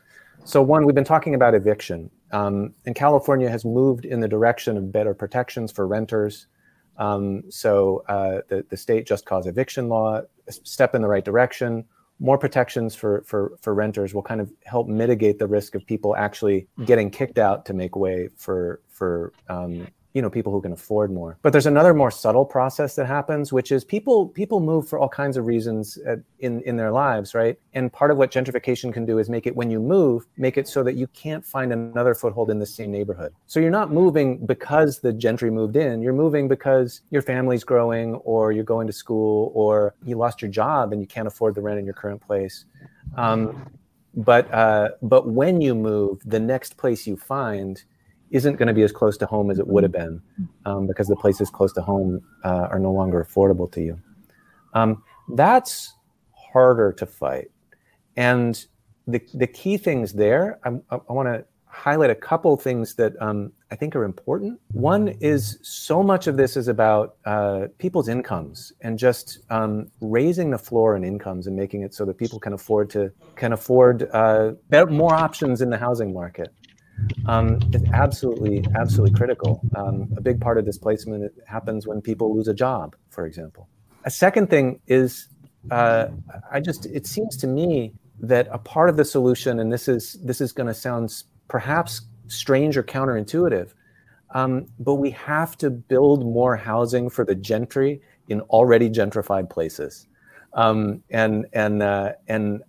So, 0.46 0.62
one, 0.62 0.86
we've 0.86 0.96
been 0.96 1.04
talking 1.04 1.36
about 1.36 1.56
eviction. 1.56 2.10
Um, 2.32 2.74
and 2.86 2.96
California 2.96 3.50
has 3.50 3.64
moved 3.64 4.06
in 4.06 4.20
the 4.20 4.28
direction 4.28 4.78
of 4.78 4.92
better 4.92 5.14
protections 5.14 5.72
for 5.72 5.88
renters. 5.88 6.48
Um, 6.98 7.44
so, 7.50 8.04
uh, 8.10 8.42
the, 8.50 8.66
the 8.70 8.78
state 8.78 9.06
just 9.06 9.26
cause 9.26 9.48
eviction 9.48 9.90
law 9.90 10.22
step 10.50 10.96
in 10.96 11.02
the 11.02 11.08
right 11.08 11.24
direction. 11.24 11.86
More 12.20 12.38
protections 12.38 12.96
for, 12.96 13.24
for, 13.26 13.54
for 13.62 13.74
renters 13.74 14.14
will 14.14 14.22
kind 14.22 14.42
of 14.42 14.52
help 14.66 14.88
mitigate 14.88 15.40
the 15.40 15.48
risk 15.48 15.76
of 15.76 15.86
people 15.86 16.16
actually 16.16 16.68
getting 16.86 17.10
kicked 17.10 17.40
out 17.40 17.66
to 17.66 17.74
make 17.74 17.96
way 17.96 18.30
for, 18.36 18.82
for 18.90 19.34
um, 19.50 19.88
you 20.14 20.22
know 20.22 20.30
people 20.30 20.52
who 20.52 20.62
can 20.62 20.72
afford 20.72 21.12
more. 21.12 21.38
But 21.42 21.52
there's 21.52 21.66
another 21.66 21.94
more 21.94 22.12
subtle 22.12 22.46
process 22.46 22.96
that 22.96 23.06
happens 23.06 23.52
which 23.52 23.72
is 23.72 23.84
people 23.84 24.28
people 24.28 24.60
move 24.60 24.88
for 24.88 25.00
all 25.00 25.10
kinds 25.10 25.38
of 25.38 25.46
reasons 25.46 25.98
at, 26.06 26.20
in 26.40 26.62
in 26.62 26.78
their 26.78 26.92
lives 26.92 27.34
right? 27.34 27.58
And 27.74 27.92
part 27.92 28.12
of 28.12 28.18
what 28.18 28.32
gentrification 28.32 28.94
can 28.94 29.06
do 29.06 29.18
is 29.18 29.30
make 29.30 29.48
it 29.48 29.56
when 29.56 29.72
you 29.72 29.80
move 29.80 30.28
make 30.38 30.58
it 30.58 30.68
so 30.68 30.84
that 30.84 30.96
you 30.96 31.08
can't 31.08 31.44
find 31.44 31.74
another 31.74 32.14
foothold 32.14 32.50
in 32.50 32.60
the 32.60 32.66
same 32.66 32.92
neighborhood. 32.92 33.34
So 33.48 33.60
you're 33.60 33.72
not 33.72 33.92
moving 33.92 34.46
because 34.46 35.00
the 35.00 35.14
gentry 35.14 35.50
moved 35.50 35.76
in. 35.76 36.02
You're 36.02 36.14
moving 36.14 36.48
because 36.48 37.02
your 37.10 37.22
family's 37.22 37.64
growing 37.64 38.16
or 38.16 38.52
you're 38.52 38.64
going 38.64 38.88
to 38.88 38.94
school 38.94 39.52
or 39.56 39.96
you 40.04 40.16
lost 40.16 40.42
your 40.42 40.52
job 40.52 40.94
and 40.94 41.02
you 41.02 41.08
can't 41.08 41.28
afford 41.28 41.56
the 41.56 41.62
rent 41.62 41.80
in 41.80 41.86
your 41.86 41.96
current 41.96 42.22
place. 42.22 42.66
Um, 43.18 43.70
but 44.16 44.52
uh, 44.54 44.90
but 45.02 45.28
when 45.28 45.60
you 45.60 45.74
move 45.74 46.22
the 46.26 46.40
next 46.40 46.78
place 46.78 47.08
you 47.08 47.18
find 47.18 47.84
isn't 48.34 48.56
going 48.56 48.68
to 48.68 48.74
be 48.74 48.82
as 48.82 48.92
close 48.92 49.16
to 49.16 49.26
home 49.28 49.52
as 49.52 49.60
it 49.60 49.68
would 49.68 49.84
have 49.84 49.92
been 49.92 50.22
um, 50.66 50.88
because 50.88 51.08
the 51.08 51.16
places 51.16 51.50
close 51.50 51.72
to 51.72 51.82
home 51.82 52.20
uh, 52.44 52.68
are 52.72 52.80
no 52.80 52.92
longer 52.92 53.24
affordable 53.24 53.72
to 53.72 53.82
you. 53.82 54.00
Um, 54.74 55.04
that's 55.36 55.94
harder 56.52 56.92
to 56.94 57.06
fight. 57.06 57.52
And 58.18 58.66
the, 59.08 59.22
the 59.36 59.48
key 59.48 59.78
things 59.78 60.14
there, 60.14 60.60
I, 60.66 60.72
I 60.92 61.14
want 61.14 61.28
to 61.30 61.46
highlight 61.68 62.10
a 62.10 62.16
couple 62.16 62.56
things 62.58 62.96
that 62.96 63.14
um, 63.22 63.52
I 63.72 63.76
think 63.76 63.96
are 63.96 64.04
important. 64.04 64.60
One 64.72 65.10
is 65.20 65.60
so 65.62 66.02
much 66.02 66.28
of 66.28 66.38
this 66.38 66.56
is 66.56 66.68
about 66.68 67.18
uh, 67.26 67.68
people's 67.78 68.08
incomes 68.08 68.74
and 68.82 68.98
just 68.98 69.40
um, 69.52 69.92
raising 70.02 70.52
the 70.52 70.58
floor 70.58 70.96
in 70.96 71.04
incomes 71.04 71.46
and 71.46 71.56
making 71.56 71.82
it 71.82 71.94
so 71.94 72.06
that 72.06 72.18
people 72.18 72.40
can 72.40 72.54
afford 72.54 72.90
to 72.92 73.12
can 73.36 73.54
afford 73.54 74.10
uh, 74.14 74.54
better, 74.70 74.86
more 74.86 75.14
options 75.14 75.62
in 75.62 75.70
the 75.72 75.78
housing 75.78 76.14
market 76.14 76.54
um, 77.26 77.60
is 77.74 77.84
absolutely, 77.94 78.66
absolutely 78.76 79.16
critical. 79.16 79.62
Um, 79.76 80.10
a 80.18 80.22
big 80.22 80.40
part 80.42 80.58
of 80.58 80.66
displacement 80.66 81.32
happens 81.48 81.88
when 81.88 82.02
people 82.02 82.36
lose 82.36 82.48
a 82.48 82.54
job, 82.54 82.96
for 83.10 83.26
example. 83.26 83.68
A 84.06 84.12
second 84.12 84.50
thing 84.50 84.80
is, 84.88 85.30
uh, 85.72 86.08
I 86.52 86.60
just, 86.60 86.86
it 86.86 87.08
seems 87.08 87.38
to 87.38 87.48
me 87.48 87.94
that 88.20 88.48
a 88.52 88.58
part 88.58 88.90
of 88.90 88.98
the 88.98 89.06
solution, 89.06 89.60
and 89.60 89.72
this 89.72 89.88
is 89.88 90.14
this 90.24 90.42
is 90.42 90.52
going 90.52 90.68
to 90.68 90.74
sound 90.74 91.24
perhaps 91.48 92.02
strange 92.28 92.78
or 92.78 92.84
counterintuitive, 92.84 93.74
um, 94.34 94.68
but 94.80 94.96
we 94.96 95.12
have 95.12 95.58
to 95.58 95.70
build 95.70 96.26
more 96.26 96.56
housing 96.56 97.10
for 97.10 97.26
the 97.26 97.36
gentry 97.36 98.02
in 98.30 98.42
already 98.42 98.90
gentrified 98.90 99.50
places, 99.50 100.08
um, 100.54 101.04
and 101.10 101.46
and 101.54 101.84
uh, 101.84 102.14
and 102.28 102.62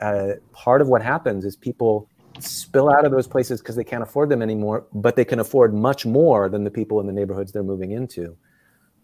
uh, 0.00 0.32
part 0.52 0.80
of 0.80 0.88
what 0.88 1.02
happens 1.02 1.44
is 1.44 1.56
people 1.56 2.08
spill 2.42 2.90
out 2.90 3.04
of 3.04 3.12
those 3.12 3.26
places 3.26 3.60
because 3.60 3.76
they 3.76 3.84
can't 3.84 4.02
afford 4.02 4.28
them 4.28 4.42
anymore, 4.42 4.86
but 4.92 5.16
they 5.16 5.24
can 5.24 5.40
afford 5.40 5.74
much 5.74 6.06
more 6.06 6.48
than 6.48 6.64
the 6.64 6.70
people 6.70 7.00
in 7.00 7.06
the 7.06 7.12
neighborhoods 7.12 7.52
they're 7.52 7.62
moving 7.62 7.92
into. 7.92 8.36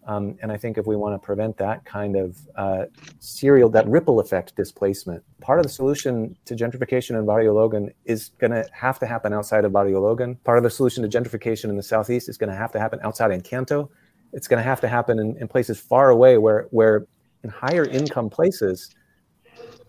Um, 0.07 0.37
and 0.41 0.51
I 0.51 0.57
think 0.57 0.77
if 0.77 0.85
we 0.85 0.95
want 0.95 1.19
to 1.19 1.25
prevent 1.25 1.57
that 1.57 1.83
kind 1.83 2.15
of 2.15 2.37
uh, 2.55 2.85
serial, 3.19 3.69
that 3.69 3.87
ripple 3.87 4.19
effect 4.19 4.55
displacement, 4.55 5.23
part 5.41 5.57
of 5.57 5.63
the 5.63 5.71
solution 5.71 6.37
to 6.45 6.55
gentrification 6.55 7.17
in 7.17 7.25
Barrio 7.25 7.53
Logan 7.55 7.91
is 8.05 8.29
going 8.37 8.51
to 8.51 8.63
have 8.71 8.99
to 8.99 9.07
happen 9.07 9.33
outside 9.33 9.65
of 9.65 9.73
Barrio 9.73 10.01
Logan. 10.01 10.35
Part 10.43 10.59
of 10.59 10.63
the 10.63 10.69
solution 10.69 11.09
to 11.09 11.09
gentrification 11.09 11.65
in 11.65 11.75
the 11.75 11.83
southeast 11.83 12.29
is 12.29 12.37
going 12.37 12.51
to 12.51 12.55
have 12.55 12.71
to 12.73 12.79
happen 12.79 12.99
outside 13.01 13.31
Encanto. 13.31 13.89
It's 14.31 14.47
going 14.47 14.59
to 14.59 14.63
have 14.63 14.79
to 14.81 14.87
happen 14.87 15.17
in, 15.17 15.37
in 15.37 15.47
places 15.47 15.79
far 15.79 16.09
away 16.09 16.37
where, 16.37 16.67
where 16.69 17.07
in 17.43 17.49
higher 17.49 17.85
income 17.85 18.29
places, 18.29 18.93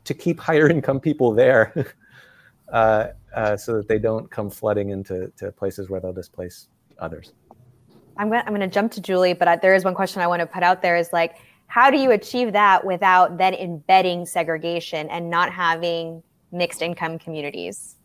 to 0.04 0.14
keep 0.14 0.40
higher 0.40 0.68
income 0.68 1.00
people 1.00 1.32
there 1.32 1.74
uh, 2.72 3.08
uh, 3.34 3.56
so 3.56 3.76
that 3.76 3.88
they 3.88 3.98
don't 3.98 4.30
come 4.30 4.50
flooding 4.50 4.90
into 4.90 5.32
to 5.36 5.52
places 5.52 5.88
where 5.88 6.00
they'll 6.00 6.12
displace 6.12 6.68
others. 6.98 7.32
I'm 8.16 8.28
going 8.28 8.42
I'm 8.46 8.54
to 8.58 8.66
jump 8.66 8.92
to 8.92 9.00
Julie, 9.00 9.34
but 9.34 9.46
I, 9.46 9.56
there 9.56 9.74
is 9.74 9.84
one 9.84 9.94
question 9.94 10.22
I 10.22 10.26
want 10.26 10.40
to 10.40 10.46
put 10.46 10.62
out 10.62 10.82
there 10.82 10.96
is 10.96 11.12
like, 11.12 11.36
how 11.66 11.90
do 11.90 11.98
you 11.98 12.12
achieve 12.12 12.52
that 12.52 12.84
without 12.84 13.38
then 13.38 13.54
embedding 13.54 14.24
segregation 14.24 15.08
and 15.10 15.28
not 15.28 15.52
having 15.52 16.22
mixed 16.52 16.80
income 16.80 17.18
communities? 17.18 17.96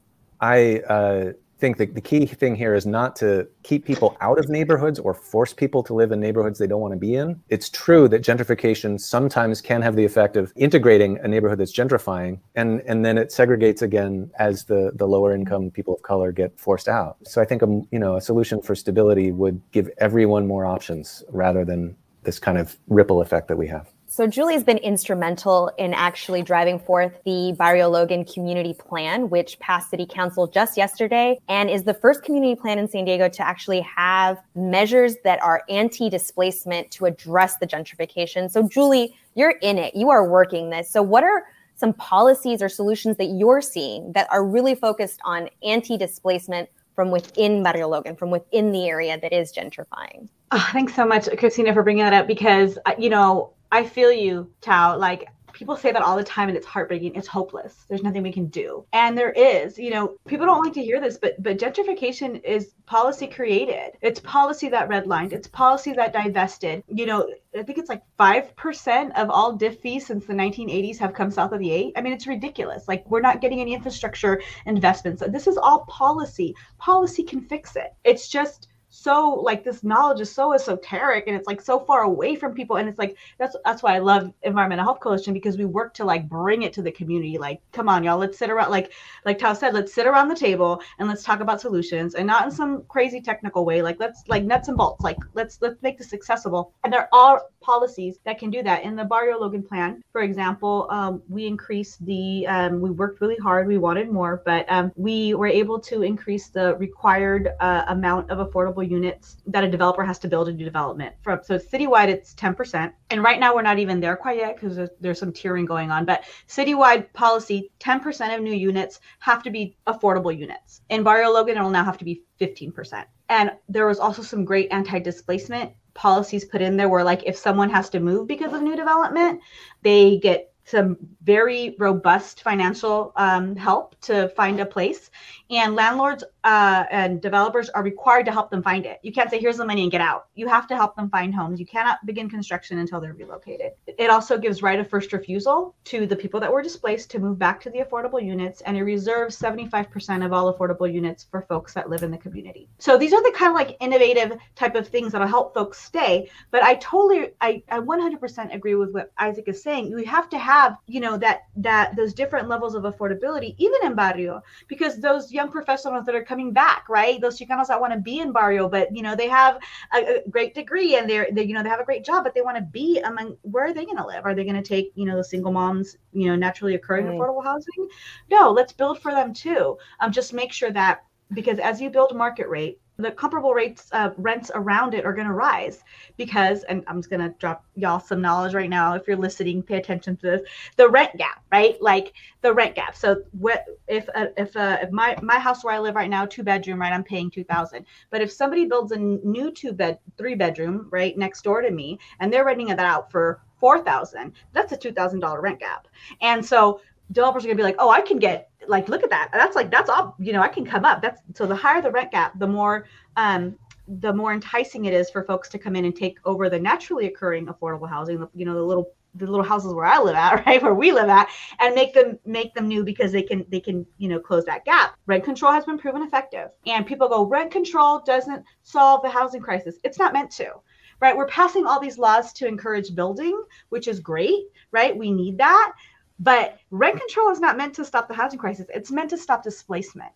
I 0.42 0.80
uh, 0.90 1.34
think 1.62 1.78
that 1.78 1.94
the 1.94 2.02
key 2.02 2.26
thing 2.26 2.56
here 2.56 2.74
is 2.74 2.86
not 2.86 3.16
to 3.18 3.48
keep 3.64 3.86
people 3.86 4.18
out 4.20 4.40
of 4.40 4.50
neighborhoods 4.50 5.00
or 5.00 5.14
force 5.14 5.54
people 5.54 5.84
to 5.84 5.94
live 5.94 6.12
in 6.12 6.20
neighborhoods 6.20 6.58
they 6.58 6.68
don't 6.68 6.82
want 6.82 6.94
to 6.94 7.00
be 7.00 7.16
in. 7.16 7.40
It's 7.50 7.70
true 7.70 8.08
that 8.10 8.24
gentrification 8.24 9.00
sometimes 9.00 9.62
can 9.62 9.82
have 9.82 9.96
the 9.96 10.04
effect 10.04 10.36
of 10.36 10.52
integrating 10.56 11.20
a 11.20 11.28
neighborhood 11.28 11.60
that's 11.60 11.72
gentrifying 11.72 12.40
and, 12.56 12.82
and 12.82 13.06
then 13.06 13.18
it 13.18 13.30
segregates 13.30 13.84
again 13.84 14.32
as 14.40 14.66
the, 14.66 14.92
the 14.96 15.08
lower 15.08 15.34
income 15.34 15.70
people 15.70 15.94
of 15.94 16.02
color 16.02 16.32
get 16.32 16.60
forced 16.60 16.88
out. 16.88 17.18
So 17.24 17.42
I 17.42 17.46
think 17.46 17.62
a, 17.62 17.68
you 17.92 18.00
know, 18.00 18.16
a 18.16 18.22
solution 18.22 18.62
for 18.62 18.74
stability 18.76 19.32
would 19.32 19.62
give 19.72 19.90
everyone 20.00 20.48
more 20.48 20.66
options 20.66 21.24
rather 21.30 21.64
than 21.64 21.96
this 22.24 22.40
kind 22.40 22.58
of 22.58 22.78
ripple 22.88 23.22
effect 23.22 23.48
that 23.48 23.58
we 23.58 23.68
have. 23.68 23.92
So 24.12 24.28
Julie's 24.28 24.66
been 24.66 24.78
instrumental 24.80 25.72
in 25.78 25.94
actually 25.94 26.42
driving 26.42 26.80
forth 26.80 27.14
the 27.24 27.56
Barrio 27.58 27.88
Logan 27.88 28.26
Community 28.26 28.74
Plan, 28.74 29.30
which 29.30 29.58
passed 29.60 29.90
City 29.90 30.06
Council 30.06 30.48
just 30.48 30.76
yesterday 30.76 31.40
and 31.48 31.70
is 31.70 31.84
the 31.84 31.94
first 31.94 32.22
community 32.22 32.60
plan 32.60 32.78
in 32.78 32.90
San 32.90 33.06
Diego 33.06 33.30
to 33.30 33.42
actually 33.42 33.80
have 33.80 34.38
measures 34.54 35.16
that 35.24 35.42
are 35.42 35.64
anti-displacement 35.70 36.92
to 36.92 37.06
address 37.06 37.56
the 37.60 37.66
gentrification. 37.66 38.52
So 38.52 38.68
Julie, 38.68 39.16
you're 39.36 39.56
in 39.62 39.78
it. 39.78 39.96
You 39.96 40.10
are 40.10 40.28
working 40.28 40.72
this. 40.72 40.90
So 40.90 41.02
what 41.02 41.24
are 41.24 41.46
some 41.76 41.94
policies 41.94 42.62
or 42.62 42.68
solutions 42.68 43.16
that 43.16 43.28
you're 43.28 43.62
seeing 43.62 44.12
that 44.12 44.28
are 44.30 44.46
really 44.46 44.76
focused 44.76 45.22
on 45.24 45.48
anti-displacement 45.64 46.68
from 46.96 47.12
within 47.12 47.64
Barrio 47.64 47.88
Logan, 47.88 48.18
from 48.18 48.30
within 48.30 48.74
the 48.74 48.90
area 48.90 49.18
that 49.22 49.32
is 49.32 49.54
gentrifying? 49.54 50.28
Oh, 50.52 50.70
thanks 50.74 50.96
so 50.96 51.06
much, 51.06 51.30
Christina, 51.38 51.74
for 51.74 51.82
bringing 51.82 52.04
that 52.04 52.12
up 52.12 52.28
because, 52.28 52.78
uh, 52.86 52.92
you 53.00 53.10
know, 53.10 53.54
I 53.72 53.86
feel 53.86 54.12
you, 54.12 54.52
Tau. 54.62 54.98
Like 54.98 55.28
people 55.54 55.76
say 55.76 55.92
that 55.92 56.02
all 56.02 56.18
the 56.18 56.24
time 56.24 56.48
and 56.48 56.58
it's 56.58 56.66
heartbreaking. 56.66 57.16
It's 57.16 57.28
hopeless. 57.28 57.86
There's 57.88 58.04
nothing 58.04 58.24
we 58.24 58.32
can 58.32 58.48
do. 58.48 58.86
And 58.94 59.18
there 59.18 59.32
is, 59.32 59.78
you 59.78 59.92
know, 59.92 60.16
people 60.28 60.46
don't 60.46 60.64
like 60.64 60.74
to 60.74 60.84
hear 60.84 61.00
this, 61.00 61.18
but 61.18 61.42
but 61.42 61.60
gentrification 61.60 62.44
is 62.44 62.74
policy 62.86 63.28
created. 63.28 63.92
It's 64.02 64.20
policy 64.20 64.70
that 64.70 64.90
redlined. 64.90 65.34
It's 65.34 65.48
policy 65.48 65.94
that 65.94 66.14
divested. 66.14 66.84
You 66.88 67.06
know, 67.06 67.30
I 67.58 67.64
think 67.64 67.78
it's 67.78 67.90
like 67.90 68.04
5% 68.20 69.12
of 69.16 69.30
all 69.30 69.54
DIF 69.54 69.80
fees 69.80 70.06
since 70.08 70.26
the 70.26 70.34
1980s 70.34 70.98
have 70.98 71.14
come 71.14 71.32
south 71.32 71.52
of 71.52 71.60
the 71.60 71.72
8. 71.72 71.94
I 71.96 72.02
mean, 72.02 72.14
it's 72.14 72.28
ridiculous. 72.28 72.88
Like 72.88 73.10
we're 73.10 73.22
not 73.22 73.42
getting 73.42 73.62
any 73.62 73.74
infrastructure 73.74 74.42
investments. 74.66 75.24
This 75.30 75.48
is 75.48 75.58
all 75.58 75.86
policy. 75.86 76.56
Policy 76.78 77.24
can 77.24 77.42
fix 77.42 77.76
it. 77.76 77.94
It's 78.04 78.28
just 78.28 78.68
so 79.02 79.42
like 79.44 79.64
this 79.64 79.84
knowledge 79.84 80.22
is 80.22 80.32
so 80.32 80.54
esoteric 80.54 81.24
and 81.26 81.36
it's 81.36 81.48
like 81.48 81.60
so 81.60 81.80
far 81.80 82.04
away 82.04 82.36
from 82.36 82.54
people 82.54 82.76
and 82.76 82.88
it's 82.88 83.00
like 83.00 83.18
that's 83.40 83.56
that's 83.66 83.82
why 83.82 83.96
I 83.96 84.00
love 84.00 84.32
Environmental 84.44 84.86
Health 84.86 85.00
Coalition 85.00 85.34
because 85.34 85.58
we 85.58 85.66
work 85.66 85.96
to 85.96 86.06
like 86.06 86.30
bring 86.30 86.62
it 86.62 86.72
to 86.74 86.84
the 86.84 86.92
community. 86.92 87.40
Like 87.40 87.62
come 87.72 87.90
on 87.90 88.04
y'all 88.04 88.20
let's 88.20 88.38
sit 88.38 88.52
around 88.52 88.70
like 88.70 88.92
like 89.26 89.40
Tau 89.40 89.54
said 89.54 89.74
let's 89.74 89.92
sit 89.92 90.06
around 90.06 90.28
the 90.28 90.36
table 90.36 90.84
and 91.00 91.08
let's 91.08 91.24
talk 91.24 91.40
about 91.40 91.60
solutions 91.60 92.14
and 92.14 92.28
not 92.28 92.46
in 92.46 92.52
some 92.52 92.84
crazy 92.90 93.20
technical 93.20 93.66
way. 93.66 93.82
Like 93.82 94.00
let's 94.00 94.22
like 94.28 94.44
nuts 94.44 94.68
and 94.68 94.78
bolts. 94.78 95.04
Like 95.04 95.18
let's 95.34 95.58
let's 95.62 95.82
make 95.82 95.98
this 95.98 96.14
accessible. 96.14 96.72
And 96.84 96.94
there 96.94 97.10
are 97.12 97.46
policies 97.60 98.20
that 98.26 98.38
can 98.38 98.52
do 98.52 98.62
that. 98.62 98.84
In 98.84 98.96
the 98.96 99.06
Barrio 99.06 99.40
Logan 99.40 99.64
plan 99.64 100.04
for 100.12 100.22
example 100.22 100.88
um, 100.92 101.24
we 101.28 101.48
increased 101.48 102.06
the 102.06 102.46
um, 102.46 102.82
we 102.82 102.92
worked 102.92 103.20
really 103.20 103.38
hard. 103.38 103.68
We 103.68 103.80
wanted 103.80 104.12
more 104.12 104.44
but 104.46 104.72
um, 104.72 104.92
we 104.96 105.34
were 105.34 105.48
able 105.48 105.80
to 105.80 106.04
increase 106.04 106.50
the 106.50 106.76
required 106.76 107.50
uh, 107.60 107.86
amount 107.88 108.30
of 108.30 108.38
affordable 108.48 108.91
units 108.92 109.38
that 109.48 109.64
a 109.64 109.70
developer 109.70 110.04
has 110.04 110.20
to 110.20 110.28
build 110.28 110.50
a 110.50 110.54
new 110.54 110.66
development 110.66 111.16
from. 111.22 111.40
So 111.44 111.58
citywide, 111.58 112.10
it's 112.10 112.36
10%. 112.36 112.92
And 113.10 113.24
right 113.24 113.40
now, 113.40 113.56
we're 113.56 113.62
not 113.62 113.80
even 113.80 114.00
there 114.00 114.16
quite 114.16 114.38
yet 114.38 114.56
because 114.56 114.76
there's, 114.76 114.90
there's 115.00 115.20
some 115.20 115.32
tiering 115.32 115.66
going 115.66 115.90
on. 115.90 116.06
But 116.06 116.26
citywide 116.48 117.12
policy, 117.14 117.72
10% 117.80 118.36
of 118.36 118.42
new 118.42 118.54
units 118.54 119.00
have 119.20 119.42
to 119.44 119.50
be 119.50 119.76
affordable 119.88 120.38
units. 120.38 120.82
In 120.90 121.04
Barrio 121.04 121.32
Logan, 121.32 121.58
it 121.58 121.62
will 121.62 121.70
now 121.70 121.86
have 121.86 121.98
to 121.98 122.06
be 122.06 122.22
15%. 122.40 123.06
And 123.30 123.52
there 123.70 123.88
was 123.88 124.00
also 124.00 124.22
some 124.22 124.46
great 124.46 124.68
anti 124.72 125.00
displacement 125.00 125.72
policies 125.94 126.46
put 126.46 126.62
in 126.62 126.78
there 126.78 126.90
where, 126.90 127.04
like, 127.04 127.24
if 127.26 127.38
someone 127.38 127.70
has 127.70 127.90
to 127.90 128.00
move 128.00 128.28
because 128.28 128.54
of 128.54 128.62
new 128.62 128.76
development, 128.76 129.42
they 129.82 130.18
get 130.18 130.52
some 130.66 130.98
very 131.24 131.76
robust 131.80 132.44
financial 132.44 133.12
um, 133.16 133.56
help 133.56 134.00
to 134.02 134.30
find 134.30 134.60
a 134.60 134.66
place 134.66 135.10
and 135.52 135.76
landlords 135.76 136.24
uh, 136.44 136.86
and 136.90 137.22
developers 137.22 137.70
are 137.70 137.84
required 137.84 138.26
to 138.26 138.32
help 138.32 138.50
them 138.50 138.64
find 138.64 138.86
it. 138.86 139.00
You 139.04 139.12
can't 139.12 139.30
say, 139.30 139.40
here's 139.40 139.58
the 139.58 139.66
money 139.66 139.84
and 139.84 139.92
get 139.92 140.02
out. 140.02 140.28
You 140.34 140.48
have 140.48 140.66
to 140.68 140.76
help 140.76 140.96
them 140.96 141.10
find 141.10 141.36
homes. 141.36 141.60
You 141.60 141.66
cannot 141.66 142.06
begin 142.06 142.30
construction 142.30 142.80
until 142.80 143.02
they're 143.02 143.14
relocated. 143.14 143.74
It 143.86 144.10
also 144.10 144.38
gives 144.38 144.62
right 144.62 144.80
of 144.80 144.90
first 144.90 145.12
refusal 145.12 145.76
to 145.86 146.08
the 146.08 146.16
people 146.16 146.40
that 146.40 146.52
were 146.52 146.62
displaced 146.62 147.12
to 147.12 147.20
move 147.20 147.38
back 147.38 147.60
to 147.62 147.70
the 147.70 147.80
affordable 147.80 148.24
units, 148.24 148.62
and 148.62 148.78
it 148.78 148.84
reserves 148.84 149.38
75% 149.38 150.26
of 150.26 150.32
all 150.32 150.54
affordable 150.54 150.92
units 150.92 151.26
for 151.30 151.42
folks 151.42 151.74
that 151.74 151.90
live 151.90 152.04
in 152.04 152.12
the 152.12 152.18
community. 152.18 152.70
So 152.80 152.98
these 152.98 153.14
are 153.14 153.22
the 153.22 153.34
kind 153.36 153.52
of 153.52 153.56
like 153.56 153.78
innovative 153.82 154.38
type 154.56 154.76
of 154.76 154.88
things 154.88 155.12
that'll 155.12 155.28
help 155.28 155.54
folks 155.54 155.80
stay. 155.80 156.30
But 156.52 156.64
I 156.64 156.76
totally, 156.76 157.32
I, 157.42 157.62
I 157.70 157.80
100% 157.80 158.56
agree 158.56 158.76
with 158.76 158.92
what 158.92 159.12
Isaac 159.18 159.48
is 159.48 159.62
saying. 159.62 159.94
We 159.94 160.06
have 160.06 160.30
to 160.30 160.38
have, 160.38 160.78
you 160.88 161.02
know, 161.02 161.18
that 161.18 161.42
that 161.58 161.96
those 161.96 162.14
different 162.14 162.48
levels 162.48 162.74
of 162.76 162.84
affordability, 162.84 163.56
even 163.58 163.80
in 163.84 163.96
barrio, 163.96 164.42
because 164.68 164.98
those 164.98 165.32
young 165.32 165.41
professionals 165.50 166.06
that 166.06 166.16
are 166.16 166.24
coming 166.24 166.52
back, 166.52 166.88
right? 166.90 167.20
Those 167.20 167.40
Chicanos 167.40 167.68
that 167.68 167.80
want 167.80 167.94
to 167.94 168.00
be 168.00 168.20
in 168.20 168.32
barrio, 168.32 168.70
but 168.70 168.96
you 168.96 169.02
know 169.02 169.16
they 169.16 169.28
have 169.30 169.60
a, 169.94 169.98
a 169.98 170.30
great 170.30 170.54
degree 170.54 170.96
and 170.96 171.10
they're 171.10 171.28
they, 171.32 171.44
you 171.44 171.54
know 171.54 171.64
they 171.64 171.70
have 171.70 171.80
a 171.80 171.86
great 171.86 172.06
job, 172.06 172.24
but 172.24 172.34
they 172.34 172.42
want 172.42 172.58
to 172.58 172.64
be 172.64 173.00
among 173.00 173.38
where 173.44 173.66
are 173.66 173.74
they 173.74 173.86
going 173.86 173.98
to 173.98 174.06
live? 174.06 174.26
Are 174.26 174.36
they 174.36 174.44
going 174.44 174.62
to 174.62 174.68
take 174.68 174.92
you 174.96 175.06
know 175.06 175.18
the 175.18 175.24
single 175.24 175.52
moms 175.52 175.98
you 176.14 176.28
know 176.28 176.36
naturally 176.36 176.76
occurring 176.76 177.06
mm. 177.06 177.18
affordable 177.18 177.44
housing? 177.44 177.88
No, 178.30 178.52
let's 178.52 178.74
build 178.74 179.02
for 179.02 179.12
them 179.12 179.34
too. 179.34 179.78
Um, 180.00 180.12
just 180.12 180.34
make 180.34 180.52
sure 180.52 180.72
that 180.72 181.04
because 181.34 181.60
as 181.60 181.82
you 181.82 181.90
build 181.90 182.16
market 182.16 182.48
rate 182.50 182.80
the 183.02 183.12
comparable 183.12 183.54
rates 183.54 183.90
uh, 183.92 184.12
rents 184.18 184.52
around 184.56 184.94
it 184.94 185.06
are 185.06 185.14
going 185.14 185.28
to 185.28 185.34
rise 185.34 185.84
because 186.18 186.64
and 186.64 186.84
i'm 186.88 187.00
just 187.00 187.10
going 187.10 187.22
to 187.22 187.30
drop 187.40 187.66
y'all 187.76 188.00
some 188.00 188.22
knowledge 188.22 188.54
right 188.54 188.70
now 188.70 188.94
if 188.94 189.08
you're 189.08 189.18
listening 189.18 189.62
pay 189.62 189.78
attention 189.78 190.16
to 190.16 190.28
this 190.28 190.42
the 190.78 190.90
rent 190.90 191.16
gap 191.18 191.42
right? 191.52 191.82
Like 191.82 192.14
the 192.42 192.54
rent 192.54 192.76
gap. 192.76 192.96
So 192.96 193.24
what 193.32 193.66
if 193.88 194.08
uh, 194.16 194.28
if 194.38 194.56
uh, 194.56 194.78
if 194.82 194.92
my 194.92 195.16
my 195.22 195.38
house 195.38 195.64
where 195.64 195.76
i 195.76 195.80
live 195.80 195.96
right 195.96 196.10
now 196.10 196.26
two 196.26 196.44
bedroom 196.44 196.80
right 196.80 196.94
i'm 196.94 197.04
paying 197.04 197.30
2000 197.30 197.86
but 198.10 198.22
if 198.22 198.32
somebody 198.32 198.66
builds 198.66 198.92
a 198.92 198.98
new 198.98 199.52
two 199.52 199.74
bed 199.74 200.00
three 200.18 200.36
bedroom 200.36 200.88
right 200.92 201.18
next 201.18 201.44
door 201.44 201.62
to 201.62 201.72
me 201.72 202.00
and 202.20 202.32
they're 202.32 202.46
renting 202.46 202.68
that 202.68 202.80
out 202.80 203.12
for 203.12 203.42
4000 203.60 204.34
that's 204.54 204.72
a 204.72 204.78
$2000 204.78 205.42
rent 205.42 205.60
gap. 205.60 205.88
And 206.22 206.44
so 206.44 206.82
developers 207.12 207.44
are 207.44 207.48
going 207.48 207.58
to 207.58 207.62
be 207.62 207.66
like, 207.66 207.76
oh, 207.80 207.90
I 207.90 208.02
can 208.02 208.20
get 208.20 208.50
like, 208.68 208.90
look 208.90 209.04
at 209.04 209.10
that. 209.10 209.30
That's 209.34 209.56
like, 209.56 209.72
that's 209.72 209.90
all, 209.90 210.16
you 210.20 210.34
know, 210.34 210.42
I 210.42 210.48
can 210.48 210.66
come 210.66 210.86
up. 210.86 211.02
That's 211.02 211.22
so 211.34 211.46
the 211.46 211.56
higher 211.56 211.82
the 211.82 211.92
rent 211.92 212.12
gap, 212.12 212.38
the 212.38 212.48
more, 212.48 212.88
um, 213.18 213.58
the 213.88 214.14
more 214.14 214.34
enticing 214.34 214.86
it 214.86 214.94
is 214.94 215.10
for 215.10 215.24
folks 215.24 215.50
to 215.50 215.58
come 215.58 215.76
in 215.76 215.86
and 215.86 215.96
take 215.96 216.20
over 216.26 216.50
the 216.50 216.60
naturally 216.60 217.08
occurring 217.08 217.48
affordable 217.48 217.90
housing, 217.90 218.28
you 218.34 218.46
know, 218.46 218.54
the 218.54 218.62
little 218.62 218.94
the 219.16 219.28
little 219.28 219.44
houses 219.44 219.74
where 219.74 219.86
I 219.86 220.00
live 220.00 220.16
at, 220.16 220.46
right, 220.46 220.62
where 220.62 220.74
we 220.74 220.92
live 220.92 221.10
at, 221.10 221.28
and 221.60 221.76
make 221.76 221.94
them 221.94 222.18
make 222.26 222.54
them 222.54 222.68
new 222.68 222.84
because 222.84 223.12
they 223.12 223.24
can 223.24 223.46
they 223.50 223.60
can 223.60 223.86
you 223.98 224.08
know 224.08 224.20
close 224.20 224.46
that 224.46 224.66
gap. 224.66 224.96
Rent 225.06 225.24
control 225.24 225.52
has 225.52 225.66
been 225.66 225.78
proven 225.78 226.04
effective, 226.04 226.50
and 226.66 226.86
people 226.86 227.10
go 227.10 227.26
rent 227.26 227.52
control 227.52 228.02
doesn't 228.06 228.46
solve 228.64 229.02
the 229.02 229.10
housing 229.10 229.42
crisis. 229.42 229.76
It's 229.84 230.00
not 230.00 230.14
meant 230.14 230.32
to, 230.32 230.54
right? 231.02 231.16
We're 231.16 231.28
passing 231.28 231.66
all 231.66 231.80
these 231.80 231.98
laws 231.98 232.32
to 232.34 232.48
encourage 232.48 232.96
building, 232.96 233.44
which 233.70 233.88
is 233.88 234.00
great, 234.00 234.46
right? 234.72 234.96
We 234.96 235.12
need 235.12 235.38
that, 235.40 235.74
but 236.22 236.60
rent 236.70 237.00
control 237.00 237.32
is 237.32 237.40
not 237.40 237.58
meant 237.58 237.74
to 237.76 237.84
stop 237.84 238.08
the 238.08 238.14
housing 238.14 238.40
crisis. 238.40 238.68
It's 238.74 238.92
meant 238.92 239.10
to 239.10 239.18
stop 239.18 239.44
displacement. 239.44 240.12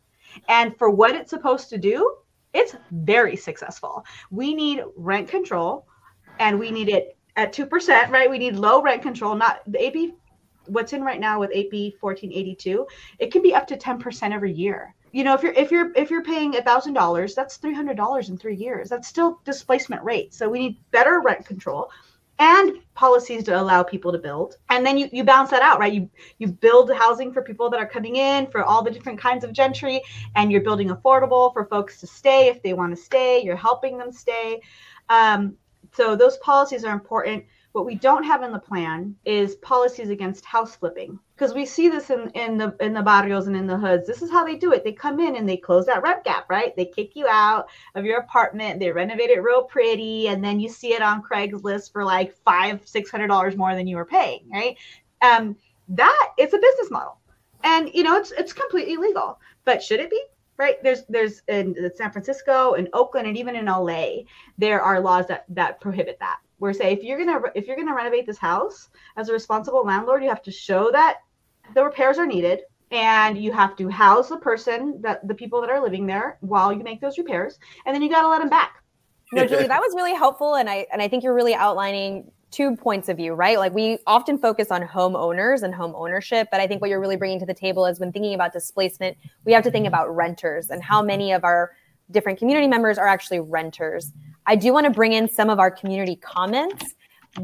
And 0.48 0.78
for 0.78 0.90
what 0.90 1.16
it's 1.16 1.32
supposed 1.32 1.70
to 1.70 1.78
do, 1.78 2.18
it's 2.54 2.76
very 2.92 3.36
successful. 3.36 4.06
We 4.30 4.54
need 4.54 4.84
rent 4.96 5.28
control 5.28 5.88
and 6.40 6.60
we 6.60 6.70
need 6.70 6.90
it 6.90 7.18
at 7.36 7.54
2%, 7.54 8.10
right? 8.10 8.30
We 8.30 8.38
need 8.38 8.56
low 8.56 8.82
rent 8.82 9.02
control, 9.02 9.36
not 9.36 9.62
the 9.68 10.14
what's 10.68 10.94
in 10.94 11.04
right 11.04 11.20
now 11.20 11.40
with 11.40 11.52
AB 11.54 11.96
1482, 12.00 12.88
it 13.20 13.32
can 13.32 13.42
be 13.42 13.54
up 13.54 13.68
to 13.68 13.78
10% 13.78 14.32
every 14.32 14.52
year 14.52 14.96
you 15.16 15.24
know 15.24 15.34
if 15.34 15.42
you're 15.44 15.54
if 15.54 15.72
you're 15.72 15.94
if 15.96 16.12
you're 16.12 16.24
paying 16.24 16.58
a 16.58 16.62
thousand 16.62 16.92
dollars 16.94 17.34
that's 17.34 17.56
three 17.56 17.74
hundred 17.74 17.96
dollars 17.96 18.28
in 18.28 18.38
three 18.38 18.56
years 18.56 18.90
that's 18.90 19.08
still 19.08 19.40
displacement 19.46 20.04
rate 20.04 20.34
so 20.34 20.50
we 20.50 20.60
need 20.60 20.78
better 20.92 21.22
rent 21.22 21.46
control 21.46 21.90
and 22.40 22.80
policies 22.94 23.44
to 23.44 23.60
allow 23.60 23.84
people 23.84 24.12
to 24.12 24.18
build. 24.18 24.58
And 24.70 24.86
then 24.86 24.98
you, 24.98 25.10
you 25.12 25.24
balance 25.24 25.52
that 25.52 25.62
out 25.62 25.80
right? 25.80 25.94
You 25.94 26.10
you 26.38 26.48
build 26.48 26.92
housing 26.94 27.32
for 27.32 27.42
people 27.42 27.70
that 27.70 27.80
are 27.80 27.88
coming 27.88 28.18
in 28.18 28.48
for 28.48 28.64
all 28.64 28.84
the 28.84 28.92
different 28.92 29.20
kinds 29.20 29.44
of 29.44 29.54
gentry 29.54 30.02
and 30.36 30.52
you're 30.52 30.62
building 30.62 30.90
affordable 30.90 31.54
for 31.54 31.66
folks 31.66 32.00
to 32.02 32.08
stay 32.08 32.48
if 32.48 32.62
they 32.62 32.74
want 32.74 32.96
to 32.96 33.02
stay 33.02 33.42
you're 33.42 33.56
helping 33.56 33.98
them 33.98 34.12
stay. 34.12 34.62
Um, 35.10 35.56
so 35.94 36.16
those 36.16 36.38
policies 36.38 36.84
are 36.84 36.94
important 36.94 37.46
what 37.76 37.86
we 37.86 37.96
don't 37.96 38.24
have 38.24 38.42
in 38.42 38.54
the 38.54 38.60
plan 38.60 39.14
is 39.26 39.56
policies 39.56 40.10
against 40.10 40.46
house 40.46 40.78
flipping 40.78 41.20
because 41.36 41.54
we 41.54 41.66
see 41.66 41.90
this 41.90 42.10
in, 42.10 42.30
in 42.30 42.58
the 42.58 42.74
in 42.80 42.94
the 42.94 43.02
barrios 43.02 43.48
and 43.48 43.56
in 43.56 43.68
the 43.68 43.78
hoods. 43.78 44.08
This 44.08 44.22
is 44.22 44.32
how 44.32 44.46
they 44.46 44.56
do 44.56 44.72
it. 44.72 44.86
They 44.86 44.94
come 44.94 45.20
in 45.20 45.36
and 45.36 45.48
they 45.48 45.58
close 45.58 45.86
that 45.88 46.02
rent 46.02 46.24
gap, 46.24 46.50
right? 46.50 46.74
They 46.78 46.86
kick 46.86 47.18
you 47.18 47.28
out 47.28 47.68
of 47.96 48.06
your 48.06 48.20
apartment. 48.20 48.80
They 48.80 48.92
renovate 48.92 49.30
it 49.30 49.44
real 49.44 49.64
pretty, 49.64 50.30
and 50.30 50.42
then 50.42 50.62
you 50.62 50.70
see 50.70 50.94
it 50.94 51.02
on 51.02 51.22
Craigslist 51.22 51.92
for 51.92 52.06
like 52.06 52.34
five, 52.46 52.80
six 52.88 53.12
hundred 53.12 53.28
dollars 53.28 53.58
more 53.58 53.76
than 53.76 53.88
you 53.88 53.98
were 53.98 54.06
paying, 54.06 54.50
right? 54.50 54.78
Um, 55.22 55.58
that 55.90 56.30
it's 56.38 56.54
a 56.54 56.58
business 56.58 56.90
model, 56.90 57.18
and 57.66 57.92
you 57.94 58.04
know 58.04 58.16
it's 58.16 58.32
it's 58.32 58.54
completely 58.54 58.96
legal. 58.96 59.38
But 59.66 59.84
should 59.84 60.00
it 60.00 60.10
be? 60.10 60.24
right 60.58 60.82
there's 60.84 61.04
there's 61.10 61.42
in 61.50 61.76
san 61.96 62.10
francisco 62.10 62.76
and 62.76 62.88
oakland 62.94 63.28
and 63.28 63.38
even 63.38 63.58
in 63.58 63.66
la 63.66 64.08
there 64.58 64.82
are 64.82 65.02
laws 65.02 65.28
that 65.28 65.44
that 65.50 65.82
prohibit 65.82 66.18
that 66.22 66.38
where 66.60 66.74
say 66.74 66.94
if 66.94 67.04
you're 67.04 67.18
gonna 67.18 67.40
if 67.56 67.68
you're 67.68 67.76
gonna 67.76 67.96
renovate 67.96 68.26
this 68.26 68.38
house 68.38 68.90
as 69.18 69.30
a 69.30 69.34
responsible 69.34 69.84
landlord, 69.86 70.24
you 70.24 70.30
have 70.30 70.44
to 70.44 70.52
show 70.52 70.92
that 70.92 71.18
the 71.74 71.84
repairs 71.84 72.18
are 72.18 72.26
needed 72.26 72.62
and 72.92 73.38
you 73.38 73.52
have 73.52 73.76
to 73.76 73.90
house 73.90 74.30
the 74.30 74.38
person 74.38 75.02
that 75.02 75.28
the 75.28 75.34
people 75.34 75.60
that 75.62 75.70
are 75.70 75.82
living 75.82 76.06
there 76.06 76.38
while 76.42 76.72
you 76.72 76.84
make 76.84 77.02
those 77.02 77.18
repairs 77.18 77.58
and 77.86 77.96
then 77.96 78.02
you 78.02 78.10
got 78.10 78.22
to 78.22 78.30
let 78.30 78.40
them 78.40 78.50
back. 78.50 78.84
No 79.32 79.46
julie 79.46 79.68
that 79.68 79.82
was 79.82 79.94
really 79.96 80.14
helpful 80.14 80.56
and 80.56 80.70
i 80.70 80.86
and 80.94 81.02
i 81.02 81.08
think 81.08 81.24
you're 81.24 81.34
really 81.34 81.56
outlining 81.56 82.32
two 82.52 82.76
points 82.76 83.10
of 83.10 83.18
view 83.18 83.34
right? 83.34 83.58
Like 83.58 83.74
we 83.74 83.98
often 84.06 84.38
focus 84.38 84.70
on 84.70 84.84
homeowners 84.84 85.64
and 85.64 85.74
home 85.74 85.94
ownership 85.96 86.48
but 86.52 86.62
i 86.62 86.68
think 86.68 86.80
what 86.80 86.92
you're 86.92 87.00
really 87.00 87.18
bringing 87.18 87.40
to 87.40 87.46
the 87.46 87.54
table 87.54 87.88
is 87.88 88.00
when 88.00 88.12
thinking 88.12 88.36
about 88.36 88.54
displacement 88.54 89.18
we 89.46 89.52
have 89.52 89.64
to 89.64 89.72
think 89.72 89.88
about 89.88 90.16
renters 90.16 90.70
and 90.70 90.84
how 90.84 91.02
many 91.02 91.32
of 91.32 91.44
our 91.44 91.72
different 92.12 92.38
community 92.38 92.68
members 92.68 93.00
are 93.00 93.08
actually 93.08 93.40
renters 93.40 94.14
I 94.48 94.56
do 94.56 94.74
want 94.74 94.86
to 94.86 94.92
bring 94.92 95.14
in 95.14 95.28
some 95.28 95.50
of 95.50 95.60
our 95.60 95.72
community 95.72 96.16
comments. 96.16 96.94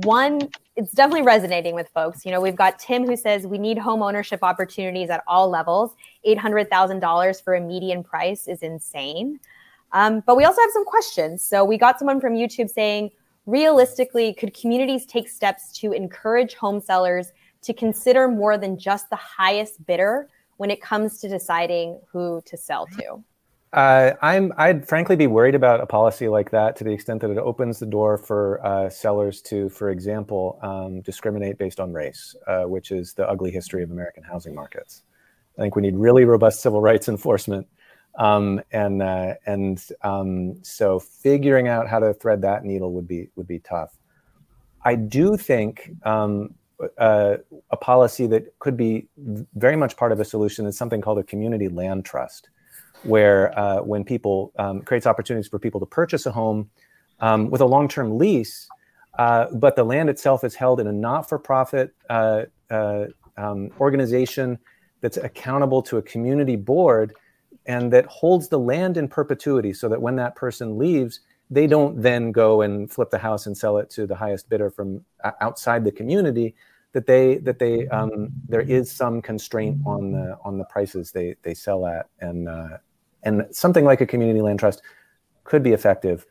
One, 0.03 0.49
it's 0.75 0.91
definitely 0.91 1.23
resonating 1.23 1.75
with 1.75 1.89
folks. 1.89 2.25
You 2.25 2.31
know, 2.31 2.39
we've 2.39 2.55
got 2.55 2.79
Tim 2.79 3.05
who 3.05 3.17
says 3.17 3.45
we 3.45 3.57
need 3.57 3.77
home 3.77 4.01
ownership 4.01 4.39
opportunities 4.43 5.09
at 5.09 5.23
all 5.27 5.49
levels. 5.49 5.95
$800,000 6.25 7.43
for 7.43 7.55
a 7.55 7.61
median 7.61 8.03
price 8.03 8.47
is 8.47 8.61
insane. 8.61 9.39
Um, 9.93 10.23
but 10.25 10.37
we 10.37 10.45
also 10.45 10.61
have 10.61 10.71
some 10.71 10.85
questions. 10.85 11.41
So 11.41 11.65
we 11.65 11.77
got 11.77 11.99
someone 11.99 12.21
from 12.21 12.33
YouTube 12.33 12.69
saying, 12.69 13.11
realistically, 13.45 14.33
could 14.33 14.53
communities 14.53 15.05
take 15.05 15.27
steps 15.27 15.73
to 15.79 15.91
encourage 15.91 16.53
home 16.53 16.79
sellers 16.79 17.31
to 17.63 17.73
consider 17.73 18.27
more 18.27 18.57
than 18.57 18.77
just 18.77 19.09
the 19.09 19.17
highest 19.17 19.85
bidder 19.85 20.29
when 20.57 20.71
it 20.71 20.81
comes 20.81 21.19
to 21.19 21.27
deciding 21.27 21.99
who 22.11 22.41
to 22.45 22.55
sell 22.55 22.85
to? 22.87 23.23
Uh, 23.73 24.11
I'm 24.21 24.51
I'd 24.57 24.85
frankly 24.85 25.15
be 25.15 25.27
worried 25.27 25.55
about 25.55 25.79
a 25.79 25.85
policy 25.85 26.27
like 26.27 26.51
that 26.51 26.75
to 26.77 26.83
the 26.83 26.91
extent 26.91 27.21
that 27.21 27.31
it 27.31 27.37
opens 27.37 27.79
the 27.79 27.85
door 27.85 28.17
for 28.17 28.65
uh, 28.65 28.89
sellers 28.89 29.41
to, 29.43 29.69
for 29.69 29.89
example, 29.89 30.59
um, 30.61 30.99
discriminate 31.01 31.57
based 31.57 31.79
on 31.79 31.93
race, 31.93 32.35
uh, 32.47 32.63
which 32.63 32.91
is 32.91 33.13
the 33.13 33.27
ugly 33.29 33.49
history 33.49 33.81
of 33.81 33.91
American 33.91 34.23
housing 34.23 34.53
markets. 34.53 35.03
I 35.57 35.61
think 35.61 35.77
we 35.77 35.83
need 35.83 35.95
really 35.95 36.25
robust 36.25 36.61
civil 36.61 36.81
rights 36.81 37.07
enforcement, 37.15 37.65
um, 38.19 38.61
and 38.73 39.01
uh, 39.01 39.35
and 39.45 39.81
um, 40.01 40.61
so 40.63 40.99
figuring 40.99 41.69
out 41.69 41.87
how 41.87 41.99
to 41.99 42.13
thread 42.13 42.41
that 42.41 42.65
needle 42.65 42.91
would 42.91 43.07
be 43.07 43.29
would 43.37 43.47
be 43.47 43.59
tough. 43.59 43.97
I 44.83 44.95
do 44.95 45.37
think 45.37 45.91
um, 46.03 46.55
uh, 46.97 47.37
a 47.69 47.77
policy 47.77 48.27
that 48.27 48.59
could 48.59 48.75
be 48.75 49.07
very 49.55 49.77
much 49.77 49.95
part 49.95 50.11
of 50.11 50.19
a 50.19 50.25
solution 50.25 50.65
is 50.65 50.77
something 50.77 50.99
called 50.99 51.19
a 51.19 51.23
community 51.23 51.69
land 51.69 52.03
trust 52.03 52.49
where 53.03 53.57
uh, 53.57 53.81
when 53.81 54.03
people 54.03 54.51
um, 54.57 54.81
creates 54.81 55.05
opportunities 55.05 55.47
for 55.47 55.59
people 55.59 55.79
to 55.79 55.85
purchase 55.85 56.25
a 56.25 56.31
home 56.31 56.69
um, 57.19 57.49
with 57.49 57.61
a 57.61 57.65
long-term 57.65 58.17
lease, 58.17 58.67
uh, 59.17 59.47
but 59.53 59.75
the 59.75 59.83
land 59.83 60.09
itself 60.09 60.43
is 60.43 60.55
held 60.55 60.79
in 60.79 60.87
a 60.87 60.91
not-for-profit 60.91 61.93
uh, 62.09 62.43
uh, 62.69 63.05
um, 63.37 63.69
organization 63.79 64.57
that's 65.01 65.17
accountable 65.17 65.81
to 65.81 65.97
a 65.97 66.01
community 66.01 66.55
board 66.55 67.13
and 67.65 67.91
that 67.93 68.05
holds 68.05 68.47
the 68.47 68.59
land 68.59 68.97
in 68.97 69.07
perpetuity 69.07 69.73
so 69.73 69.87
that 69.89 70.01
when 70.01 70.15
that 70.15 70.35
person 70.35 70.77
leaves 70.77 71.19
they 71.49 71.67
don't 71.67 72.01
then 72.01 72.31
go 72.31 72.61
and 72.61 72.89
flip 72.89 73.09
the 73.11 73.17
house 73.17 73.45
and 73.45 73.57
sell 73.57 73.77
it 73.77 73.89
to 73.89 74.07
the 74.07 74.15
highest 74.15 74.49
bidder 74.49 74.71
from 74.71 75.03
outside 75.41 75.83
the 75.83 75.91
community 75.91 76.55
that 76.93 77.05
they 77.05 77.37
that 77.37 77.59
they 77.59 77.87
um, 77.89 78.29
there 78.47 78.61
is 78.61 78.91
some 78.91 79.21
constraint 79.21 79.77
on 79.85 80.11
the 80.11 80.37
on 80.43 80.57
the 80.57 80.65
prices 80.65 81.11
they 81.11 81.35
they 81.43 81.53
sell 81.53 81.85
at 81.85 82.07
and 82.19 82.47
uh, 82.47 82.77
and 83.23 83.45
something 83.51 83.85
like 83.85 84.01
a 84.01 84.05
community 84.05 84.41
land 84.41 84.59
trust 84.59 84.81
could 85.43 85.63
be 85.63 85.73
effective. 85.73 86.25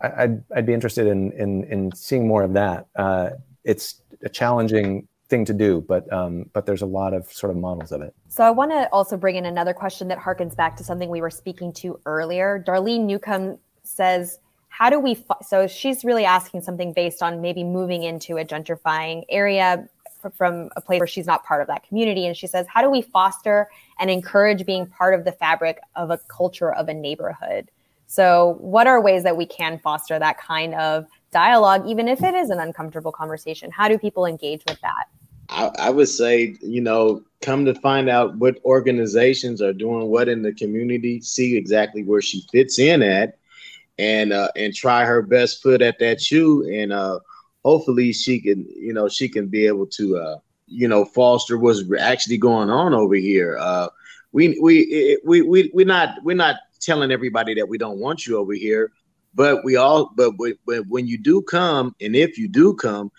I'd, 0.00 0.42
I'd 0.54 0.66
be 0.66 0.74
interested 0.74 1.06
in, 1.06 1.32
in, 1.32 1.64
in 1.64 1.92
seeing 1.92 2.28
more 2.28 2.42
of 2.42 2.52
that. 2.52 2.86
Uh, 2.94 3.30
it's 3.64 4.02
a 4.22 4.28
challenging 4.28 5.08
thing 5.28 5.44
to 5.44 5.52
do, 5.52 5.84
but 5.86 6.10
um, 6.12 6.46
but 6.52 6.66
there's 6.66 6.82
a 6.82 6.86
lot 6.86 7.12
of 7.12 7.30
sort 7.32 7.50
of 7.50 7.56
models 7.56 7.92
of 7.92 8.00
it. 8.00 8.14
So 8.28 8.44
I 8.44 8.50
want 8.50 8.70
to 8.70 8.88
also 8.92 9.16
bring 9.16 9.36
in 9.36 9.44
another 9.44 9.74
question 9.74 10.08
that 10.08 10.18
harkens 10.18 10.56
back 10.56 10.76
to 10.76 10.84
something 10.84 11.10
we 11.10 11.20
were 11.20 11.30
speaking 11.30 11.72
to 11.74 12.00
earlier. 12.06 12.62
Darlene 12.66 13.04
Newcomb 13.04 13.58
says, 13.82 14.38
"How 14.68 14.88
do 14.88 14.98
we?" 14.98 15.22
So 15.42 15.66
she's 15.66 16.04
really 16.04 16.24
asking 16.24 16.62
something 16.62 16.92
based 16.92 17.22
on 17.22 17.40
maybe 17.40 17.62
moving 17.62 18.04
into 18.04 18.38
a 18.38 18.44
gentrifying 18.44 19.24
area 19.28 19.86
from 20.30 20.70
a 20.76 20.80
place 20.80 21.00
where 21.00 21.06
she's 21.06 21.26
not 21.26 21.44
part 21.44 21.60
of 21.60 21.66
that 21.68 21.86
community. 21.86 22.26
And 22.26 22.36
she 22.36 22.46
says, 22.46 22.66
How 22.68 22.82
do 22.82 22.90
we 22.90 23.02
foster 23.02 23.68
and 23.98 24.10
encourage 24.10 24.64
being 24.66 24.86
part 24.86 25.14
of 25.14 25.24
the 25.24 25.32
fabric 25.32 25.80
of 25.96 26.10
a 26.10 26.18
culture 26.28 26.72
of 26.72 26.88
a 26.88 26.94
neighborhood? 26.94 27.70
So, 28.06 28.56
what 28.60 28.86
are 28.86 29.00
ways 29.00 29.22
that 29.24 29.36
we 29.36 29.46
can 29.46 29.78
foster 29.78 30.18
that 30.18 30.38
kind 30.38 30.74
of 30.74 31.06
dialogue, 31.30 31.86
even 31.86 32.08
if 32.08 32.22
it 32.22 32.34
is 32.34 32.50
an 32.50 32.58
uncomfortable 32.58 33.12
conversation? 33.12 33.70
How 33.70 33.88
do 33.88 33.98
people 33.98 34.24
engage 34.24 34.62
with 34.66 34.80
that? 34.80 35.08
I, 35.50 35.70
I, 35.78 35.90
would 35.90 36.08
say, 36.08 36.56
you 36.60 36.80
know, 36.80 37.22
come 37.40 37.64
to 37.64 37.74
find 37.74 38.08
out 38.08 38.36
what 38.36 38.58
organizations 38.64 39.62
are 39.62 39.72
doing 39.72 40.08
what 40.08 40.28
in 40.28 40.42
the 40.42 40.52
community, 40.52 41.20
see 41.20 41.56
exactly 41.56 42.02
where 42.02 42.20
she 42.20 42.46
fits 42.52 42.78
in 42.78 43.02
at, 43.02 43.38
and 43.98 44.32
uh, 44.32 44.48
and 44.56 44.74
try 44.74 45.04
her 45.04 45.22
best 45.22 45.62
foot 45.62 45.82
at 45.82 45.98
that 45.98 46.20
shoe, 46.20 46.68
and 46.72 46.92
uh, 46.92 47.18
hopefully 47.64 48.12
she 48.12 48.40
can, 48.40 48.66
you 48.76 48.92
know, 48.92 49.08
she 49.08 49.28
can 49.28 49.48
be 49.48 49.66
able 49.66 49.86
to, 49.86 50.16
uh, 50.16 50.38
you 50.66 50.88
know, 50.88 51.04
foster 51.04 51.58
what's 51.58 51.82
actually 51.98 52.38
going 52.38 52.70
on 52.70 52.94
over 52.94 53.14
here. 53.14 53.56
Uh, 53.58 53.88
we 54.32 54.58
we 54.60 55.18
we 55.24 55.42
we 55.42 55.70
we're 55.72 55.86
not 55.86 56.22
we're 56.22 56.36
not 56.36 56.56
telling 56.80 57.10
everybody 57.10 57.54
that 57.54 57.68
we 57.68 57.78
don't 57.78 57.98
want 57.98 58.26
you 58.26 58.36
over 58.36 58.52
here, 58.52 58.92
but 59.34 59.64
we 59.64 59.76
all 59.76 60.12
but, 60.14 60.32
but 60.66 60.86
when 60.88 61.06
you 61.06 61.18
do 61.18 61.42
come 61.42 61.94
and 62.00 62.14
if 62.14 62.38
you 62.38 62.48
do 62.48 62.74
come, 62.74 63.10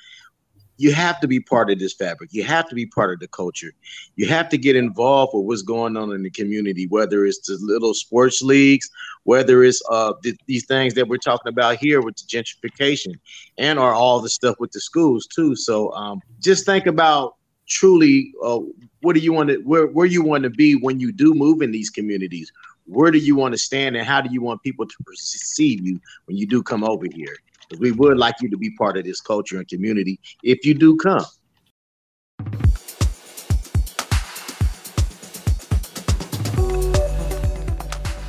you 0.79 0.93
have 0.93 1.19
to 1.19 1.27
be 1.27 1.41
part 1.41 1.69
of 1.69 1.77
this 1.77 1.93
fabric. 1.93 2.29
You 2.31 2.43
have 2.45 2.69
to 2.69 2.75
be 2.75 2.85
part 2.85 3.11
of 3.11 3.19
the 3.19 3.27
culture. 3.27 3.73
You 4.15 4.27
have 4.27 4.47
to 4.47 4.57
get 4.57 4.77
involved 4.77 5.33
with 5.33 5.45
what's 5.45 5.61
going 5.61 5.97
on 5.97 6.13
in 6.13 6.23
the 6.23 6.29
community, 6.29 6.87
whether 6.87 7.25
it's 7.25 7.45
the 7.45 7.57
little 7.61 7.93
sports 7.93 8.41
leagues, 8.41 8.89
whether 9.23 9.61
it's 9.61 9.81
uh, 9.91 10.13
th- 10.23 10.37
these 10.47 10.65
things 10.65 10.93
that 10.93 11.09
we're 11.09 11.17
talking 11.17 11.49
about 11.49 11.75
here 11.75 12.01
with 12.01 12.15
the 12.15 12.23
gentrification, 12.23 13.13
and 13.57 13.77
are 13.77 13.93
all 13.93 14.21
the 14.21 14.29
stuff 14.29 14.55
with 14.59 14.71
the 14.71 14.79
schools 14.79 15.27
too. 15.27 15.53
So 15.53 15.91
um, 15.91 16.21
just 16.39 16.65
think 16.65 16.87
about 16.87 17.35
truly 17.67 18.33
uh, 18.41 18.59
what 19.01 19.15
do 19.15 19.19
you 19.19 19.33
want 19.33 19.49
to 19.49 19.57
where 19.57 19.87
where 19.87 20.07
you 20.07 20.23
want 20.23 20.43
to 20.43 20.49
be 20.49 20.75
when 20.75 21.01
you 21.01 21.11
do 21.11 21.33
move 21.33 21.61
in 21.61 21.71
these 21.71 21.89
communities. 21.89 22.53
Where 22.85 23.11
do 23.11 23.17
you 23.19 23.35
want 23.35 23.51
to 23.51 23.57
stand, 23.57 23.97
and 23.97 24.07
how 24.07 24.21
do 24.21 24.31
you 24.31 24.41
want 24.41 24.63
people 24.63 24.87
to 24.87 24.95
perceive 25.05 25.85
you 25.85 25.99
when 26.25 26.37
you 26.37 26.47
do 26.47 26.63
come 26.63 26.85
over 26.85 27.05
here? 27.13 27.35
We 27.77 27.91
would 27.91 28.17
like 28.17 28.35
you 28.41 28.49
to 28.49 28.57
be 28.57 28.71
part 28.71 28.97
of 28.97 29.05
this 29.05 29.21
culture 29.21 29.57
and 29.57 29.67
community 29.67 30.19
if 30.43 30.65
you 30.65 30.73
do 30.73 30.95
come. 30.97 31.25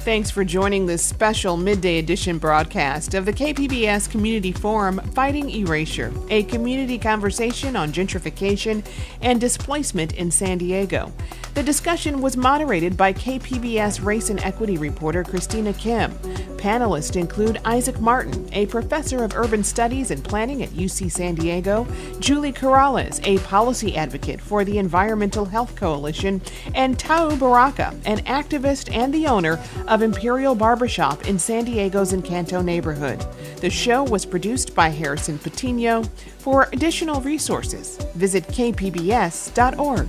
Thanks 0.03 0.30
for 0.30 0.45
joining 0.45 0.86
this 0.86 1.05
special 1.05 1.57
midday 1.57 1.99
edition 1.99 2.38
broadcast 2.38 3.14
of 3.14 3.26
the 3.26 3.32
KPBS 3.32 4.11
Community 4.11 4.51
Forum 4.51 4.99
Fighting 5.14 5.51
Erasure, 5.51 6.12
a 6.30 6.43
community 6.45 6.99
conversation 6.99 7.76
on 7.76 7.93
gentrification 7.93 8.84
and 9.20 9.41
displacement 9.41 10.14
in 10.14 10.30
San 10.30 10.59
Diego. 10.59 11.12
The 11.55 11.62
discussion 11.64 12.22
was 12.22 12.36
moderated 12.36 12.96
by 12.96 13.12
KPBS 13.12 14.05
race 14.05 14.30
and 14.30 14.38
equity 14.40 14.78
reporter 14.78 15.24
Christina 15.24 15.72
Kim. 15.72 16.12
Panelists 16.57 17.16
include 17.16 17.61
Isaac 17.64 17.98
Martin, 18.01 18.48
a 18.53 18.66
professor 18.66 19.24
of 19.24 19.34
urban 19.34 19.64
studies 19.64 20.12
and 20.12 20.22
planning 20.22 20.62
at 20.62 20.68
UC 20.70 21.11
San 21.11 21.34
Diego, 21.34 21.88
Julie 22.20 22.53
Corrales, 22.53 23.20
a 23.24 23.42
policy 23.44 23.96
advocate 23.96 24.40
for 24.40 24.64
the 24.64 24.78
Environmental 24.78 25.44
Health 25.44 25.74
Coalition, 25.74 26.40
and 26.74 26.98
Tau 26.98 27.34
Baraka, 27.34 27.96
an 28.05 28.18
activist 28.20 28.94
and 28.94 29.12
the 29.12 29.26
owner 29.26 29.59
of 29.88 30.03
Imperial 30.03 30.55
Barbershop 30.55 31.26
in 31.26 31.38
San 31.38 31.64
Diego's 31.64 32.12
Encanto 32.12 32.64
neighborhood. 32.64 33.24
The 33.57 33.70
show 33.70 34.05
was 34.05 34.24
produced 34.24 34.74
by 34.74 34.90
Harrison 34.90 35.38
Patino. 35.38 36.05
For 36.38 36.68
additional 36.72 37.20
resources, 37.20 37.96
visit 38.14 38.46
kpbs.org. 38.48 40.09